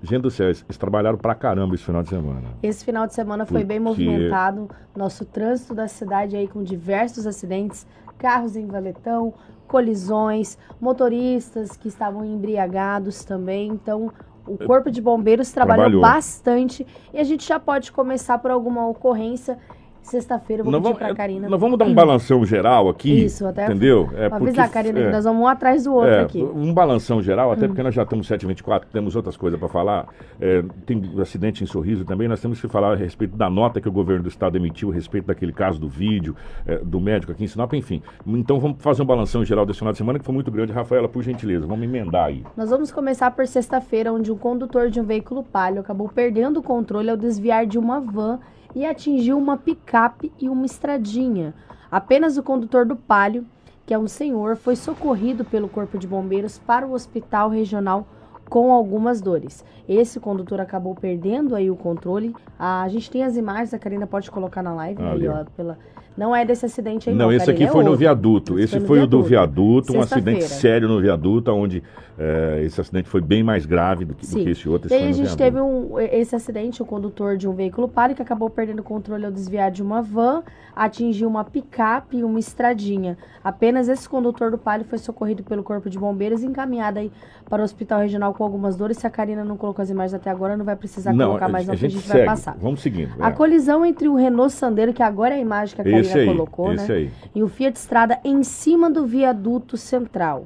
Gente 0.02 0.22
do 0.22 0.30
céu, 0.30 0.48
eles 0.48 0.76
trabalharam 0.76 1.16
pra 1.16 1.34
caramba 1.34 1.74
esse 1.76 1.84
final 1.84 2.02
de 2.02 2.08
semana. 2.08 2.48
Esse 2.62 2.84
final 2.84 3.06
de 3.06 3.14
semana 3.14 3.46
foi 3.46 3.60
Porque... 3.60 3.66
bem 3.66 3.78
movimentado. 3.78 4.68
Nosso 4.96 5.24
trânsito 5.24 5.74
da 5.74 5.86
cidade 5.86 6.36
aí 6.36 6.48
com 6.48 6.62
diversos 6.62 7.24
acidentes, 7.26 7.86
carros 8.18 8.56
em 8.56 8.66
valetão, 8.66 9.32
colisões, 9.68 10.58
motoristas 10.80 11.76
que 11.76 11.86
estavam 11.86 12.24
embriagados 12.24 13.24
também. 13.24 13.68
Então, 13.68 14.12
o 14.46 14.58
Corpo 14.58 14.90
de 14.90 15.00
Bombeiros 15.00 15.52
trabalhou 15.52 15.84
Trabalhou. 15.84 16.02
bastante 16.02 16.84
e 17.14 17.18
a 17.18 17.24
gente 17.24 17.46
já 17.46 17.60
pode 17.60 17.92
começar 17.92 18.38
por 18.38 18.50
alguma 18.50 18.86
ocorrência 18.88 19.56
Sexta-feira 20.02 20.60
eu 20.60 20.64
vou 20.64 20.72
nós 20.72 20.82
pedir 20.82 20.92
vamos, 20.92 21.06
pra 21.06 21.14
Karina. 21.14 21.48
Nós 21.48 21.60
vamos 21.60 21.78
dar 21.78 21.84
um 21.84 21.94
balanção 21.94 22.44
geral 22.44 22.88
aqui. 22.88 23.24
Isso, 23.24 23.46
até. 23.46 23.66
Entendeu? 23.66 24.10
É 24.14 24.28
pra 24.28 24.38
avisar, 24.38 24.70
Karina, 24.70 24.98
é, 24.98 25.06
que 25.06 25.12
nós 25.12 25.24
vamos 25.24 25.42
um 25.42 25.46
atrás 25.46 25.84
do 25.84 25.94
outro 25.94 26.10
é, 26.10 26.20
aqui. 26.22 26.42
Um 26.42 26.74
balanção 26.74 27.22
geral, 27.22 27.52
até 27.52 27.64
hum. 27.64 27.68
porque 27.68 27.82
nós 27.82 27.94
já 27.94 28.02
estamos 28.02 28.26
724, 28.26 28.88
temos 28.90 29.14
outras 29.14 29.36
coisas 29.36 29.58
para 29.58 29.68
falar. 29.68 30.08
É, 30.40 30.62
tem 30.84 31.00
acidente 31.20 31.62
em 31.62 31.66
sorriso 31.66 32.04
também. 32.04 32.26
Nós 32.26 32.40
temos 32.40 32.60
que 32.60 32.68
falar 32.68 32.92
a 32.92 32.96
respeito 32.96 33.36
da 33.36 33.48
nota 33.48 33.80
que 33.80 33.88
o 33.88 33.92
governo 33.92 34.24
do 34.24 34.28
estado 34.28 34.56
emitiu 34.56 34.90
a 34.90 34.94
respeito 34.94 35.26
daquele 35.26 35.52
caso 35.52 35.78
do 35.80 35.88
vídeo, 35.88 36.34
é, 36.66 36.78
do 36.78 37.00
médico 37.00 37.32
aqui 37.32 37.44
em 37.44 37.46
Sinop, 37.46 37.72
enfim. 37.72 38.02
Então 38.26 38.58
vamos 38.58 38.82
fazer 38.82 39.02
um 39.02 39.06
balanção 39.06 39.44
geral 39.44 39.64
desse 39.64 39.78
final 39.78 39.92
de 39.92 39.98
semana 39.98 40.18
que 40.18 40.24
foi 40.24 40.34
muito 40.34 40.50
grande. 40.50 40.72
Rafaela, 40.72 41.08
por 41.08 41.22
gentileza, 41.22 41.66
vamos 41.66 41.84
emendar 41.84 42.26
aí. 42.26 42.44
Nós 42.56 42.70
vamos 42.70 42.90
começar 42.90 43.30
por 43.30 43.46
sexta-feira, 43.46 44.12
onde 44.12 44.32
um 44.32 44.36
condutor 44.36 44.90
de 44.90 45.00
um 45.00 45.04
veículo 45.04 45.42
palio 45.42 45.80
acabou 45.80 46.08
perdendo 46.08 46.58
o 46.58 46.62
controle 46.62 47.08
ao 47.08 47.16
desviar 47.16 47.66
de 47.66 47.78
uma 47.78 48.00
van 48.00 48.40
e 48.74 48.84
atingiu 48.86 49.38
uma 49.38 49.56
picape 49.56 50.32
e 50.40 50.48
uma 50.48 50.66
estradinha. 50.66 51.54
Apenas 51.90 52.36
o 52.36 52.42
condutor 52.42 52.86
do 52.86 52.96
Palio, 52.96 53.44
que 53.84 53.92
é 53.92 53.98
um 53.98 54.08
senhor, 54.08 54.56
foi 54.56 54.76
socorrido 54.76 55.44
pelo 55.44 55.68
Corpo 55.68 55.98
de 55.98 56.06
Bombeiros 56.06 56.58
para 56.58 56.86
o 56.86 56.92
Hospital 56.92 57.48
Regional 57.48 58.06
com 58.48 58.70
algumas 58.70 59.20
dores. 59.20 59.64
Esse 59.88 60.20
condutor 60.20 60.60
acabou 60.60 60.94
perdendo 60.94 61.54
aí 61.54 61.70
o 61.70 61.76
controle. 61.76 62.34
Ah, 62.58 62.82
a 62.82 62.88
gente 62.88 63.10
tem 63.10 63.24
as 63.24 63.36
imagens, 63.36 63.72
a 63.72 63.78
Karina 63.78 64.06
pode 64.06 64.30
colocar 64.30 64.62
na 64.62 64.74
live, 64.74 65.02
ah, 65.02 65.12
aí, 65.12 65.26
ó, 65.26 65.44
pela, 65.56 65.78
não 66.16 66.34
é 66.34 66.44
desse 66.44 66.66
acidente 66.66 67.08
aí, 67.08 67.14
não. 67.14 67.26
Não, 67.26 67.32
esse 67.32 67.50
aqui 67.50 67.64
é 67.64 67.68
foi 67.68 67.84
no 67.84 67.96
viaduto. 67.96 68.58
Esse, 68.58 68.76
esse 68.76 68.86
foi, 68.86 69.00
o 69.00 69.06
do 69.06 69.22
viaduto, 69.22 69.96
um 69.96 70.00
acidente 70.00 70.44
sério 70.44 70.88
no 70.88 71.00
viaduto, 71.00 71.50
onde 71.52 71.82
é, 72.18 72.62
esse 72.64 72.80
acidente 72.80 73.08
foi 73.08 73.20
bem 73.20 73.42
mais 73.42 73.64
grave 73.64 74.04
do 74.04 74.14
que, 74.14 74.26
do 74.26 74.36
que 74.36 74.50
esse 74.50 74.68
outro. 74.68 74.92
E 74.92 74.94
aí 74.94 75.08
a 75.08 75.12
gente 75.12 75.36
teve 75.36 75.60
um, 75.60 75.98
esse 75.98 76.36
acidente, 76.36 76.82
o 76.82 76.84
condutor 76.84 77.36
de 77.36 77.48
um 77.48 77.54
veículo 77.54 77.88
pare 77.88 78.14
que 78.14 78.22
acabou 78.22 78.50
perdendo 78.50 78.80
o 78.80 78.82
controle 78.82 79.24
ao 79.24 79.32
desviar 79.32 79.70
de 79.70 79.82
uma 79.82 80.02
van, 80.02 80.42
atingiu 80.76 81.28
uma 81.28 81.44
picape 81.44 82.18
e 82.18 82.24
uma 82.24 82.38
estradinha. 82.38 83.16
Apenas 83.42 83.88
esse 83.88 84.08
condutor 84.08 84.50
do 84.50 84.58
Palio 84.58 84.84
foi 84.84 84.98
socorrido 84.98 85.42
pelo 85.42 85.62
Corpo 85.62 85.88
de 85.88 85.98
Bombeiros 85.98 86.42
e 86.42 86.46
encaminhado 86.46 86.98
aí 86.98 87.10
para 87.48 87.60
o 87.60 87.64
Hospital 87.64 88.00
Regional 88.00 88.32
com 88.34 88.44
algumas 88.44 88.76
dores. 88.76 88.98
Se 88.98 89.06
a 89.06 89.10
Karina 89.10 89.44
não 89.44 89.56
colocou 89.56 89.82
as 89.82 89.90
imagens 89.90 90.14
até 90.14 90.30
agora, 90.30 90.56
não 90.56 90.64
vai 90.64 90.76
precisar 90.76 91.12
não, 91.12 91.28
colocar 91.28 91.48
mais, 91.48 91.66
não, 91.66 91.74
a 91.74 91.76
gente, 91.76 91.96
a 91.96 91.98
gente 91.98 92.08
vai 92.08 92.24
passar. 92.24 92.56
Vamos 92.58 92.80
seguindo. 92.80 93.12
A 93.20 93.28
é. 93.28 93.32
colisão 93.32 93.84
entre 93.84 94.08
o 94.08 94.14
Renault 94.14 94.52
Sandero, 94.52 94.92
que 94.92 95.02
agora 95.02 95.34
é 95.34 95.38
a 95.38 95.40
imagem 95.40 95.74
que 95.74 95.80
a 95.80 95.84
Karina 95.84 96.01
esse 96.02 96.18
aí, 96.18 96.26
colocou, 96.26 96.72
esse 96.72 96.88
né? 96.88 96.94
Aí. 96.94 97.10
E 97.34 97.42
o 97.42 97.48
Fiat 97.48 97.78
Strada 97.78 98.20
em 98.24 98.42
cima 98.42 98.90
do 98.90 99.06
viaduto 99.06 99.76
central. 99.76 100.44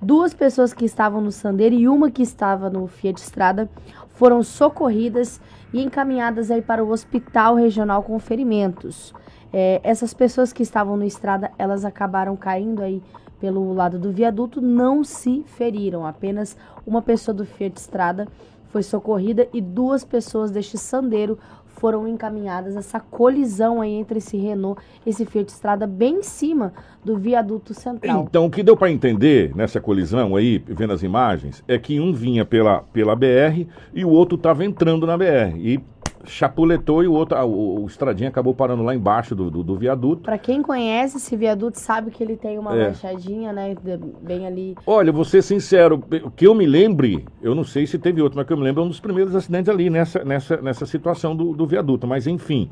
Duas 0.00 0.34
pessoas 0.34 0.74
que 0.74 0.84
estavam 0.84 1.20
no 1.20 1.30
Sandero 1.30 1.74
e 1.74 1.88
uma 1.88 2.10
que 2.10 2.22
estava 2.22 2.68
no 2.68 2.86
Fiat 2.88 3.20
Strada 3.20 3.70
foram 4.10 4.42
socorridas 4.42 5.40
e 5.72 5.80
encaminhadas 5.80 6.50
aí 6.50 6.60
para 6.60 6.84
o 6.84 6.90
hospital 6.90 7.54
regional 7.54 8.02
com 8.02 8.18
ferimentos. 8.18 9.14
É, 9.52 9.80
essas 9.84 10.12
pessoas 10.12 10.52
que 10.52 10.62
estavam 10.62 10.96
no 10.96 11.04
estrada, 11.04 11.50
elas 11.58 11.84
acabaram 11.84 12.36
caindo 12.36 12.82
aí 12.82 13.02
pelo 13.38 13.72
lado 13.74 13.98
do 13.98 14.12
viaduto, 14.12 14.60
não 14.60 15.02
se 15.02 15.44
feriram. 15.46 16.06
Apenas 16.06 16.56
uma 16.86 17.02
pessoa 17.02 17.34
do 17.34 17.44
Fiat 17.44 17.78
Strada 17.78 18.28
foi 18.68 18.82
socorrida 18.82 19.46
e 19.52 19.60
duas 19.60 20.04
pessoas 20.04 20.50
deste 20.50 20.78
Sandero 20.78 21.38
foram 21.82 22.06
encaminhadas 22.06 22.76
essa 22.76 23.00
colisão 23.00 23.80
aí 23.80 23.90
entre 23.90 24.18
esse 24.18 24.36
Renault 24.36 24.80
esse 25.04 25.26
Fiat 25.26 25.50
Strada 25.50 25.84
bem 25.84 26.20
em 26.20 26.22
cima 26.22 26.72
do 27.04 27.18
viaduto 27.18 27.74
central. 27.74 28.24
Então, 28.28 28.46
o 28.46 28.50
que 28.50 28.62
deu 28.62 28.76
para 28.76 28.88
entender 28.88 29.50
nessa 29.56 29.80
colisão 29.80 30.36
aí, 30.36 30.62
vendo 30.64 30.92
as 30.92 31.02
imagens, 31.02 31.64
é 31.66 31.76
que 31.76 31.98
um 31.98 32.12
vinha 32.12 32.44
pela, 32.44 32.82
pela 32.92 33.16
BR 33.16 33.66
e 33.92 34.04
o 34.04 34.10
outro 34.10 34.36
estava 34.36 34.64
entrando 34.64 35.08
na 35.08 35.18
BR. 35.18 35.56
E 35.56 35.80
chapuletou 36.24 37.02
e 37.02 37.08
o 37.08 37.12
outro, 37.12 37.38
o, 37.44 37.82
o 37.82 37.86
estradinho 37.86 38.28
acabou 38.28 38.54
parando 38.54 38.82
lá 38.82 38.94
embaixo 38.94 39.34
do, 39.34 39.50
do, 39.50 39.62
do 39.62 39.76
viaduto. 39.76 40.22
Para 40.22 40.38
quem 40.38 40.62
conhece 40.62 41.16
esse 41.16 41.36
viaduto 41.36 41.78
sabe 41.78 42.10
que 42.10 42.22
ele 42.22 42.36
tem 42.36 42.58
uma 42.58 42.76
é. 42.76 42.88
machadinha, 42.88 43.52
né, 43.52 43.74
bem 44.22 44.46
ali. 44.46 44.76
Olha, 44.86 45.12
vou 45.12 45.24
ser 45.24 45.42
sincero, 45.42 46.02
o 46.24 46.30
que 46.30 46.46
eu 46.46 46.54
me 46.54 46.66
lembre, 46.66 47.24
eu 47.40 47.54
não 47.54 47.64
sei 47.64 47.86
se 47.86 47.98
teve 47.98 48.22
outro, 48.22 48.36
mas 48.38 48.46
que 48.46 48.52
eu 48.52 48.56
me 48.56 48.64
lembro 48.64 48.82
é 48.82 48.86
um 48.86 48.88
dos 48.88 49.00
primeiros 49.00 49.34
acidentes 49.34 49.68
ali 49.68 49.90
nessa, 49.90 50.24
nessa, 50.24 50.56
nessa 50.58 50.86
situação 50.86 51.34
do, 51.34 51.52
do 51.54 51.66
viaduto, 51.66 52.06
mas 52.06 52.26
enfim. 52.26 52.70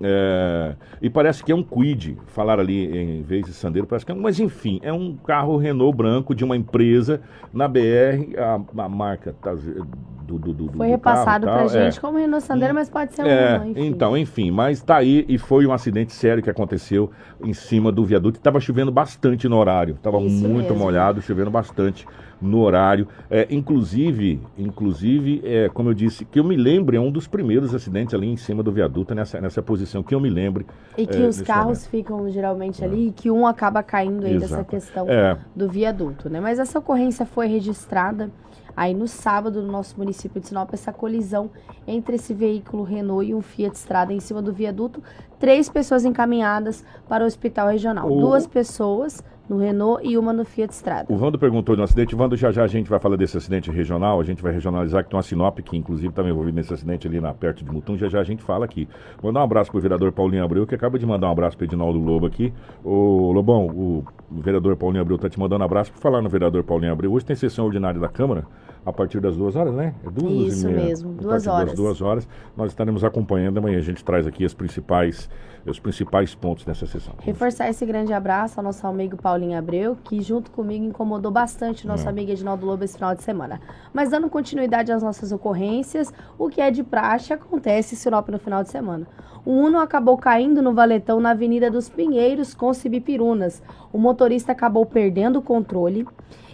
É, 0.00 0.74
e 1.02 1.10
parece 1.10 1.42
que 1.42 1.50
é 1.50 1.54
um 1.54 1.62
Quid, 1.62 2.16
falar 2.26 2.60
ali 2.60 2.86
em 2.86 3.22
vez 3.22 3.46
de 3.46 3.52
Sandero, 3.52 3.86
parece 3.86 4.06
que 4.06 4.12
é 4.12 4.14
um, 4.14 4.20
mas 4.20 4.38
enfim, 4.38 4.78
é 4.82 4.92
um 4.92 5.16
carro 5.16 5.56
Renault 5.56 5.96
branco 5.96 6.34
de 6.34 6.44
uma 6.44 6.56
empresa 6.56 7.20
na 7.52 7.66
BR, 7.66 8.36
a, 8.38 8.84
a 8.84 8.88
marca 8.88 9.34
tá, 9.42 9.52
do, 9.52 10.38
do, 10.38 10.52
do 10.52 10.76
Foi 10.76 10.88
repassado 10.88 11.46
para 11.46 11.56
pra 11.56 11.66
gente 11.66 11.98
é. 11.98 12.00
como 12.00 12.18
Renault 12.18 12.44
Sandero, 12.44 12.74
mas 12.74 12.88
pode 12.88 13.14
ser 13.14 13.22
um 13.22 13.26
é, 13.26 13.56
enfim. 13.66 13.86
Então, 13.86 14.16
enfim, 14.16 14.50
mas 14.50 14.82
tá 14.82 14.98
aí 14.98 15.24
e 15.28 15.38
foi 15.38 15.66
um 15.66 15.72
acidente 15.72 16.12
sério 16.12 16.42
que 16.42 16.50
aconteceu 16.50 17.10
em 17.42 17.52
cima 17.52 17.90
do 17.90 18.04
viaduto 18.04 18.38
estava 18.38 18.60
chovendo 18.60 18.92
bastante 18.92 19.48
no 19.48 19.56
horário, 19.56 19.94
estava 19.94 20.20
muito 20.20 20.70
mesmo. 20.70 20.76
molhado, 20.76 21.22
chovendo 21.22 21.50
bastante 21.50 22.06
no 22.40 22.60
horário. 22.60 23.08
É, 23.30 23.46
inclusive, 23.50 24.40
inclusive 24.56 25.42
é, 25.44 25.68
como 25.68 25.90
eu 25.90 25.94
disse, 25.94 26.24
que 26.24 26.38
eu 26.38 26.44
me 26.44 26.56
lembro, 26.56 26.96
é 26.96 27.00
um 27.00 27.10
dos 27.10 27.26
primeiros 27.26 27.74
acidentes 27.74 28.14
ali 28.14 28.28
em 28.28 28.36
cima 28.36 28.62
do 28.62 28.72
viaduto, 28.72 29.14
nessa, 29.14 29.40
nessa 29.40 29.62
posição, 29.62 30.02
que 30.02 30.14
eu 30.14 30.20
me 30.20 30.30
lembre. 30.30 30.66
E 30.96 31.06
que 31.06 31.22
é, 31.22 31.26
os 31.26 31.40
carros 31.40 31.78
momento. 31.78 31.90
ficam 31.90 32.30
geralmente 32.30 32.84
ali 32.84 33.08
e 33.08 33.12
que 33.12 33.30
um 33.30 33.46
acaba 33.46 33.82
caindo 33.82 34.26
aí 34.26 34.34
Exato. 34.34 34.52
dessa 34.52 34.64
questão 34.64 35.06
é. 35.08 35.36
do 35.54 35.68
viaduto, 35.68 36.28
né? 36.28 36.40
Mas 36.40 36.58
essa 36.58 36.78
ocorrência 36.78 37.26
foi 37.26 37.46
registrada 37.46 38.30
aí 38.78 38.94
no 38.94 39.08
sábado 39.08 39.60
no 39.60 39.72
nosso 39.72 39.98
município 39.98 40.40
de 40.40 40.46
Sinop, 40.46 40.72
essa 40.72 40.92
colisão 40.92 41.50
entre 41.84 42.14
esse 42.14 42.32
veículo 42.32 42.84
Renault 42.84 43.28
e 43.28 43.34
um 43.34 43.42
Fiat 43.42 43.76
Strada 43.76 44.12
em 44.12 44.20
cima 44.20 44.40
do 44.40 44.52
viaduto, 44.52 45.02
três 45.36 45.68
pessoas 45.68 46.04
encaminhadas 46.04 46.84
para 47.08 47.24
o 47.24 47.26
hospital 47.26 47.68
regional. 47.68 48.08
O... 48.08 48.20
Duas 48.20 48.46
pessoas 48.46 49.20
no 49.48 49.58
Renault 49.58 50.06
e 50.06 50.18
uma 50.18 50.32
no 50.32 50.44
Fiat 50.44 50.72
Strada. 50.72 51.12
O 51.12 51.16
Vando 51.16 51.38
perguntou 51.38 51.74
de 51.74 51.80
um 51.80 51.84
acidente. 51.84 52.14
Vando, 52.14 52.36
já 52.36 52.50
já 52.50 52.64
a 52.64 52.66
gente 52.66 52.88
vai 52.88 52.98
falar 52.98 53.16
desse 53.16 53.36
acidente 53.36 53.70
regional, 53.70 54.20
a 54.20 54.24
gente 54.24 54.42
vai 54.42 54.52
regionalizar 54.52 55.04
que 55.04 55.10
tem 55.10 55.16
uma 55.16 55.22
Sinop, 55.22 55.58
que 55.60 55.76
inclusive 55.76 56.08
está 56.08 56.22
envolvido 56.22 56.56
nesse 56.56 56.72
acidente 56.72 57.06
ali 57.06 57.20
na, 57.20 57.32
perto 57.32 57.64
de 57.64 57.70
Mutum, 57.70 57.96
já 57.96 58.08
já 58.08 58.20
a 58.20 58.24
gente 58.24 58.42
fala 58.42 58.64
aqui. 58.64 58.88
Vou 59.20 59.32
dar 59.32 59.40
um 59.40 59.44
abraço 59.44 59.70
pro 59.70 59.80
vereador 59.80 60.12
Paulinho 60.12 60.44
Abreu, 60.44 60.66
que 60.66 60.74
acaba 60.74 60.98
de 60.98 61.06
mandar 61.06 61.28
um 61.28 61.32
abraço 61.32 61.56
pro 61.56 61.66
Edinaldo 61.66 61.98
Lobo 61.98 62.26
aqui. 62.26 62.52
Ô, 62.84 63.32
Lobão, 63.32 63.66
o 63.66 64.04
vereador 64.30 64.76
Paulinho 64.76 65.02
Abreu 65.02 65.16
está 65.16 65.28
te 65.28 65.38
mandando 65.38 65.62
um 65.62 65.64
abraço. 65.64 65.92
Por 65.92 66.00
falar 66.00 66.20
no 66.20 66.28
vereador 66.28 66.62
Paulinho 66.64 66.92
Abreu, 66.92 67.12
hoje 67.12 67.24
tem 67.24 67.36
sessão 67.36 67.64
ordinária 67.64 68.00
da 68.00 68.08
Câmara, 68.08 68.46
a 68.88 68.92
partir 68.92 69.20
das 69.20 69.36
duas 69.36 69.54
horas, 69.54 69.74
né? 69.74 69.94
É 70.04 70.10
duas 70.10 70.32
Isso 70.54 70.68
e 70.68 70.72
meia. 70.72 70.86
mesmo, 70.86 71.12
duas 71.12 71.46
horas. 71.46 71.74
Duas 71.74 72.00
horas. 72.00 72.28
Nós 72.56 72.70
estaremos 72.70 73.04
acompanhando 73.04 73.58
amanhã. 73.58 73.78
A 73.78 73.82
gente 73.82 74.02
traz 74.02 74.26
aqui 74.26 74.44
as 74.44 74.54
principais, 74.54 75.28
os 75.66 75.78
principais 75.78 76.34
pontos 76.34 76.64
dessa 76.64 76.86
sessão. 76.86 77.12
Reforçar 77.20 77.68
esse 77.68 77.84
grande 77.84 78.12
abraço 78.14 78.58
ao 78.58 78.64
nosso 78.64 78.86
amigo 78.86 79.16
Paulinho 79.16 79.58
Abreu, 79.58 79.96
que 80.04 80.22
junto 80.22 80.50
comigo 80.50 80.84
incomodou 80.86 81.30
bastante 81.30 81.84
o 81.84 81.88
nosso 81.88 82.06
É. 82.06 82.08
amigo 82.08 82.30
Edinaldo 82.30 82.64
Lobo 82.64 82.82
esse 82.82 82.94
final 82.96 83.14
de 83.14 83.22
semana. 83.22 83.60
Mas 83.92 84.10
dando 84.10 84.28
continuidade 84.30 84.90
às 84.90 85.02
nossas 85.02 85.32
ocorrências, 85.32 86.12
o 86.38 86.48
que 86.48 86.60
é 86.60 86.70
de 86.70 86.82
praxe 86.82 87.32
acontece 87.32 87.94
em 87.94 87.98
Sinop 87.98 88.28
no 88.30 88.38
final 88.38 88.62
de 88.62 88.70
semana. 88.70 89.06
O 89.44 89.52
Uno 89.52 89.78
acabou 89.78 90.16
caindo 90.16 90.62
no 90.62 90.72
valetão 90.74 91.20
na 91.20 91.30
Avenida 91.30 91.70
dos 91.70 91.88
Pinheiros 91.88 92.54
com 92.54 92.72
Cibipirunas. 92.72 93.62
O 93.92 93.98
motorista 93.98 94.52
acabou 94.52 94.84
perdendo 94.86 95.38
o 95.38 95.42
controle 95.42 96.06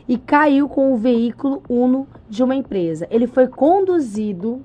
e 0.08 0.18
caiu 0.18 0.68
com 0.68 0.92
o 0.92 0.96
veículo 0.96 1.62
Uno 1.68 2.06
de 2.28 2.42
uma 2.42 2.54
empresa. 2.54 3.06
Ele 3.10 3.26
foi 3.26 3.46
conduzido 3.48 4.62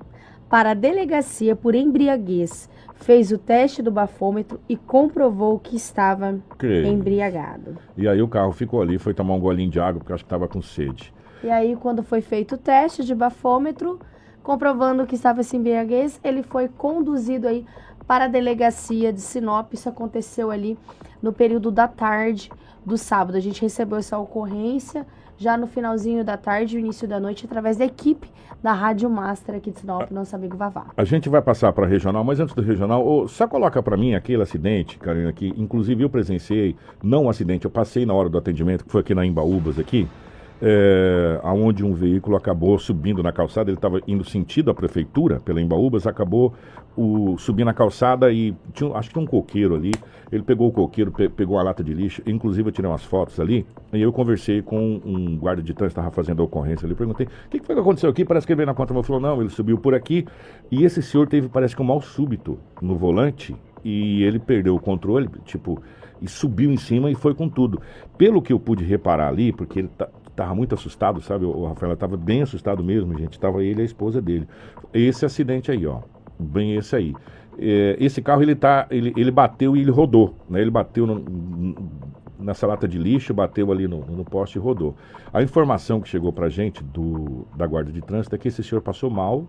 para 0.48 0.72
a 0.72 0.74
delegacia 0.74 1.54
por 1.54 1.74
embriaguez, 1.74 2.68
fez 2.96 3.30
o 3.30 3.38
teste 3.38 3.82
do 3.82 3.90
bafômetro 3.90 4.60
e 4.68 4.76
comprovou 4.76 5.58
que 5.58 5.76
estava 5.76 6.38
embriagado. 6.62 7.78
E 7.96 8.08
aí 8.08 8.20
o 8.20 8.28
carro 8.28 8.52
ficou 8.52 8.82
ali, 8.82 8.98
foi 8.98 9.14
tomar 9.14 9.34
um 9.34 9.40
golinho 9.40 9.70
de 9.70 9.80
água, 9.80 10.00
porque 10.00 10.12
acho 10.12 10.24
que 10.24 10.26
estava 10.26 10.48
com 10.48 10.60
sede. 10.60 11.14
E 11.42 11.48
aí, 11.48 11.74
quando 11.74 12.02
foi 12.02 12.20
feito 12.20 12.56
o 12.56 12.58
teste 12.58 13.02
de 13.02 13.14
bafômetro, 13.14 13.98
comprovando 14.42 15.06
que 15.06 15.14
estava 15.14 15.40
esse 15.40 15.56
embriaguez, 15.56 16.20
ele 16.22 16.42
foi 16.42 16.68
conduzido 16.68 17.48
aí 17.48 17.64
para 18.06 18.24
a 18.24 18.28
delegacia 18.28 19.12
de 19.12 19.20
Sinop. 19.20 19.72
Isso 19.72 19.88
aconteceu 19.88 20.50
ali 20.50 20.76
no 21.22 21.32
período 21.32 21.70
da 21.70 21.88
tarde 21.88 22.50
do 22.84 22.98
sábado. 22.98 23.36
A 23.36 23.40
gente 23.40 23.62
recebeu 23.62 23.98
essa 23.98 24.18
ocorrência 24.18 25.06
já 25.40 25.56
no 25.56 25.66
finalzinho 25.66 26.22
da 26.22 26.36
tarde, 26.36 26.78
início 26.78 27.08
da 27.08 27.18
noite, 27.18 27.46
através 27.46 27.78
da 27.78 27.84
equipe 27.86 28.28
da 28.62 28.74
Rádio 28.74 29.08
Master 29.08 29.54
aqui 29.54 29.70
de 29.70 29.80
Sinop, 29.80 30.10
nosso 30.10 30.36
amigo 30.36 30.54
Vavá. 30.54 30.88
A 30.94 31.02
gente 31.02 31.30
vai 31.30 31.40
passar 31.40 31.72
para 31.72 31.86
regional, 31.86 32.22
mas 32.22 32.38
antes 32.38 32.54
do 32.54 32.60
regional, 32.60 33.04
ô, 33.06 33.26
só 33.26 33.48
coloca 33.48 33.82
para 33.82 33.96
mim 33.96 34.14
aquele 34.14 34.42
acidente, 34.42 34.98
Karina, 34.98 35.32
que 35.32 35.48
inclusive 35.56 36.04
eu 36.04 36.10
presenciei, 36.10 36.76
não 37.02 37.24
um 37.24 37.30
acidente, 37.30 37.64
eu 37.64 37.70
passei 37.70 38.04
na 38.04 38.12
hora 38.12 38.28
do 38.28 38.36
atendimento, 38.36 38.84
que 38.84 38.92
foi 38.92 39.00
aqui 39.00 39.14
na 39.14 39.24
Embaúbas, 39.24 39.78
aqui, 39.78 40.06
é, 40.62 41.40
aonde 41.42 41.84
um 41.84 41.94
veículo 41.94 42.36
acabou 42.36 42.78
subindo 42.78 43.22
na 43.22 43.32
calçada, 43.32 43.70
ele 43.70 43.78
estava 43.78 44.00
indo 44.06 44.24
sentido 44.24 44.70
à 44.70 44.74
prefeitura, 44.74 45.40
pela 45.40 45.60
Embaúbas, 45.60 46.06
acabou 46.06 46.52
o, 46.96 47.38
subindo 47.38 47.66
na 47.66 47.74
calçada 47.74 48.30
e 48.32 48.54
tinha, 48.72 48.92
acho 48.94 49.08
que 49.08 49.14
tinha 49.14 49.22
um 49.22 49.26
coqueiro 49.26 49.74
ali, 49.74 49.92
ele 50.30 50.42
pegou 50.42 50.68
o 50.68 50.72
coqueiro, 50.72 51.10
pe- 51.10 51.28
pegou 51.28 51.58
a 51.58 51.62
lata 51.62 51.82
de 51.82 51.94
lixo, 51.94 52.22
inclusive 52.26 52.68
eu 52.68 52.72
tirei 52.72 52.90
umas 52.90 53.04
fotos 53.04 53.40
ali, 53.40 53.66
e 53.92 54.00
eu 54.00 54.12
conversei 54.12 54.60
com 54.62 55.00
um 55.04 55.36
guarda 55.36 55.62
de 55.62 55.72
trânsito 55.72 56.00
estava 56.00 56.14
fazendo 56.14 56.42
a 56.42 56.44
ocorrência 56.44 56.86
ali, 56.86 56.94
perguntei, 56.94 57.26
o 57.26 57.48
que, 57.48 57.58
que 57.58 57.66
foi 57.66 57.74
que 57.74 57.80
aconteceu 57.80 58.10
aqui? 58.10 58.24
Parece 58.24 58.46
que 58.46 58.52
ele 58.52 58.58
veio 58.58 58.66
na 58.66 58.74
conta, 58.74 58.92
ele 58.92 59.02
falou, 59.02 59.20
não, 59.20 59.40
ele 59.40 59.50
subiu 59.50 59.78
por 59.78 59.94
aqui, 59.94 60.26
e 60.70 60.84
esse 60.84 61.02
senhor 61.02 61.26
teve, 61.26 61.48
parece 61.48 61.74
que 61.74 61.82
um 61.82 61.86
mal 61.86 62.00
súbito 62.00 62.58
no 62.82 62.96
volante, 62.96 63.56
e 63.82 64.22
ele 64.24 64.38
perdeu 64.38 64.74
o 64.74 64.80
controle, 64.80 65.28
tipo, 65.44 65.82
e 66.20 66.28
subiu 66.28 66.70
em 66.70 66.76
cima 66.76 67.10
e 67.10 67.14
foi 67.14 67.34
com 67.34 67.48
tudo. 67.48 67.80
Pelo 68.18 68.42
que 68.42 68.52
eu 68.52 68.60
pude 68.60 68.84
reparar 68.84 69.28
ali, 69.28 69.52
porque 69.52 69.78
ele 69.78 69.88
tá, 69.88 70.06
tava 70.34 70.54
muito 70.54 70.74
assustado, 70.74 71.20
sabe? 71.20 71.44
O 71.44 71.66
Rafael 71.66 71.96
tava 71.96 72.16
bem 72.16 72.42
assustado 72.42 72.82
mesmo, 72.82 73.16
gente. 73.18 73.38
Tava 73.38 73.62
ele 73.64 73.80
e 73.80 73.82
a 73.82 73.84
esposa 73.84 74.20
dele. 74.20 74.46
Esse 74.92 75.24
acidente 75.24 75.70
aí, 75.70 75.86
ó. 75.86 76.00
Bem 76.38 76.76
esse 76.76 76.96
aí. 76.96 77.14
É, 77.58 77.96
esse 78.00 78.22
carro 78.22 78.42
ele 78.42 78.54
tá, 78.54 78.86
ele, 78.90 79.12
ele 79.16 79.30
bateu 79.30 79.76
e 79.76 79.80
ele 79.80 79.90
rodou, 79.90 80.34
né? 80.48 80.60
Ele 80.60 80.70
bateu 80.70 81.06
no- 81.06 81.74
nessa 82.38 82.66
lata 82.66 82.88
de 82.88 82.98
lixo, 82.98 83.34
bateu 83.34 83.70
ali 83.70 83.86
no, 83.86 84.00
no 84.06 84.24
poste 84.24 84.56
e 84.56 84.60
rodou. 84.60 84.96
A 85.32 85.42
informação 85.42 86.00
que 86.00 86.08
chegou 86.08 86.32
pra 86.32 86.48
gente 86.48 86.82
do, 86.82 87.46
da 87.54 87.66
guarda 87.66 87.92
de 87.92 88.00
trânsito 88.00 88.34
é 88.34 88.38
que 88.38 88.48
esse 88.48 88.62
senhor 88.64 88.80
passou 88.80 89.10
mal 89.10 89.46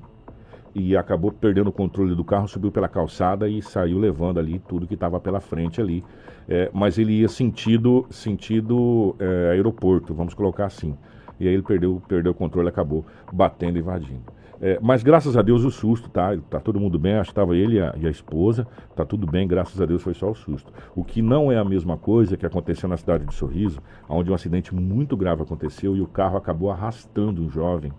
e 0.74 0.96
acabou 0.96 1.32
perdendo 1.32 1.68
o 1.68 1.72
controle 1.72 2.16
do 2.16 2.24
carro, 2.24 2.48
subiu 2.48 2.72
pela 2.72 2.88
calçada 2.88 3.48
e 3.48 3.62
saiu 3.62 4.00
levando 4.00 4.40
ali 4.40 4.60
tudo 4.60 4.88
que 4.88 4.94
estava 4.94 5.20
pela 5.20 5.40
frente 5.40 5.82
ali. 5.82 6.04
É, 6.48 6.70
mas 6.74 6.98
ele 6.98 7.14
ia 7.14 7.28
sentido, 7.28 8.06
sentido 8.10 9.16
é, 9.20 9.52
aeroporto, 9.52 10.14
vamos 10.14 10.34
colocar 10.34 10.66
assim. 10.66 10.98
E 11.40 11.48
aí 11.48 11.54
ele 11.54 11.64
perdeu, 11.64 12.02
perdeu 12.08 12.32
o 12.32 12.36
controle, 12.36 12.70
acabou 12.70 13.06
batendo 13.32 13.78
e 13.78 13.82
invadindo. 13.82 14.24
É, 14.64 14.78
mas 14.80 15.02
graças 15.02 15.36
a 15.36 15.42
Deus 15.42 15.64
o 15.64 15.72
susto, 15.72 16.08
tá? 16.08 16.38
Tá 16.48 16.60
todo 16.60 16.80
mundo 16.80 17.00
bem, 17.00 17.16
acho 17.16 17.30
que 17.30 17.32
estava 17.32 17.56
ele 17.58 17.78
e 17.78 17.82
a, 17.82 17.96
e 17.98 18.06
a 18.06 18.12
esposa, 18.12 18.68
tá 18.96 19.04
tudo 19.04 19.26
bem, 19.26 19.48
graças 19.48 19.82
a 19.82 19.88
Deus 19.88 20.04
foi 20.04 20.14
só 20.14 20.30
o 20.30 20.36
susto. 20.36 20.72
O 20.96 21.04
que 21.04 21.20
não 21.20 21.52
é 21.52 21.58
a 21.58 21.66
mesma 21.66 21.98
coisa 21.98 22.38
que 22.38 22.46
aconteceu 22.46 22.88
na 22.88 22.96
cidade 22.96 23.26
de 23.26 23.34
Sorriso, 23.34 23.82
onde 24.08 24.30
um 24.30 24.36
acidente 24.36 24.74
muito 24.76 25.18
grave 25.18 25.42
aconteceu 25.42 25.98
e 25.98 26.02
o 26.02 26.06
carro 26.06 26.38
acabou 26.38 26.70
arrastando 26.70 27.42
um 27.42 27.50
jovem 27.50 27.92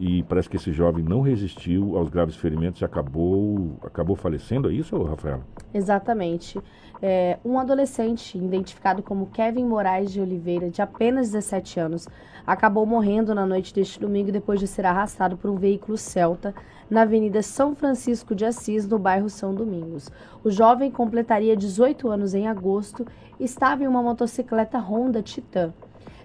e 0.00 0.22
parece 0.22 0.48
que 0.48 0.56
esse 0.56 0.72
jovem 0.72 1.04
não 1.04 1.20
resistiu 1.20 1.94
aos 1.94 2.08
graves 2.08 2.34
ferimentos 2.34 2.80
e 2.80 2.84
acabou, 2.86 3.76
acabou 3.82 4.16
falecendo. 4.16 4.70
É 4.70 4.72
isso, 4.72 5.00
Rafael? 5.02 5.42
Exatamente. 5.74 6.58
É, 7.02 7.38
um 7.44 7.58
adolescente, 7.58 8.38
identificado 8.38 9.02
como 9.02 9.26
Kevin 9.26 9.66
Moraes 9.66 10.10
de 10.10 10.18
Oliveira, 10.18 10.70
de 10.70 10.80
apenas 10.80 11.30
17 11.32 11.78
anos, 11.78 12.08
acabou 12.46 12.86
morrendo 12.86 13.34
na 13.34 13.44
noite 13.44 13.74
deste 13.74 14.00
domingo 14.00 14.32
depois 14.32 14.58
de 14.58 14.66
ser 14.66 14.86
arrastado 14.86 15.36
por 15.36 15.50
um 15.50 15.56
veículo 15.56 15.98
Celta 15.98 16.54
na 16.88 17.02
Avenida 17.02 17.42
São 17.42 17.74
Francisco 17.74 18.34
de 18.34 18.46
Assis, 18.46 18.88
no 18.88 18.98
bairro 18.98 19.28
São 19.28 19.54
Domingos. 19.54 20.10
O 20.42 20.50
jovem 20.50 20.90
completaria 20.90 21.54
18 21.54 22.08
anos 22.08 22.32
em 22.32 22.48
agosto 22.48 23.06
e 23.38 23.44
estava 23.44 23.84
em 23.84 23.86
uma 23.86 24.02
motocicleta 24.02 24.78
Honda 24.78 25.22
Titan. 25.22 25.74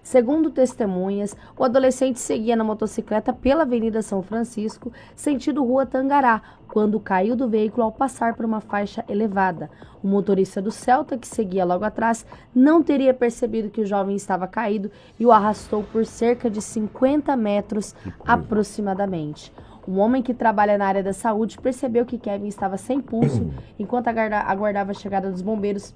Segundo 0.05 0.51
testemunhas, 0.51 1.35
o 1.57 1.63
adolescente 1.63 2.19
seguia 2.19 2.55
na 2.55 2.63
motocicleta 2.63 3.33
pela 3.33 3.63
Avenida 3.63 4.03
São 4.03 4.21
Francisco, 4.21 4.93
sentido 5.15 5.63
Rua 5.63 5.83
Tangará, 5.83 6.43
quando 6.67 6.99
caiu 6.99 7.35
do 7.35 7.49
veículo 7.49 7.81
ao 7.81 7.91
passar 7.91 8.35
por 8.35 8.45
uma 8.45 8.61
faixa 8.61 9.03
elevada. 9.09 9.67
O 10.03 10.07
motorista 10.07 10.61
do 10.61 10.69
Celta, 10.69 11.17
que 11.17 11.27
seguia 11.27 11.65
logo 11.65 11.83
atrás, 11.83 12.23
não 12.53 12.83
teria 12.83 13.15
percebido 13.15 13.71
que 13.71 13.81
o 13.81 13.85
jovem 13.85 14.15
estava 14.15 14.47
caído 14.47 14.91
e 15.19 15.25
o 15.25 15.31
arrastou 15.31 15.81
por 15.81 16.05
cerca 16.05 16.51
de 16.51 16.61
50 16.61 17.35
metros 17.35 17.95
aproximadamente. 18.23 19.51
Um 19.87 19.97
homem 19.97 20.21
que 20.21 20.35
trabalha 20.35 20.77
na 20.77 20.85
área 20.85 21.01
da 21.01 21.13
saúde 21.13 21.57
percebeu 21.57 22.05
que 22.05 22.19
Kevin 22.19 22.47
estava 22.47 22.77
sem 22.77 23.01
pulso 23.01 23.49
enquanto 23.79 24.07
aguarda- 24.07 24.41
aguardava 24.41 24.91
a 24.91 24.93
chegada 24.93 25.31
dos 25.31 25.41
bombeiros 25.41 25.95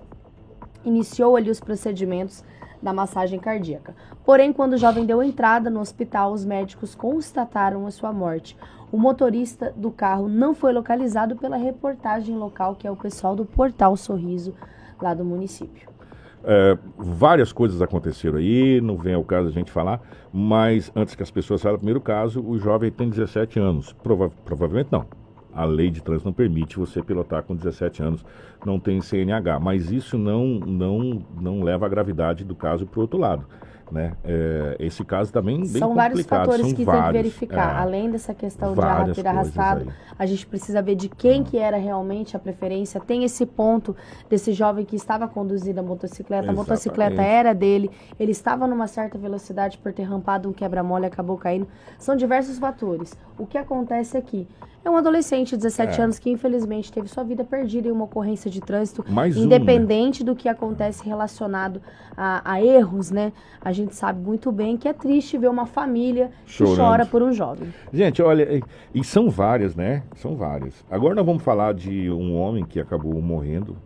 iniciou 0.84 1.36
ali 1.36 1.52
os 1.52 1.60
procedimentos 1.60 2.44
da 2.82 2.94
massagem 2.94 3.40
cardíaca. 3.40 3.96
Porém, 4.26 4.54
quando 4.54 4.74
o 4.74 4.78
jovem 4.78 5.06
deu 5.06 5.22
entrada 5.22 5.70
no 5.70 5.80
hospital, 5.80 6.32
os 6.32 6.46
médicos 6.46 6.96
constataram 6.96 7.86
a 7.86 7.92
sua 7.92 8.12
morte. 8.14 8.58
O 8.92 8.98
motorista 8.98 9.74
do 9.76 9.92
carro 9.92 10.28
não 10.28 10.56
foi 10.56 10.74
localizado 10.74 11.36
pela 11.36 11.58
reportagem 11.58 12.36
local, 12.36 12.76
que 12.76 12.88
é 12.88 12.92
o 12.92 12.96
pessoal 12.96 13.36
do 13.36 13.46
Portal 13.46 13.96
Sorriso, 13.96 14.54
lá 15.00 15.14
do 15.14 15.24
município. 15.24 15.90
É, 16.44 16.78
várias 16.98 17.52
coisas 17.52 17.82
aconteceram 17.82 18.38
aí, 18.38 18.80
não 18.82 18.98
vem 18.98 19.14
ao 19.14 19.24
caso 19.24 19.50
a 19.50 19.52
gente 19.52 19.70
falar, 19.70 20.02
mas 20.32 20.92
antes 20.96 21.14
que 21.14 21.22
as 21.22 21.30
pessoas 21.30 21.62
falem, 21.62 21.78
primeiro 21.78 22.00
caso, 22.02 22.42
o 22.42 22.58
jovem 22.58 22.90
tem 22.90 23.10
17 23.10 23.60
anos. 23.60 23.92
Prova- 23.94 24.32
provavelmente 24.46 24.90
não. 24.92 25.06
A 25.54 25.66
lei 25.66 25.90
de 25.90 26.02
trânsito 26.02 26.28
não 26.28 26.34
permite 26.34 26.78
você 26.78 27.02
pilotar 27.02 27.44
com 27.44 27.56
17 27.56 28.04
anos, 28.04 28.26
não 28.66 28.80
tem 28.80 29.02
CNH, 29.02 29.60
mas 29.60 29.92
isso 29.92 30.18
não, 30.18 30.46
não, 30.60 31.26
não 31.40 31.64
leva 31.64 31.86
a 31.86 31.90
gravidade 31.90 32.44
do 32.44 32.56
caso 32.56 32.86
para 32.86 33.00
o 33.00 33.02
outro 33.02 33.20
lado. 33.20 33.46
Né? 33.92 34.14
É, 34.24 34.76
esse 34.80 35.04
caso 35.04 35.34
também 35.34 35.58
bem 35.58 35.68
São 35.68 35.96
vários 35.96 36.22
complicado, 36.22 36.40
fatores 36.46 36.68
são 36.68 36.76
que 36.76 36.86
vários, 36.86 37.04
tem 37.04 37.12
que 37.12 37.18
verificar. 37.18 37.76
é. 37.76 37.82
Além 37.82 38.12
dessa 38.12 38.34
questão 38.36 38.74
de 38.76 38.80
coisas 38.80 39.26
arrastado, 39.26 39.82
aí. 39.88 39.94
a 40.18 40.26
gente 40.28 40.46
precisa 40.46 40.80
ver 40.82 40.96
de 40.96 41.10
quem 41.10 41.44
que 41.44 41.58
era 41.58 41.78
realmente 41.78 42.36
a 42.36 42.40
preferência. 42.40 43.00
Tem 43.00 43.24
esse 43.24 43.46
ponto 43.48 43.96
desse 44.30 44.54
jovem 44.54 44.86
que 44.86 44.96
estava 44.96 45.28
conduzindo 45.28 45.80
a 45.80 45.84
motocicleta. 45.84 46.52
A 46.52 46.54
motocicleta 46.54 47.14
Exatamente. 47.14 47.36
era 47.36 47.54
dele. 47.54 47.90
Ele 48.20 48.32
estava 48.32 48.68
numa 48.68 48.86
certa 48.86 49.18
velocidade 49.18 49.80
por 49.80 49.92
ter 49.92 50.04
rampado 50.04 50.48
um 50.48 50.54
quebra-mola 50.54 51.06
e 51.06 51.08
acabou 51.08 51.38
caindo. 51.38 51.68
São 51.98 52.16
diversos 52.16 52.60
fatores. 52.60 53.18
O 53.40 53.48
que 53.48 53.58
acontece 53.58 54.16
aqui? 54.16 54.48
É 54.90 54.92
um 54.92 54.98
adolescente 54.98 55.52
de 55.52 55.58
17 55.58 56.02
É. 56.02 56.04
anos 56.04 56.18
que 56.18 56.32
infelizmente 56.32 56.92
teve 56.92 57.08
sua 57.08 57.24
vida 57.24 57.44
perdida 57.44 57.88
em 57.88 57.92
uma 57.92 58.06
ocorrência 58.06 58.50
de 58.50 58.60
trânsito, 58.60 59.06
Mais 59.08 59.38
um, 59.38 59.42
né? 59.42 59.46
independente 59.46 60.24
do 60.24 60.36
que 60.36 60.50
acontece 60.50 61.06
relacionado 61.06 61.80
a, 62.18 62.54
a 62.54 62.60
erros, 62.64 63.12
né? 63.12 63.32
A 63.62 63.72
gente 63.72 63.94
sabe 63.94 64.20
muito 64.20 64.52
bem 64.52 64.78
que 64.78 64.88
é 64.88 64.94
triste 64.94 65.38
ver 65.38 65.48
uma 65.48 65.68
família 65.68 66.32
que 66.44 66.54
Chorando. 66.54 66.76
chora 66.78 67.06
por 67.06 67.22
um 67.22 67.32
jovem. 67.32 67.72
Gente, 67.94 68.20
olha, 68.24 68.52
e, 68.52 68.64
e 68.96 69.04
são 69.04 69.30
várias, 69.30 69.76
né? 69.76 70.02
São 70.16 70.36
várias. 70.36 70.84
Agora 70.90 71.14
nós 71.14 71.26
vamos 71.26 71.44
falar 71.44 71.76
de 71.76 72.10
um 72.10 72.36
homem 72.36 72.66
que 72.66 72.80
acabou 72.80 73.22
morrendo. 73.22 73.78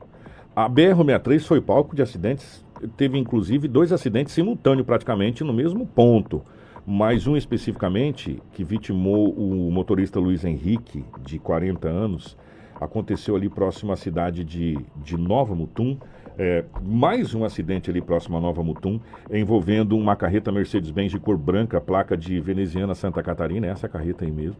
A 0.56 0.70
BR-63 0.70 1.41
foi 1.41 1.60
palco 1.60 1.93
de 1.97 2.01
acidentes 2.01 2.64
teve 2.97 3.18
inclusive 3.18 3.68
dois 3.68 3.91
acidentes 3.91 4.34
simultâneos 4.34 4.86
praticamente 4.86 5.43
no 5.43 5.51
mesmo 5.54 5.86
ponto. 5.86 6.41
Mas 6.86 7.28
um 7.28 7.38
especificamente, 7.38 8.42
que 8.52 8.64
vitimou 8.64 9.30
o 9.30 9.72
motorista 9.72 10.20
Luiz 10.20 10.44
Henrique, 10.44 11.06
de 11.22 11.40
40 11.40 11.88
anos, 11.88 12.38
aconteceu 12.80 13.36
ali 13.36 13.48
próximo 13.48 13.94
à 13.94 13.96
cidade 13.96 14.44
de, 14.44 14.78
de 14.98 15.18
Nova 15.18 15.56
Mutum. 15.56 15.98
É, 16.38 16.66
mais 16.82 17.34
um 17.34 17.46
acidente 17.46 17.90
ali 17.90 18.02
próximo 18.02 18.38
a 18.38 18.42
Nova 18.42 18.64
Mutum, 18.64 19.00
envolvendo 19.32 19.96
uma 19.96 20.16
carreta 20.16 20.52
Mercedes-Benz 20.52 21.12
de 21.12 21.20
cor 21.20 21.38
branca, 21.38 21.80
placa 21.80 22.18
de 22.18 22.40
veneziana 22.40 22.96
Santa 22.96 23.22
Catarina, 23.22 23.68
essa 23.68 23.88
carreta 23.88 24.26
aí 24.26 24.32
mesmo 24.32 24.58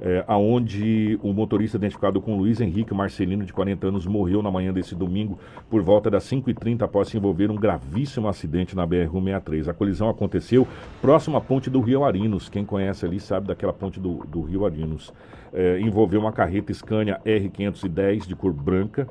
é, 0.00 0.24
aonde 0.26 1.18
o 1.22 1.32
motorista 1.32 1.76
identificado 1.76 2.20
com 2.20 2.36
Luiz 2.36 2.60
Henrique 2.60 2.94
Marcelino, 2.94 3.44
de 3.44 3.52
40 3.52 3.88
anos, 3.88 4.06
morreu 4.06 4.42
na 4.42 4.50
manhã 4.50 4.72
desse 4.72 4.94
domingo 4.94 5.38
por 5.70 5.82
volta 5.82 6.10
das 6.10 6.24
5h30 6.24 6.82
após 6.82 7.08
se 7.08 7.16
envolver 7.16 7.50
um 7.50 7.56
gravíssimo 7.56 8.28
acidente 8.28 8.74
na 8.74 8.86
BR-163. 8.86 9.68
A 9.68 9.74
colisão 9.74 10.08
aconteceu 10.08 10.66
próximo 11.00 11.36
à 11.36 11.40
ponte 11.40 11.70
do 11.70 11.80
Rio 11.80 12.04
Arinos. 12.04 12.48
Quem 12.48 12.64
conhece 12.64 13.04
ali 13.06 13.20
sabe 13.20 13.46
daquela 13.48 13.72
ponte 13.72 14.00
do, 14.00 14.24
do 14.26 14.42
Rio 14.42 14.64
Arinos. 14.64 15.12
É, 15.52 15.78
envolveu 15.80 16.20
uma 16.20 16.32
carreta 16.32 16.72
Scania 16.74 17.20
R510 17.24 18.26
de 18.26 18.34
cor 18.34 18.52
branca, 18.52 19.06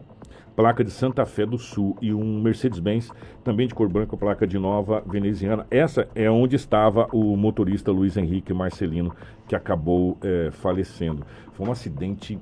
placa 0.56 0.84
de 0.84 0.92
Santa 0.92 1.26
Fé 1.26 1.46
do 1.46 1.58
Sul, 1.58 1.98
e 2.02 2.14
um 2.14 2.42
Mercedes-Benz, 2.42 3.12
também 3.44 3.68
de 3.68 3.74
cor 3.74 3.90
branca, 3.90 4.16
placa 4.16 4.46
de 4.46 4.58
Nova 4.58 5.04
Veneziana. 5.06 5.66
Essa 5.70 6.08
é 6.16 6.30
onde 6.30 6.56
estava 6.56 7.08
o 7.12 7.36
motorista 7.36 7.92
Luiz 7.92 8.18
Henrique 8.18 8.54
Marcelino, 8.54 9.16
que 9.48 9.56
acabou 9.56 10.18
é, 10.22 10.50
falecendo. 10.52 11.26
Foi 11.54 11.68
um 11.68 11.72
acidente 11.72 12.40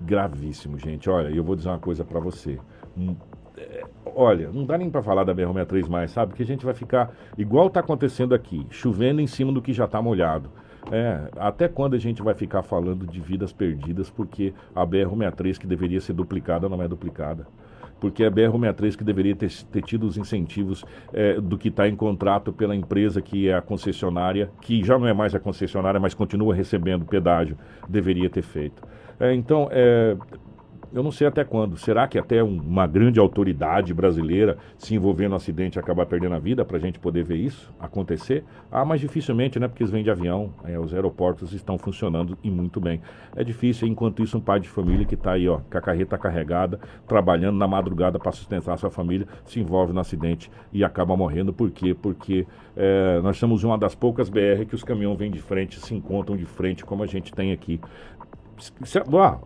gravíssimo, 0.00 0.78
gente. 0.78 1.08
Olha, 1.08 1.28
eu 1.28 1.42
vou 1.42 1.56
dizer 1.56 1.68
uma 1.68 1.78
coisa 1.78 2.04
para 2.04 2.20
você. 2.20 2.58
Um, 2.96 3.16
é, 3.56 3.84
olha, 4.04 4.50
não 4.50 4.64
dá 4.64 4.76
nem 4.76 4.90
para 4.90 5.02
falar 5.02 5.24
da 5.24 5.34
BR-63 5.34 5.88
mais, 5.88 6.10
sabe? 6.10 6.30
Porque 6.30 6.42
a 6.42 6.46
gente 6.46 6.64
vai 6.64 6.74
ficar 6.74 7.12
igual 7.38 7.68
está 7.68 7.80
acontecendo 7.80 8.34
aqui, 8.34 8.66
chovendo 8.70 9.20
em 9.20 9.26
cima 9.26 9.52
do 9.52 9.62
que 9.62 9.72
já 9.72 9.84
está 9.84 10.00
molhado. 10.02 10.50
É, 10.92 11.28
até 11.36 11.66
quando 11.66 11.94
a 11.94 11.98
gente 11.98 12.22
vai 12.22 12.34
ficar 12.34 12.62
falando 12.62 13.06
de 13.06 13.20
vidas 13.20 13.52
perdidas 13.52 14.10
porque 14.10 14.52
a 14.74 14.86
BR-163 14.86 15.58
que 15.58 15.66
deveria 15.66 16.00
ser 16.00 16.12
duplicada 16.12 16.68
não 16.68 16.82
é 16.82 16.88
duplicada? 16.88 17.46
Porque 18.00 18.24
a 18.24 18.30
BR-163 18.30 18.96
que 18.96 19.04
deveria 19.04 19.34
ter, 19.34 19.50
ter 19.72 19.82
tido 19.82 20.06
os 20.06 20.18
incentivos 20.18 20.84
é, 21.12 21.40
do 21.40 21.56
que 21.56 21.68
está 21.68 21.88
em 21.88 21.96
contrato 21.96 22.52
pela 22.52 22.76
empresa 22.76 23.22
que 23.22 23.48
é 23.48 23.54
a 23.54 23.62
concessionária, 23.62 24.50
que 24.60 24.84
já 24.84 24.98
não 24.98 25.06
é 25.06 25.14
mais 25.14 25.34
a 25.34 25.40
concessionária, 25.40 25.98
mas 25.98 26.12
continua 26.12 26.54
recebendo 26.54 27.04
pedágio, 27.06 27.56
deveria 27.88 28.28
ter 28.28 28.42
feito. 28.42 28.82
É, 29.18 29.32
então, 29.32 29.68
é, 29.70 30.16
eu 30.94 31.02
não 31.02 31.10
sei 31.10 31.26
até 31.26 31.42
quando. 31.42 31.76
Será 31.76 32.06
que 32.06 32.16
até 32.16 32.42
um, 32.42 32.56
uma 32.56 32.86
grande 32.86 33.18
autoridade 33.18 33.92
brasileira 33.92 34.56
se 34.78 34.94
envolver 34.94 35.28
no 35.28 35.34
acidente 35.34 35.76
acabar 35.76 36.06
perdendo 36.06 36.36
a 36.36 36.38
vida 36.38 36.64
para 36.64 36.76
a 36.76 36.80
gente 36.80 37.00
poder 37.00 37.24
ver 37.24 37.36
isso 37.36 37.74
acontecer? 37.80 38.44
Ah, 38.70 38.84
mas 38.84 39.00
dificilmente, 39.00 39.58
né? 39.58 39.66
Porque 39.66 39.82
eles 39.82 39.90
vêm 39.90 40.04
de 40.04 40.10
avião. 40.10 40.54
É, 40.64 40.78
os 40.78 40.94
aeroportos 40.94 41.52
estão 41.52 41.76
funcionando 41.76 42.38
e 42.44 42.50
muito 42.50 42.80
bem. 42.80 43.00
É 43.34 43.42
difícil, 43.42 43.88
enquanto 43.88 44.22
isso, 44.22 44.38
um 44.38 44.40
pai 44.40 44.60
de 44.60 44.68
família 44.68 45.04
que 45.04 45.16
está 45.16 45.32
aí, 45.32 45.48
ó, 45.48 45.58
com 45.58 45.76
a 45.76 45.80
carreta 45.80 46.16
carregada, 46.16 46.78
trabalhando 47.08 47.58
na 47.58 47.66
madrugada 47.66 48.16
para 48.16 48.30
sustentar 48.30 48.74
a 48.74 48.76
sua 48.76 48.90
família, 48.90 49.26
se 49.44 49.58
envolve 49.58 49.92
no 49.92 49.98
acidente 49.98 50.48
e 50.72 50.84
acaba 50.84 51.16
morrendo. 51.16 51.52
Por 51.52 51.72
quê? 51.72 51.92
Porque 51.92 52.46
é, 52.76 53.20
nós 53.20 53.36
somos 53.36 53.64
uma 53.64 53.76
das 53.76 53.96
poucas 53.96 54.28
BR 54.28 54.64
que 54.68 54.76
os 54.76 54.84
caminhões 54.84 55.18
vêm 55.18 55.30
de 55.30 55.42
frente, 55.42 55.80
se 55.80 55.92
encontram 55.92 56.36
de 56.36 56.44
frente, 56.44 56.84
como 56.84 57.02
a 57.02 57.06
gente 57.06 57.32
tem 57.32 57.50
aqui. 57.50 57.80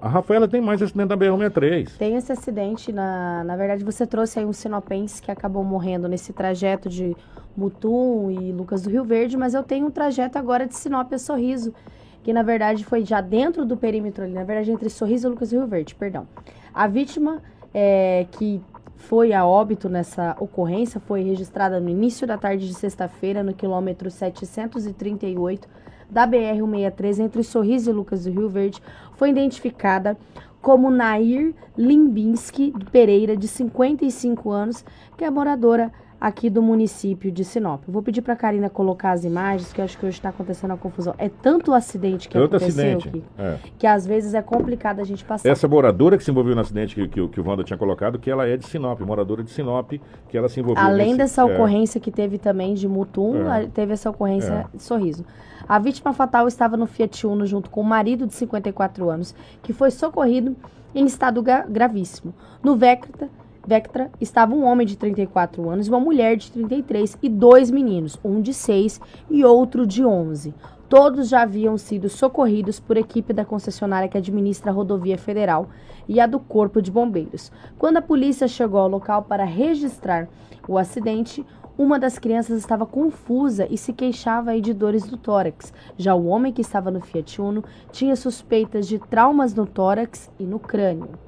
A 0.01 0.09
Rafaela 0.09 0.47
tem 0.47 0.61
mais 0.61 0.83
acidente 0.83 1.09
da 1.09 1.17
BR-63. 1.17 1.97
Tem 1.99 2.17
esse 2.17 2.33
acidente, 2.33 2.93
na, 2.93 3.43
na 3.45 3.57
verdade 3.57 3.85
você 3.85 4.07
trouxe 4.07 4.39
aí 4.39 4.45
um 4.45 4.53
sinopense 4.53 5.23
que 5.23 5.31
acabou 5.31 5.65
morrendo 5.65 6.09
nesse 6.09 6.33
trajeto 6.33 6.89
de 6.89 7.17
Mutum 7.57 8.31
e 8.31 8.53
Lucas 8.53 8.83
do 8.83 8.91
Rio 8.91 9.05
Verde, 9.05 9.37
mas 9.37 9.55
eu 9.55 9.63
tenho 9.63 9.87
um 9.87 9.91
trajeto 9.91 10.39
agora 10.39 10.67
de 10.67 10.77
Sinop 10.77 11.13
a 11.13 11.19
Sorriso, 11.19 11.75
que 12.23 12.33
na 12.33 12.43
verdade 12.43 12.85
foi 12.85 13.05
já 13.05 13.21
dentro 13.21 13.65
do 13.65 13.77
perímetro 13.77 14.25
ali, 14.25 14.33
na 14.33 14.45
verdade 14.45 14.71
entre 14.71 14.89
Sorriso 14.91 15.27
e 15.27 15.31
Lucas 15.31 15.51
do 15.51 15.57
Rio 15.57 15.67
Verde, 15.67 15.95
perdão. 15.95 16.29
A 16.73 16.87
vítima 16.87 17.43
é, 17.73 18.27
que 18.33 18.61
foi 18.97 19.33
a 19.33 19.47
óbito 19.47 19.89
nessa 19.89 20.37
ocorrência 20.39 21.01
foi 21.01 21.23
registrada 21.23 21.81
no 21.81 21.89
início 21.89 22.27
da 22.27 22.37
tarde 22.37 22.67
de 22.67 22.75
sexta-feira, 22.75 23.43
no 23.43 23.55
quilômetro 23.55 24.11
738 24.11 25.69
da 26.11 26.27
BR-163 26.27 27.21
entre 27.21 27.43
Sorriso 27.43 27.91
e 27.91 27.93
Lucas 27.93 28.25
do 28.25 28.31
Rio 28.31 28.49
Verde 28.49 28.81
foi 29.15 29.31
identificada 29.31 30.17
como 30.61 30.91
Nair 30.91 31.55
Limbinski 31.77 32.73
Pereira, 32.91 33.37
de 33.37 33.47
55 33.47 34.51
anos, 34.51 34.85
que 35.17 35.25
é 35.25 35.31
moradora 35.31 35.93
aqui 36.21 36.51
do 36.51 36.61
município 36.61 37.31
de 37.31 37.45
Sinop. 37.45 37.83
vou 37.87 38.03
pedir 38.03 38.23
para 38.23 38.33
a 38.35 38.37
Karina 38.37 38.69
colocar 38.69 39.13
as 39.13 39.25
imagens, 39.25 39.73
que 39.73 39.81
eu 39.81 39.85
acho 39.85 39.97
que 39.97 40.05
hoje 40.05 40.17
está 40.19 40.31
acontecendo 40.31 40.73
a 40.73 40.77
confusão. 40.77 41.15
É 41.17 41.29
tanto 41.29 41.73
acidente 41.73 42.29
que 42.29 42.35
Tanto 42.35 42.57
aconteceu 42.57 42.97
acidente, 42.99 43.09
que, 43.11 43.23
é. 43.41 43.59
que 43.79 43.87
às 43.87 44.05
vezes 44.07 44.35
é 44.35 44.43
complicado 44.43 45.01
a 45.01 45.05
gente 45.05 45.25
passar. 45.25 45.49
Essa 45.49 45.69
moradora 45.69 46.19
que 46.19 46.25
se 46.25 46.31
envolveu 46.31 46.55
no 46.55 46.61
acidente 46.61 46.95
que, 46.95 47.07
que, 47.09 47.29
que 47.29 47.41
o 47.41 47.49
Wanda 47.49 47.63
tinha 47.63 47.79
colocado, 47.79 48.19
que 48.19 48.31
ela 48.31 48.47
é 48.49 48.57
de 48.57 48.67
Sinop, 48.67 49.01
moradora 49.01 49.45
de 49.45 49.51
Sinop, 49.51 49.93
que 50.29 50.37
ela 50.37 50.49
se 50.49 50.59
envolveu 50.59 50.83
Além 50.83 51.07
nesse, 51.09 51.19
dessa 51.19 51.43
é, 51.43 51.45
ocorrência 51.45 52.01
que 52.01 52.11
teve 52.11 52.37
também 52.39 52.75
de 52.75 52.89
Mutum, 52.89 53.49
É. 53.51 53.67
teve 53.67 53.93
essa 53.93 54.11
ocorrência 54.11 54.67
É. 54.73 54.77
de 54.77 54.83
Sorriso. 54.83 55.25
A 55.69 55.79
vítima 55.79 56.13
fatal 56.13 56.49
estava 56.49 56.77
no 56.77 56.87
Fiat 56.87 57.27
Uno 57.27 57.47
junto 57.47 57.71
com 57.71 57.81
o 57.81 57.85
marido 57.85 58.27
de 58.27 58.35
54 58.35 59.09
anos, 59.11 59.35
que 59.63 59.73
foi 59.73 59.91
socorrido 59.91 60.57
em 60.95 61.05
estado 61.05 61.43
gra- 61.43 61.67
gravíssimo. 61.69 62.35
No 62.63 62.75
Vectra, 62.75 63.29
Vectra 63.67 64.11
estava 64.21 64.55
um 64.55 64.65
homem 64.65 64.87
de 64.87 64.97
34 64.97 65.69
anos 65.69 65.87
e 65.87 65.91
uma 65.91 66.01
mulher 66.01 66.37
de 66.37 66.51
33 66.51 67.19
e 67.23 67.29
dois 67.29 67.71
meninos, 67.71 68.19
um 68.25 68.41
de 68.41 68.55
6 68.55 69.01
e 69.31 69.45
outro 69.45 69.87
de 69.87 70.05
11. 70.05 70.55
Todos 70.89 71.29
já 71.29 71.43
haviam 71.43 71.77
sido 71.77 72.09
socorridos 72.09 72.81
por 72.81 72.97
equipe 72.97 73.35
da 73.35 73.45
concessionária 73.45 74.09
que 74.09 74.17
administra 74.17 74.71
a 74.71 74.75
rodovia 74.75 75.19
federal 75.19 75.69
e 76.09 76.19
a 76.19 76.27
do 76.27 76.41
Corpo 76.41 76.81
de 76.81 76.91
Bombeiros. 76.91 77.53
Quando 77.79 77.99
a 77.99 78.03
polícia 78.03 78.49
chegou 78.49 78.81
ao 78.81 78.89
local 78.89 79.23
para 79.25 79.45
registrar 79.45 80.29
o 80.67 80.79
acidente, 80.79 81.45
uma 81.77 81.99
das 81.99 82.19
crianças 82.19 82.59
estava 82.59 82.87
confusa 82.87 83.69
e 83.71 83.77
se 83.77 83.93
queixava 83.93 84.59
de 84.61 84.73
dores 84.73 85.05
do 85.05 85.19
tórax. 85.19 85.73
Já 85.97 86.15
o 86.15 86.27
homem 86.27 86.53
que 86.53 86.63
estava 86.63 86.91
no 86.91 87.03
Fiat 87.03 87.41
Uno 87.41 87.63
tinha 87.93 88.17
suspeitas 88.17 88.89
de 88.89 88.99
traumas 88.99 89.55
no 89.55 89.67
tórax 89.67 90.31
e 90.39 90.45
no 90.45 90.59
crânio. 90.59 91.28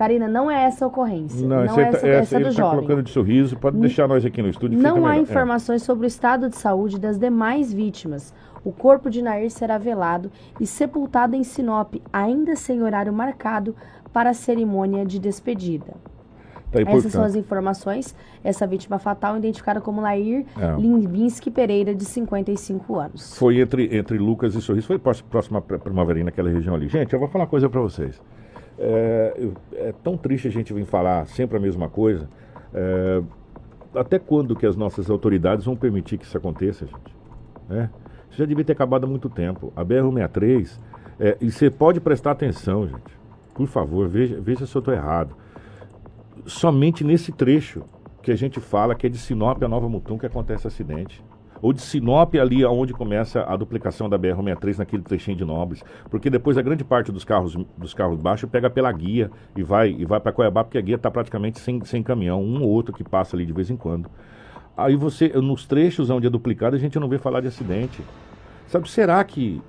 Karina, 0.00 0.26
não 0.26 0.50
é 0.50 0.64
essa 0.64 0.86
a 0.86 0.88
ocorrência. 0.88 1.46
Não, 1.46 1.56
Não, 1.56 1.62
é 1.62 1.66
tá- 1.66 1.82
essa, 1.82 1.96
essa 1.98 2.08
essa 2.08 2.40
do 2.40 2.48
está 2.48 2.62
jovem. 2.62 2.78
colocando 2.78 3.02
de 3.02 3.10
sorriso. 3.10 3.54
Pode 3.58 3.76
deixar 3.76 4.08
nós 4.08 4.24
aqui 4.24 4.40
no 4.40 4.48
estúdio. 4.48 4.78
Não 4.78 4.96
há 5.04 5.10
melhor. 5.10 5.14
É. 5.16 5.18
informações 5.18 5.82
sobre 5.82 6.06
o 6.06 6.08
estado 6.08 6.48
de 6.48 6.56
saúde 6.56 6.98
das 6.98 7.18
demais 7.18 7.70
vítimas. 7.70 8.32
O 8.64 8.72
corpo 8.72 9.10
de 9.10 9.20
Nair 9.20 9.50
será 9.50 9.76
velado 9.76 10.30
e 10.58 10.66
sepultado 10.66 11.36
em 11.36 11.44
Sinop, 11.44 11.96
ainda 12.10 12.56
sem 12.56 12.82
horário 12.82 13.12
marcado 13.12 13.76
para 14.10 14.30
a 14.30 14.32
cerimônia 14.34 15.04
de 15.04 15.18
despedida. 15.18 15.92
Tá 16.72 16.80
Essas 16.80 17.12
são 17.12 17.22
as 17.22 17.34
informações. 17.34 18.16
Essa 18.42 18.66
vítima 18.66 18.98
fatal, 18.98 19.36
identificada 19.36 19.82
como 19.82 20.00
Nair 20.00 20.46
É. 20.58 20.80
Limbinski 20.80 21.50
Pereira, 21.50 21.94
de 21.94 22.06
55 22.06 22.96
anos. 22.98 23.36
Foi 23.36 23.60
entre, 23.60 23.94
entre 23.94 24.16
Lucas 24.16 24.54
e 24.54 24.62
Sorriso, 24.62 24.86
foi 24.86 24.96
à 24.96 25.78
primavera 25.78 26.24
naquela 26.24 26.48
região 26.48 26.74
ali. 26.74 26.88
Gente, 26.88 27.12
eu 27.12 27.18
vou 27.18 27.28
falar 27.28 27.44
uma 27.44 27.50
coisa 27.50 27.68
para 27.68 27.82
vocês. 27.82 28.18
É, 28.82 29.48
é 29.74 29.94
tão 30.02 30.16
triste 30.16 30.48
a 30.48 30.50
gente 30.50 30.72
vir 30.72 30.86
falar 30.86 31.26
sempre 31.26 31.58
a 31.58 31.60
mesma 31.60 31.88
coisa. 31.88 32.28
É, 32.72 33.22
até 33.94 34.18
quando 34.18 34.56
que 34.56 34.64
as 34.64 34.74
nossas 34.74 35.10
autoridades 35.10 35.66
vão 35.66 35.76
permitir 35.76 36.16
que 36.16 36.24
isso 36.24 36.36
aconteça, 36.36 36.86
gente? 36.86 37.14
Né? 37.68 37.90
Isso 38.30 38.38
já 38.38 38.46
devia 38.46 38.64
ter 38.64 38.72
acabado 38.72 39.04
há 39.04 39.06
muito 39.06 39.28
tempo. 39.28 39.70
A 39.76 39.84
BR-163, 39.84 40.80
é, 41.18 41.36
e 41.40 41.50
você 41.50 41.68
pode 41.68 42.00
prestar 42.00 42.30
atenção, 42.30 42.86
gente. 42.88 43.20
Por 43.54 43.66
favor, 43.66 44.08
veja, 44.08 44.40
veja 44.40 44.64
se 44.64 44.74
eu 44.74 44.78
estou 44.78 44.94
errado. 44.94 45.36
Somente 46.46 47.04
nesse 47.04 47.32
trecho 47.32 47.82
que 48.22 48.30
a 48.30 48.36
gente 48.36 48.60
fala 48.60 48.94
que 48.94 49.06
é 49.06 49.10
de 49.10 49.18
Sinop 49.18 49.62
a 49.62 49.68
Nova 49.68 49.88
Mutum 49.88 50.16
que 50.16 50.24
acontece 50.24 50.66
acidente. 50.66 51.22
Ou 51.62 51.72
de 51.72 51.80
Sinop 51.82 52.34
ali 52.34 52.64
onde 52.64 52.92
começa 52.92 53.42
a 53.42 53.56
duplicação 53.56 54.08
da 54.08 54.18
BR-163 54.18 54.78
naquele 54.78 55.02
trechinho 55.02 55.36
de 55.36 55.44
Nobres. 55.44 55.82
Porque 56.10 56.30
depois 56.30 56.56
a 56.56 56.62
grande 56.62 56.84
parte 56.84 57.12
dos 57.12 57.24
carros 57.24 57.56
dos 57.76 57.94
carros 57.94 58.18
baixos 58.18 58.48
pega 58.48 58.70
pela 58.70 58.90
guia 58.92 59.30
e 59.56 59.62
vai 59.62 59.90
e 59.90 60.04
vai 60.04 60.20
para 60.20 60.32
Cuiabá 60.32 60.64
porque 60.64 60.78
a 60.78 60.80
guia 60.80 60.96
está 60.96 61.10
praticamente 61.10 61.60
sem, 61.60 61.84
sem 61.84 62.02
caminhão, 62.02 62.42
um 62.42 62.62
ou 62.62 62.68
outro 62.68 62.94
que 62.94 63.04
passa 63.04 63.36
ali 63.36 63.44
de 63.44 63.52
vez 63.52 63.70
em 63.70 63.76
quando. 63.76 64.08
Aí 64.76 64.96
você, 64.96 65.28
nos 65.28 65.66
trechos 65.66 66.08
onde 66.08 66.26
é 66.26 66.30
duplicado, 66.30 66.74
a 66.74 66.78
gente 66.78 66.98
não 66.98 67.08
vê 67.08 67.18
falar 67.18 67.40
de 67.40 67.48
acidente. 67.48 68.02
Sabe, 68.66 68.88
será 68.88 69.22
que 69.24 69.60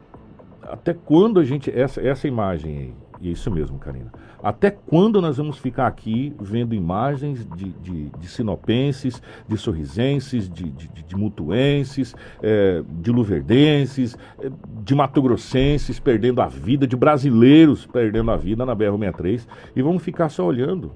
até 0.64 0.94
quando 0.94 1.40
a 1.40 1.44
gente. 1.44 1.70
Essa, 1.70 2.02
essa 2.02 2.28
imagem 2.28 2.78
aí, 3.20 3.32
isso 3.32 3.52
mesmo, 3.52 3.78
Karina. 3.78 4.12
Até 4.44 4.72
quando 4.72 5.22
nós 5.22 5.38
vamos 5.38 5.58
ficar 5.58 5.86
aqui 5.88 6.34
vendo 6.40 6.74
imagens 6.74 7.46
de, 7.56 7.70
de, 7.74 8.10
de 8.10 8.28
sinopenses, 8.28 9.22
de 9.48 9.58
sorrisenses, 9.58 10.50
de, 10.50 10.70
de, 10.70 10.88
de- 10.88 11.16
mutuenses, 11.16 12.16
eh, 12.42 12.82
de 12.90 13.12
luverdenses, 13.12 14.18
eh, 14.42 14.50
de 14.84 14.96
matogrossenses 14.96 16.00
perdendo 16.00 16.42
a 16.42 16.48
vida, 16.48 16.88
de 16.88 16.96
brasileiros 16.96 17.86
perdendo 17.86 18.32
a 18.32 18.38
vida 18.38 18.66
na 18.66 18.76
BR-163 18.76 19.46
e 19.76 19.82
vamos 19.82 20.02
ficar 20.02 20.30
só 20.30 20.46
olhando? 20.46 20.92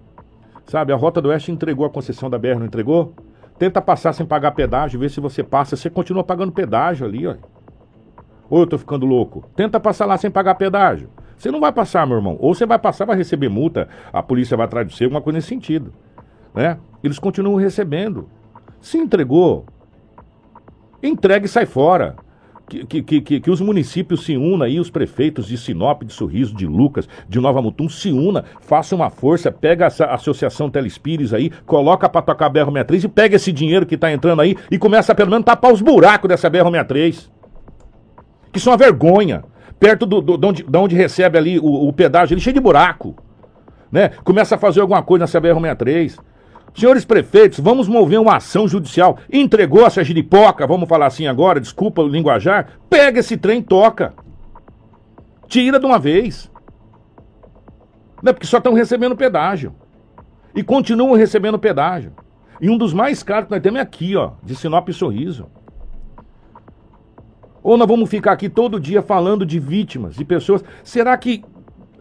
Sabe, 0.66 0.92
a 0.92 0.96
Rota 0.96 1.22
do 1.22 1.30
Oeste 1.30 1.52
entregou 1.52 1.86
a 1.86 1.90
concessão 1.90 2.30
da 2.30 2.40
BR, 2.40 2.58
não 2.58 2.66
entregou? 2.66 3.14
Tenta 3.60 3.82
passar 3.82 4.14
sem 4.14 4.26
pagar 4.26 4.52
pedágio, 4.52 5.00
vê 5.00 5.08
se 5.08 5.20
você 5.20 5.44
passa. 5.44 5.76
Você 5.76 5.90
continua 5.90 6.24
pagando 6.24 6.52
pedágio 6.52 7.06
ali, 7.06 7.28
ó. 7.28 7.36
Ou 8.50 8.62
eu 8.62 8.68
tô 8.68 8.78
ficando 8.78 9.06
louco? 9.06 9.44
Tenta 9.56 9.80
passar 9.80 10.06
lá 10.06 10.18
sem 10.18 10.32
pagar 10.32 10.56
pedágio. 10.56 11.10
Você 11.38 11.52
não 11.52 11.60
vai 11.60 11.72
passar, 11.72 12.08
meu 12.08 12.18
irmão. 12.18 12.38
Ou 12.40 12.54
você 12.54 12.66
vai 12.66 12.80
passar, 12.80 13.06
vai 13.06 13.18
receber 13.18 13.50
multa, 13.50 13.88
a 14.12 14.24
polícia 14.24 14.56
vai 14.56 14.66
atrás 14.66 14.88
de 14.88 14.96
você, 14.96 15.04
alguma 15.04 15.22
coisa 15.22 15.38
nesse 15.38 15.48
sentido. 15.48 15.94
Né? 16.54 16.78
Eles 17.04 17.20
continuam 17.20 17.56
recebendo. 17.56 18.30
Se 18.80 18.98
entregou, 18.98 19.66
entregue 21.04 21.46
e 21.46 21.50
sai 21.50 21.66
fora. 21.66 22.16
Que, 22.68 22.84
que, 22.84 23.22
que, 23.22 23.40
que, 23.40 23.52
os 23.52 23.62
municípios 23.62 24.26
se 24.26 24.36
unam 24.36 24.64
aí, 24.64 24.80
os 24.80 24.90
prefeitos 24.90 25.46
de 25.46 25.56
Sinop, 25.56 26.02
de 26.02 26.12
Sorriso, 26.12 26.56
de 26.56 26.66
Lucas, 26.66 27.08
de 27.30 27.40
Nova 27.40 27.62
Mutum, 27.62 27.88
se 27.88 28.12
una, 28.12 28.44
faça 28.60 28.96
uma 28.96 29.12
força, 29.12 29.52
pega 29.52 29.86
essa 29.86 30.06
associação 30.06 30.68
Telespires 30.68 31.32
aí, 31.32 31.52
coloca 31.68 32.10
para 32.10 32.24
tocar 32.24 32.48
a 32.48 32.50
BR-63 32.50 33.04
e 33.04 33.08
pega 33.08 33.36
esse 33.36 33.52
dinheiro 33.52 33.86
que 33.86 33.94
está 33.94 34.12
entrando 34.12 34.42
aí 34.42 34.58
e 34.72 34.80
começa 34.80 35.12
a 35.12 35.16
pelo 35.16 35.30
menos 35.30 35.46
tapar 35.46 35.72
os 35.72 35.80
buracos 35.80 36.28
dessa 36.28 36.50
BR-63. 36.50 37.30
Que 38.52 38.60
são 38.60 38.74
uma 38.74 38.78
vergonha. 38.78 39.44
Perto 39.80 40.06
do, 40.06 40.22
do, 40.22 40.38
de, 40.38 40.46
onde, 40.46 40.64
de 40.64 40.78
onde 40.78 40.96
recebe 40.96 41.38
ali 41.38 41.60
o, 41.60 41.88
o 41.88 41.94
pedágio, 41.94 42.34
ele 42.34 42.42
cheio 42.42 42.54
de 42.54 42.60
buraco. 42.60 43.16
Né? 43.92 44.10
Começa 44.24 44.56
a 44.56 44.58
fazer 44.58 44.82
alguma 44.82 45.04
coisa 45.04 45.24
nessa 45.24 45.42
BR-63. 45.42 46.18
Senhores 46.76 47.06
prefeitos, 47.06 47.60
vamos 47.60 47.88
mover 47.88 48.20
uma 48.20 48.36
ação 48.36 48.68
judicial. 48.68 49.18
Entregou 49.32 49.86
essa 49.86 50.04
giripoca, 50.04 50.68
vamos 50.68 50.90
falar 50.90 51.06
assim 51.06 51.26
agora, 51.26 51.60
desculpa 51.60 52.02
o 52.02 52.08
linguajar. 52.08 52.80
Pega 52.90 53.20
esse 53.20 53.38
trem 53.38 53.62
toca. 53.62 54.14
Tira 55.48 55.80
de 55.80 55.86
uma 55.86 55.98
vez. 55.98 56.52
Não 58.22 58.32
é 58.32 58.34
porque 58.34 58.48
só 58.48 58.58
estão 58.58 58.74
recebendo 58.74 59.16
pedágio. 59.16 59.74
E 60.54 60.64
continuam 60.64 61.16
recebendo 61.16 61.60
pedágio. 61.60 62.14
E 62.60 62.70
um 62.70 62.78
dos 62.78 62.94
mais 62.94 63.22
caros 63.24 63.46
que 63.46 63.52
nós 63.52 63.62
temos 63.62 63.80
é 63.80 63.84
aqui, 63.84 64.16
ó, 64.16 64.32
de 64.44 64.56
Sinop 64.56 64.90
e 64.90 64.94
Sorriso. 64.94 65.48
Ou 67.66 67.78
nós 67.78 67.88
vamos 67.88 68.10
ficar 68.10 68.32
aqui 68.32 68.48
todo 68.48 68.80
dia 68.80 69.02
falando 69.02 69.46
de 69.46 69.60
vítimas, 69.60 70.16
de 70.16 70.24
pessoas. 70.24 70.64
Será 70.84 71.18
que 71.18 71.44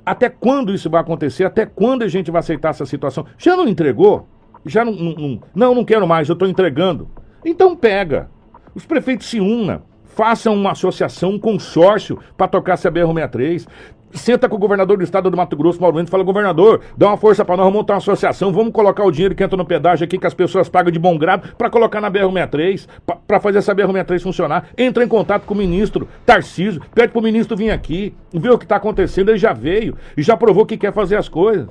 até 0.05 0.29
quando 0.29 0.75
isso 0.75 0.91
vai 0.91 1.01
acontecer? 1.01 1.45
Até 1.45 1.65
quando 1.65 2.03
a 2.03 2.09
gente 2.09 2.31
vai 2.31 2.41
aceitar 2.41 2.69
essa 2.69 2.85
situação? 2.85 3.25
Já 3.39 3.57
não 3.57 3.67
entregou? 3.67 4.29
já 4.67 4.85
não, 4.85 4.93
não, 4.93 5.41
não, 5.55 5.75
não 5.75 5.85
quero 5.85 6.07
mais, 6.07 6.29
eu 6.29 6.33
estou 6.33 6.49
entregando. 6.49 7.09
Então 7.45 7.77
pega. 7.77 8.31
Os 8.75 8.87
prefeitos 8.87 9.29
se 9.29 9.41
unam, 9.41 9.83
façam 10.05 10.55
uma 10.55 10.73
associação, 10.73 11.33
um 11.33 11.39
consórcio 11.39 12.19
para 12.37 12.49
tocar 12.49 12.75
essa 12.75 12.91
BR-63. 12.91 13.67
Senta 14.15 14.49
com 14.49 14.55
o 14.55 14.59
governador 14.59 14.97
do 14.97 15.03
estado 15.03 15.29
do 15.29 15.37
Mato 15.37 15.57
Grosso, 15.57 15.81
Mauro 15.81 15.97
Mendes, 15.97 16.11
fala, 16.11 16.23
governador, 16.23 16.81
dá 16.97 17.09
uma 17.09 17.17
força 17.17 17.45
para 17.45 17.57
nós, 17.57 17.65
vamos 17.65 17.81
montar 17.81 17.95
uma 17.95 17.99
associação, 17.99 18.53
vamos 18.53 18.73
colocar 18.73 19.05
o 19.05 19.11
dinheiro 19.11 19.35
que 19.35 19.43
entra 19.43 19.57
no 19.57 19.65
pedágio 19.65 20.05
aqui, 20.05 20.17
que 20.17 20.27
as 20.27 20.33
pessoas 20.33 20.69
pagam 20.69 20.93
de 20.93 21.01
bom 21.01 21.19
grado, 21.19 21.55
para 21.59 21.69
colocar 21.69 22.01
na 22.01 22.09
BR-63, 22.09 22.87
para 23.27 23.41
fazer 23.41 23.59
essa 23.59 23.75
BR-63 23.75 24.23
funcionar. 24.23 24.69
Entra 24.79 25.03
em 25.03 25.09
contato 25.09 25.45
com 25.45 25.53
o 25.53 25.57
ministro 25.57 26.07
Tarcísio, 26.25 26.81
pede 26.95 27.13
para 27.13 27.19
o 27.19 27.23
ministro 27.23 27.57
vir 27.57 27.71
aqui, 27.71 28.15
ver 28.33 28.51
o 28.51 28.59
que 28.59 28.65
está 28.65 28.77
acontecendo, 28.77 29.31
ele 29.31 29.39
já 29.39 29.53
veio 29.53 29.97
e 30.17 30.23
já 30.23 30.37
provou 30.37 30.65
que 30.65 30.77
quer 30.77 30.93
fazer 30.93 31.17
as 31.17 31.29
coisas. 31.29 31.69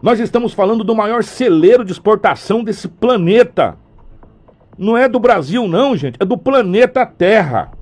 Nós 0.00 0.20
estamos 0.20 0.52
falando 0.52 0.84
do 0.84 0.94
maior 0.94 1.24
celeiro 1.24 1.84
de 1.84 1.90
exportação 1.90 2.62
desse 2.62 2.86
planeta. 2.86 3.76
Não 4.78 4.96
é 4.96 5.08
do 5.08 5.18
Brasil, 5.18 5.66
não, 5.66 5.96
gente. 5.96 6.18
É 6.20 6.24
do 6.24 6.38
planeta 6.38 7.04
Terra. 7.04 7.72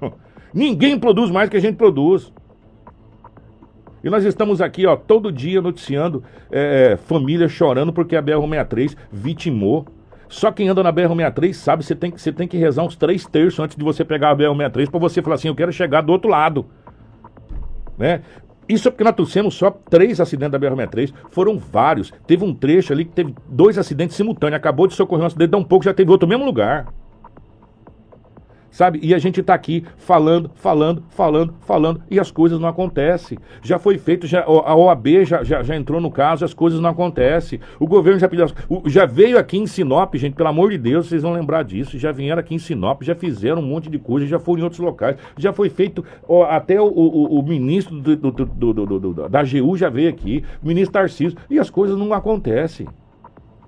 Ninguém 0.52 0.98
produz 0.98 1.30
mais 1.30 1.48
que 1.48 1.56
a 1.56 1.60
gente 1.60 1.76
produz. 1.76 2.32
E 4.08 4.10
nós 4.10 4.24
estamos 4.24 4.62
aqui, 4.62 4.86
ó, 4.86 4.96
todo 4.96 5.30
dia 5.30 5.60
noticiando 5.60 6.24
é, 6.50 6.96
família 6.96 7.46
chorando 7.46 7.92
porque 7.92 8.16
a 8.16 8.22
BR-63 8.22 8.96
vitimou. 9.12 9.84
Só 10.30 10.50
quem 10.50 10.66
anda 10.66 10.82
na 10.82 10.90
BR-63 10.90 11.52
sabe, 11.52 11.84
você 11.84 11.94
tem, 11.94 12.10
você 12.12 12.32
tem 12.32 12.48
que 12.48 12.56
rezar 12.56 12.84
uns 12.84 12.96
três 12.96 13.26
terços 13.26 13.60
antes 13.60 13.76
de 13.76 13.84
você 13.84 14.06
pegar 14.06 14.30
a 14.30 14.34
BR-63 14.34 14.90
para 14.90 14.98
você 14.98 15.20
falar 15.20 15.34
assim, 15.34 15.48
eu 15.48 15.54
quero 15.54 15.70
chegar 15.70 16.00
do 16.00 16.10
outro 16.10 16.30
lado. 16.30 16.64
Né? 17.98 18.22
Isso 18.66 18.88
é 18.88 18.90
porque 18.90 19.04
nós 19.04 19.14
trouxemos 19.14 19.54
só 19.54 19.70
três 19.70 20.22
acidentes 20.22 20.58
da 20.58 20.58
BR-63, 20.58 21.12
foram 21.28 21.58
vários. 21.58 22.10
Teve 22.26 22.42
um 22.46 22.54
trecho 22.54 22.94
ali 22.94 23.04
que 23.04 23.12
teve 23.12 23.34
dois 23.46 23.76
acidentes 23.76 24.16
simultâneos. 24.16 24.56
Acabou 24.56 24.86
de 24.86 24.94
socorrer 24.94 25.24
um 25.24 25.26
acidente, 25.26 25.50
dá 25.50 25.58
um 25.58 25.64
pouco, 25.64 25.84
já 25.84 25.92
teve 25.92 26.10
outro 26.10 26.26
mesmo 26.26 26.46
lugar. 26.46 26.86
Sabe? 28.78 29.00
E 29.02 29.12
a 29.12 29.18
gente 29.18 29.40
está 29.40 29.54
aqui 29.54 29.82
falando, 29.96 30.52
falando, 30.54 31.02
falando, 31.10 31.52
falando, 31.62 32.00
e 32.08 32.20
as 32.20 32.30
coisas 32.30 32.60
não 32.60 32.68
acontecem. 32.68 33.36
Já 33.60 33.76
foi 33.76 33.98
feito, 33.98 34.24
já, 34.24 34.44
a 34.44 34.76
OAB 34.76 35.24
já, 35.24 35.42
já, 35.42 35.64
já 35.64 35.74
entrou 35.74 36.00
no 36.00 36.12
caso, 36.12 36.44
as 36.44 36.54
coisas 36.54 36.78
não 36.78 36.88
acontecem. 36.88 37.58
O 37.80 37.88
governo 37.88 38.20
já 38.20 38.28
pediu. 38.28 38.46
Já 38.86 39.04
veio 39.04 39.36
aqui 39.36 39.58
em 39.58 39.66
Sinop, 39.66 40.14
gente, 40.14 40.36
pelo 40.36 40.48
amor 40.48 40.70
de 40.70 40.78
Deus, 40.78 41.08
vocês 41.08 41.22
vão 41.22 41.32
lembrar 41.32 41.64
disso. 41.64 41.98
Já 41.98 42.12
vieram 42.12 42.38
aqui 42.38 42.54
em 42.54 42.58
Sinop, 42.60 43.02
já 43.02 43.16
fizeram 43.16 43.60
um 43.60 43.66
monte 43.66 43.90
de 43.90 43.98
coisa, 43.98 44.28
já 44.28 44.38
foram 44.38 44.60
em 44.60 44.62
outros 44.62 44.80
locais. 44.80 45.16
Já 45.36 45.52
foi 45.52 45.68
feito, 45.70 46.04
ó, 46.28 46.44
até 46.44 46.80
o, 46.80 46.86
o, 46.86 47.40
o 47.40 47.42
ministro 47.42 47.98
do, 47.98 48.14
do, 48.14 48.72
do, 48.72 49.28
da 49.28 49.40
AGU 49.40 49.76
já 49.76 49.88
veio 49.88 50.08
aqui, 50.08 50.44
o 50.62 50.68
ministro 50.68 50.92
Tarcísio, 50.92 51.36
e 51.50 51.58
as 51.58 51.68
coisas 51.68 51.98
não 51.98 52.12
acontecem. 52.12 52.86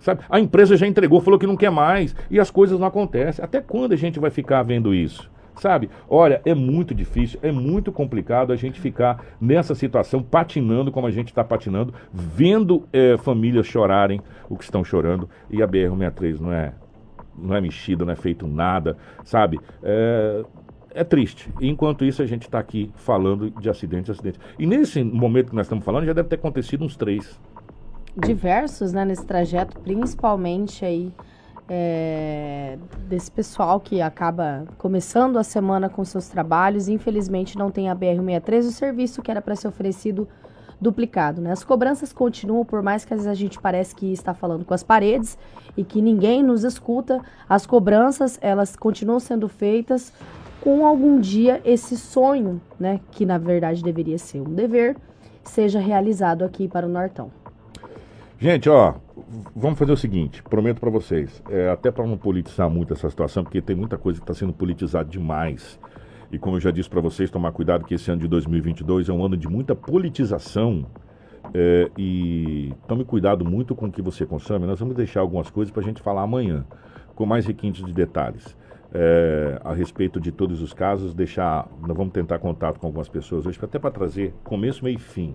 Sabe? 0.00 0.22
A 0.28 0.40
empresa 0.40 0.76
já 0.76 0.86
entregou, 0.86 1.20
falou 1.20 1.38
que 1.38 1.46
não 1.46 1.56
quer 1.56 1.70
mais 1.70 2.14
e 2.30 2.40
as 2.40 2.50
coisas 2.50 2.78
não 2.78 2.86
acontecem. 2.86 3.44
Até 3.44 3.60
quando 3.60 3.92
a 3.92 3.96
gente 3.96 4.18
vai 4.18 4.30
ficar 4.30 4.62
vendo 4.62 4.94
isso? 4.94 5.30
Sabe? 5.56 5.90
Olha, 6.08 6.40
é 6.44 6.54
muito 6.54 6.94
difícil, 6.94 7.38
é 7.42 7.52
muito 7.52 7.92
complicado 7.92 8.50
a 8.50 8.56
gente 8.56 8.80
ficar 8.80 9.22
nessa 9.38 9.74
situação, 9.74 10.22
patinando 10.22 10.90
como 10.90 11.06
a 11.06 11.10
gente 11.10 11.28
está 11.28 11.44
patinando, 11.44 11.92
vendo 12.10 12.84
é, 12.92 13.18
famílias 13.18 13.66
chorarem 13.66 14.22
o 14.48 14.56
que 14.56 14.64
estão 14.64 14.82
chorando 14.82 15.28
e 15.50 15.62
a 15.62 15.68
BR-63 15.68 16.40
não 16.40 16.52
é, 16.52 16.72
não 17.36 17.54
é 17.54 17.60
mexida, 17.60 18.06
não 18.06 18.12
é 18.12 18.16
feito 18.16 18.46
nada, 18.46 18.96
sabe? 19.22 19.60
É, 19.82 20.44
é 20.92 21.04
triste. 21.04 21.50
Enquanto 21.60 22.04
isso, 22.04 22.22
a 22.22 22.26
gente 22.26 22.42
está 22.42 22.58
aqui 22.58 22.90
falando 22.94 23.50
de 23.50 23.68
acidentes, 23.68 24.10
acidentes. 24.10 24.40
E 24.58 24.66
nesse 24.66 25.02
momento 25.04 25.50
que 25.50 25.56
nós 25.56 25.66
estamos 25.66 25.84
falando, 25.84 26.06
já 26.06 26.12
deve 26.12 26.28
ter 26.28 26.36
acontecido 26.36 26.84
uns 26.84 26.96
três 26.96 27.38
diversos 28.16 28.92
né, 28.92 29.04
nesse 29.04 29.24
trajeto, 29.24 29.78
principalmente 29.80 30.84
aí 30.84 31.12
é, 31.68 32.76
desse 33.08 33.30
pessoal 33.30 33.78
que 33.78 34.02
acaba 34.02 34.64
começando 34.76 35.38
a 35.38 35.44
semana 35.44 35.88
com 35.88 36.04
seus 36.04 36.28
trabalhos. 36.28 36.88
Infelizmente 36.88 37.56
não 37.56 37.70
tem 37.70 37.88
a 37.88 37.94
BR-63, 37.94 38.58
o 38.60 38.72
serviço 38.72 39.22
que 39.22 39.30
era 39.30 39.40
para 39.40 39.54
ser 39.54 39.68
oferecido 39.68 40.28
duplicado. 40.80 41.40
Né? 41.40 41.52
As 41.52 41.62
cobranças 41.62 42.12
continuam, 42.12 42.64
por 42.64 42.82
mais 42.82 43.04
que 43.04 43.12
às 43.14 43.20
vezes 43.20 43.30
a 43.30 43.34
gente 43.34 43.60
parece 43.60 43.94
que 43.94 44.12
está 44.12 44.34
falando 44.34 44.64
com 44.64 44.74
as 44.74 44.82
paredes 44.82 45.38
e 45.76 45.84
que 45.84 46.00
ninguém 46.00 46.42
nos 46.42 46.64
escuta, 46.64 47.20
as 47.48 47.66
cobranças 47.66 48.38
elas 48.40 48.74
continuam 48.74 49.20
sendo 49.20 49.48
feitas 49.48 50.12
com 50.60 50.86
algum 50.86 51.20
dia 51.20 51.60
esse 51.64 51.96
sonho, 51.96 52.60
né, 52.78 53.00
que 53.12 53.24
na 53.24 53.38
verdade 53.38 53.82
deveria 53.82 54.18
ser 54.18 54.40
um 54.40 54.52
dever, 54.54 54.96
seja 55.42 55.78
realizado 55.78 56.44
aqui 56.44 56.66
para 56.66 56.86
o 56.86 56.88
Nortão. 56.88 57.30
Gente, 58.42 58.70
ó, 58.70 58.94
vamos 59.54 59.78
fazer 59.78 59.92
o 59.92 59.96
seguinte, 59.98 60.42
prometo 60.42 60.80
para 60.80 60.88
vocês, 60.88 61.42
é, 61.50 61.68
até 61.68 61.90
para 61.90 62.06
não 62.06 62.16
politizar 62.16 62.70
muito 62.70 62.94
essa 62.94 63.10
situação, 63.10 63.44
porque 63.44 63.60
tem 63.60 63.76
muita 63.76 63.98
coisa 63.98 64.18
que 64.18 64.24
está 64.24 64.32
sendo 64.32 64.50
politizada 64.50 65.06
demais. 65.06 65.78
E 66.32 66.38
como 66.38 66.56
eu 66.56 66.60
já 66.60 66.70
disse 66.70 66.88
para 66.88 67.02
vocês, 67.02 67.30
tomar 67.30 67.52
cuidado 67.52 67.84
que 67.84 67.92
esse 67.92 68.10
ano 68.10 68.22
de 68.22 68.28
2022 68.28 69.10
é 69.10 69.12
um 69.12 69.22
ano 69.22 69.36
de 69.36 69.46
muita 69.46 69.74
politização. 69.74 70.86
É, 71.52 71.90
e 71.98 72.72
tome 72.88 73.04
cuidado 73.04 73.44
muito 73.44 73.74
com 73.74 73.88
o 73.88 73.92
que 73.92 74.00
você 74.00 74.24
consome. 74.24 74.64
Nós 74.64 74.80
vamos 74.80 74.96
deixar 74.96 75.20
algumas 75.20 75.50
coisas 75.50 75.70
para 75.70 75.82
a 75.82 75.84
gente 75.84 76.00
falar 76.00 76.22
amanhã, 76.22 76.64
com 77.14 77.26
mais 77.26 77.44
requintes 77.44 77.84
de 77.84 77.92
detalhes. 77.92 78.56
É, 78.90 79.60
a 79.62 79.74
respeito 79.74 80.18
de 80.18 80.32
todos 80.32 80.62
os 80.62 80.72
casos, 80.72 81.12
deixar. 81.12 81.68
Nós 81.86 81.94
vamos 81.94 82.14
tentar 82.14 82.38
contato 82.38 82.80
com 82.80 82.86
algumas 82.86 83.08
pessoas 83.08 83.44
hoje, 83.44 83.58
até 83.62 83.78
para 83.78 83.90
trazer 83.90 84.32
começo, 84.42 84.82
meio 84.82 84.96
e 84.96 84.98
fim 84.98 85.34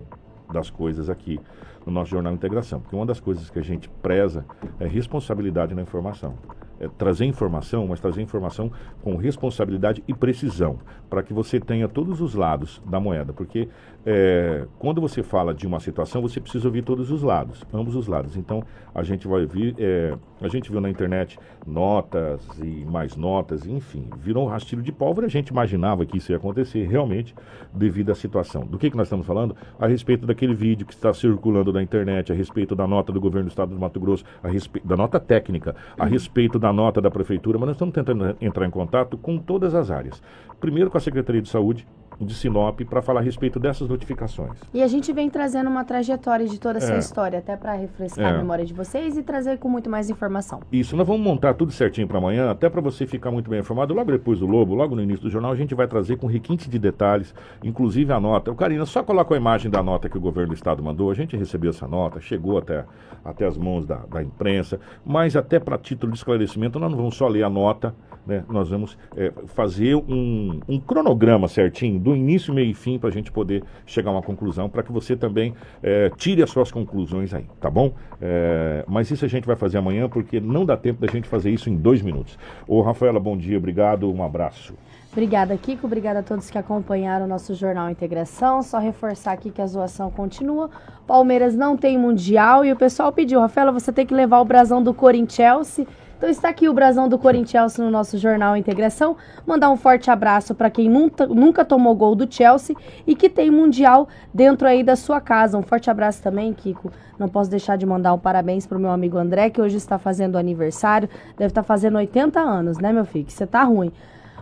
das 0.52 0.70
coisas 0.70 1.10
aqui 1.10 1.40
no 1.86 1.92
nosso 1.92 2.10
Jornal 2.10 2.34
Integração. 2.34 2.80
Porque 2.80 2.96
uma 2.96 3.06
das 3.06 3.20
coisas 3.20 3.48
que 3.48 3.58
a 3.58 3.62
gente 3.62 3.88
preza 3.88 4.44
é 4.80 4.86
responsabilidade 4.86 5.74
na 5.74 5.82
informação. 5.82 6.34
É 6.78 6.88
trazer 6.88 7.24
informação, 7.24 7.86
mas 7.86 8.00
trazer 8.00 8.22
informação 8.22 8.70
com 9.02 9.16
responsabilidade 9.16 10.02
e 10.06 10.14
precisão, 10.14 10.78
para 11.08 11.22
que 11.22 11.32
você 11.32 11.58
tenha 11.58 11.88
todos 11.88 12.20
os 12.20 12.34
lados 12.34 12.82
da 12.84 13.00
moeda. 13.00 13.32
Porque 13.32 13.68
é, 14.04 14.66
quando 14.78 15.00
você 15.00 15.22
fala 15.22 15.52
de 15.52 15.66
uma 15.66 15.80
situação, 15.80 16.22
você 16.22 16.40
precisa 16.40 16.68
ouvir 16.68 16.82
todos 16.82 17.10
os 17.10 17.22
lados, 17.22 17.64
ambos 17.72 17.96
os 17.96 18.06
lados. 18.06 18.36
Então, 18.36 18.62
a 18.94 19.02
gente 19.02 19.26
vai 19.26 19.42
ouvir, 19.42 19.74
é, 19.78 20.16
a 20.40 20.48
gente 20.48 20.70
viu 20.70 20.80
na 20.80 20.88
internet 20.88 21.38
notas 21.66 22.40
e 22.62 22.84
mais 22.84 23.16
notas, 23.16 23.66
enfim, 23.66 24.08
virou 24.18 24.46
um 24.46 24.48
rastilho 24.48 24.82
de 24.82 24.92
pólvora. 24.92 25.26
A 25.26 25.30
gente 25.30 25.48
imaginava 25.48 26.06
que 26.06 26.18
isso 26.18 26.30
ia 26.30 26.36
acontecer 26.36 26.86
realmente 26.86 27.34
devido 27.74 28.10
à 28.10 28.14
situação. 28.14 28.64
Do 28.64 28.78
que, 28.78 28.90
que 28.90 28.96
nós 28.96 29.08
estamos 29.08 29.26
falando? 29.26 29.56
A 29.78 29.86
respeito 29.86 30.24
daquele 30.24 30.54
vídeo 30.54 30.86
que 30.86 30.94
está 30.94 31.12
circulando 31.12 31.72
na 31.72 31.82
internet, 31.82 32.32
a 32.32 32.34
respeito 32.34 32.76
da 32.76 32.86
nota 32.86 33.12
do 33.12 33.20
governo 33.20 33.48
do 33.48 33.50
estado 33.50 33.74
do 33.74 33.80
Mato 33.80 33.98
Grosso, 33.98 34.24
a 34.42 34.48
respeito 34.48 34.86
da 34.86 34.96
nota 34.96 35.18
técnica, 35.18 35.74
a 35.98 36.04
respeito 36.04 36.58
da 36.58 36.65
nota 36.72 37.00
da 37.00 37.10
prefeitura, 37.10 37.58
mas 37.58 37.68
nós 37.68 37.76
estamos 37.76 37.94
tentando 37.94 38.36
entrar 38.40 38.66
em 38.66 38.70
contato 38.70 39.16
com 39.16 39.38
todas 39.38 39.74
as 39.74 39.90
áreas. 39.90 40.22
Primeiro 40.60 40.90
com 40.90 40.98
a 40.98 41.00
Secretaria 41.00 41.42
de 41.42 41.48
Saúde, 41.48 41.86
de 42.20 42.34
Sinop 42.34 42.80
para 42.82 43.02
falar 43.02 43.20
a 43.20 43.22
respeito 43.22 43.58
dessas 43.60 43.88
notificações. 43.88 44.58
E 44.72 44.82
a 44.82 44.86
gente 44.86 45.12
vem 45.12 45.28
trazendo 45.28 45.68
uma 45.68 45.84
trajetória 45.84 46.46
de 46.46 46.58
toda 46.58 46.78
essa 46.78 46.94
É. 46.94 46.98
história, 46.98 47.38
até 47.38 47.56
para 47.56 47.74
refrescar 47.74 48.32
É. 48.32 48.34
a 48.34 48.38
memória 48.38 48.64
de 48.64 48.72
vocês 48.72 49.16
e 49.16 49.22
trazer 49.22 49.58
com 49.58 49.68
muito 49.68 49.90
mais 49.90 50.08
informação. 50.08 50.60
Isso, 50.72 50.96
nós 50.96 51.06
vamos 51.06 51.22
montar 51.22 51.54
tudo 51.54 51.72
certinho 51.72 52.06
para 52.08 52.18
amanhã, 52.18 52.50
até 52.50 52.68
para 52.68 52.80
você 52.80 53.06
ficar 53.06 53.30
muito 53.30 53.50
bem 53.50 53.60
informado. 53.60 53.92
Logo 53.94 54.10
depois 54.10 54.38
do 54.38 54.46
Lobo, 54.46 54.74
logo 54.74 54.94
no 54.96 55.02
início 55.02 55.22
do 55.24 55.30
jornal, 55.30 55.52
a 55.52 55.56
gente 55.56 55.74
vai 55.74 55.86
trazer 55.86 56.16
com 56.16 56.26
requinte 56.26 56.68
de 56.70 56.78
detalhes, 56.78 57.34
inclusive 57.62 58.12
a 58.12 58.20
nota. 58.20 58.50
O 58.50 58.54
Karina, 58.54 58.86
só 58.86 59.02
coloca 59.02 59.34
a 59.34 59.36
imagem 59.36 59.70
da 59.70 59.82
nota 59.82 60.08
que 60.08 60.16
o 60.16 60.20
governo 60.20 60.50
do 60.50 60.54
estado 60.54 60.82
mandou. 60.82 61.10
A 61.10 61.14
gente 61.14 61.36
recebeu 61.36 61.70
essa 61.70 61.86
nota, 61.86 62.20
chegou 62.20 62.58
até, 62.58 62.84
até 63.24 63.46
as 63.46 63.56
mãos 63.58 63.84
da, 63.86 63.96
da 64.10 64.22
imprensa, 64.22 64.80
mas 65.04 65.36
até 65.36 65.58
para 65.58 65.76
título 65.78 66.12
de 66.12 66.18
esclarecimento, 66.18 66.78
nós 66.78 66.90
não 66.90 66.96
vamos 66.96 67.16
só 67.16 67.28
ler 67.28 67.42
a 67.42 67.50
nota, 67.50 67.94
né? 68.26 68.44
Nós 68.48 68.68
vamos 68.70 68.98
é, 69.16 69.32
fazer 69.46 69.94
um, 69.94 70.60
um 70.68 70.80
cronograma 70.80 71.46
certinho, 71.48 71.98
do 72.06 72.14
início, 72.14 72.54
meio 72.54 72.70
e 72.70 72.74
fim, 72.74 73.00
para 73.00 73.08
a 73.08 73.12
gente 73.12 73.32
poder 73.32 73.64
chegar 73.84 74.10
a 74.10 74.12
uma 74.12 74.22
conclusão, 74.22 74.68
para 74.68 74.80
que 74.80 74.92
você 74.92 75.16
também 75.16 75.52
é, 75.82 76.08
tire 76.16 76.40
as 76.40 76.50
suas 76.50 76.70
conclusões 76.70 77.34
aí, 77.34 77.44
tá 77.60 77.68
bom? 77.68 77.92
É, 78.22 78.84
mas 78.86 79.10
isso 79.10 79.24
a 79.24 79.28
gente 79.28 79.44
vai 79.44 79.56
fazer 79.56 79.78
amanhã, 79.78 80.08
porque 80.08 80.38
não 80.38 80.64
dá 80.64 80.76
tempo 80.76 81.00
da 81.04 81.12
gente 81.12 81.26
fazer 81.26 81.50
isso 81.50 81.68
em 81.68 81.76
dois 81.76 82.02
minutos. 82.02 82.38
Ô, 82.68 82.80
Rafaela, 82.80 83.18
bom 83.18 83.36
dia, 83.36 83.58
obrigado, 83.58 84.08
um 84.08 84.22
abraço. 84.22 84.72
Obrigada, 85.10 85.56
Kiko. 85.56 85.86
Obrigada 85.86 86.20
a 86.20 86.22
todos 86.22 86.48
que 86.48 86.58
acompanharam 86.58 87.24
o 87.24 87.28
nosso 87.28 87.54
Jornal 87.54 87.90
Integração. 87.90 88.62
Só 88.62 88.78
reforçar 88.78 89.32
aqui 89.32 89.50
que 89.50 89.62
a 89.62 89.66
zoação 89.66 90.10
continua. 90.10 90.70
Palmeiras 91.06 91.56
não 91.56 91.76
tem 91.76 91.98
Mundial 91.98 92.64
e 92.64 92.72
o 92.72 92.76
pessoal 92.76 93.10
pediu, 93.10 93.40
Rafaela, 93.40 93.72
você 93.72 93.90
tem 93.90 94.06
que 94.06 94.14
levar 94.14 94.40
o 94.40 94.44
brasão 94.44 94.82
do 94.82 94.92
Corinthians. 94.92 95.80
Então 96.16 96.30
está 96.30 96.48
aqui 96.48 96.66
o 96.66 96.72
brasão 96.72 97.10
do 97.10 97.18
Corinthians 97.18 97.76
no 97.76 97.90
nosso 97.90 98.16
Jornal 98.16 98.56
Integração. 98.56 99.16
Mandar 99.46 99.70
um 99.70 99.76
forte 99.76 100.10
abraço 100.10 100.54
para 100.54 100.70
quem 100.70 100.88
nunca, 100.88 101.26
nunca 101.26 101.62
tomou 101.62 101.94
gol 101.94 102.14
do 102.14 102.26
Chelsea 102.32 102.74
e 103.06 103.14
que 103.14 103.28
tem 103.28 103.50
Mundial 103.50 104.08
dentro 104.32 104.66
aí 104.66 104.82
da 104.82 104.96
sua 104.96 105.20
casa. 105.20 105.58
Um 105.58 105.62
forte 105.62 105.90
abraço 105.90 106.22
também, 106.22 106.54
Kiko. 106.54 106.90
Não 107.18 107.28
posso 107.28 107.50
deixar 107.50 107.76
de 107.76 107.84
mandar 107.84 108.14
um 108.14 108.18
parabéns 108.18 108.66
pro 108.66 108.78
meu 108.78 108.90
amigo 108.90 109.18
André, 109.18 109.50
que 109.50 109.60
hoje 109.60 109.76
está 109.76 109.98
fazendo 109.98 110.38
aniversário. 110.38 111.08
Deve 111.36 111.50
estar 111.50 111.62
fazendo 111.62 111.96
80 111.96 112.40
anos, 112.40 112.78
né, 112.78 112.92
meu 112.94 113.04
filho? 113.04 113.26
Que 113.26 113.32
você 113.32 113.46
tá 113.46 113.62
ruim. 113.62 113.92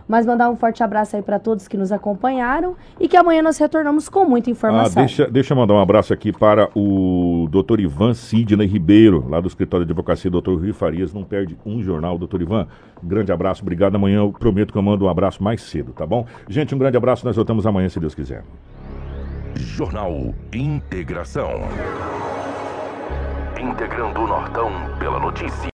Mas 0.07 0.25
mandar 0.25 0.49
um 0.49 0.55
forte 0.55 0.83
abraço 0.83 1.15
aí 1.15 1.21
para 1.21 1.39
todos 1.39 1.67
que 1.67 1.75
nos 1.75 1.91
acompanharam 1.91 2.75
e 2.99 3.07
que 3.07 3.17
amanhã 3.17 3.41
nós 3.41 3.57
retornamos 3.57 4.07
com 4.07 4.23
muita 4.25 4.49
Ah, 4.49 4.51
informação. 4.51 5.01
deixa, 5.01 5.27
deixa 5.27 5.53
eu 5.53 5.57
mandar 5.57 5.73
um 5.73 5.79
abraço 5.79 6.13
aqui 6.13 6.31
para 6.31 6.69
o 6.75 7.47
doutor 7.49 7.79
Ivan 7.79 8.13
Sidney 8.13 8.67
Ribeiro, 8.67 9.25
lá 9.27 9.41
do 9.41 9.47
escritório 9.47 9.85
de 9.85 9.91
advocacia 9.91 10.29
doutor 10.29 10.59
Rui 10.59 10.73
Farias. 10.73 11.13
Não 11.13 11.23
perde 11.23 11.57
um 11.65 11.81
jornal, 11.81 12.17
doutor 12.17 12.41
Ivan. 12.41 12.67
Um 13.03 13.07
grande 13.07 13.31
abraço, 13.31 13.61
obrigado. 13.63 13.95
Amanhã 13.95 14.17
eu 14.19 14.31
prometo 14.31 14.71
que 14.71 14.77
eu 14.77 14.83
mando 14.83 15.05
um 15.05 15.09
abraço 15.09 15.43
mais 15.43 15.61
cedo, 15.61 15.91
tá 15.91 16.05
bom? 16.05 16.25
Gente, 16.47 16.75
um 16.75 16.77
grande 16.77 16.97
abraço. 16.97 17.25
Nós 17.25 17.35
voltamos 17.35 17.65
amanhã, 17.65 17.89
se 17.89 17.99
Deus 17.99 18.13
quiser. 18.13 18.43
Jornal 19.55 20.33
Integração. 20.53 21.49
Integrando 23.59 24.21
o 24.21 24.27
Nortão 24.27 24.69
pela 24.99 25.19
notícia. 25.19 25.69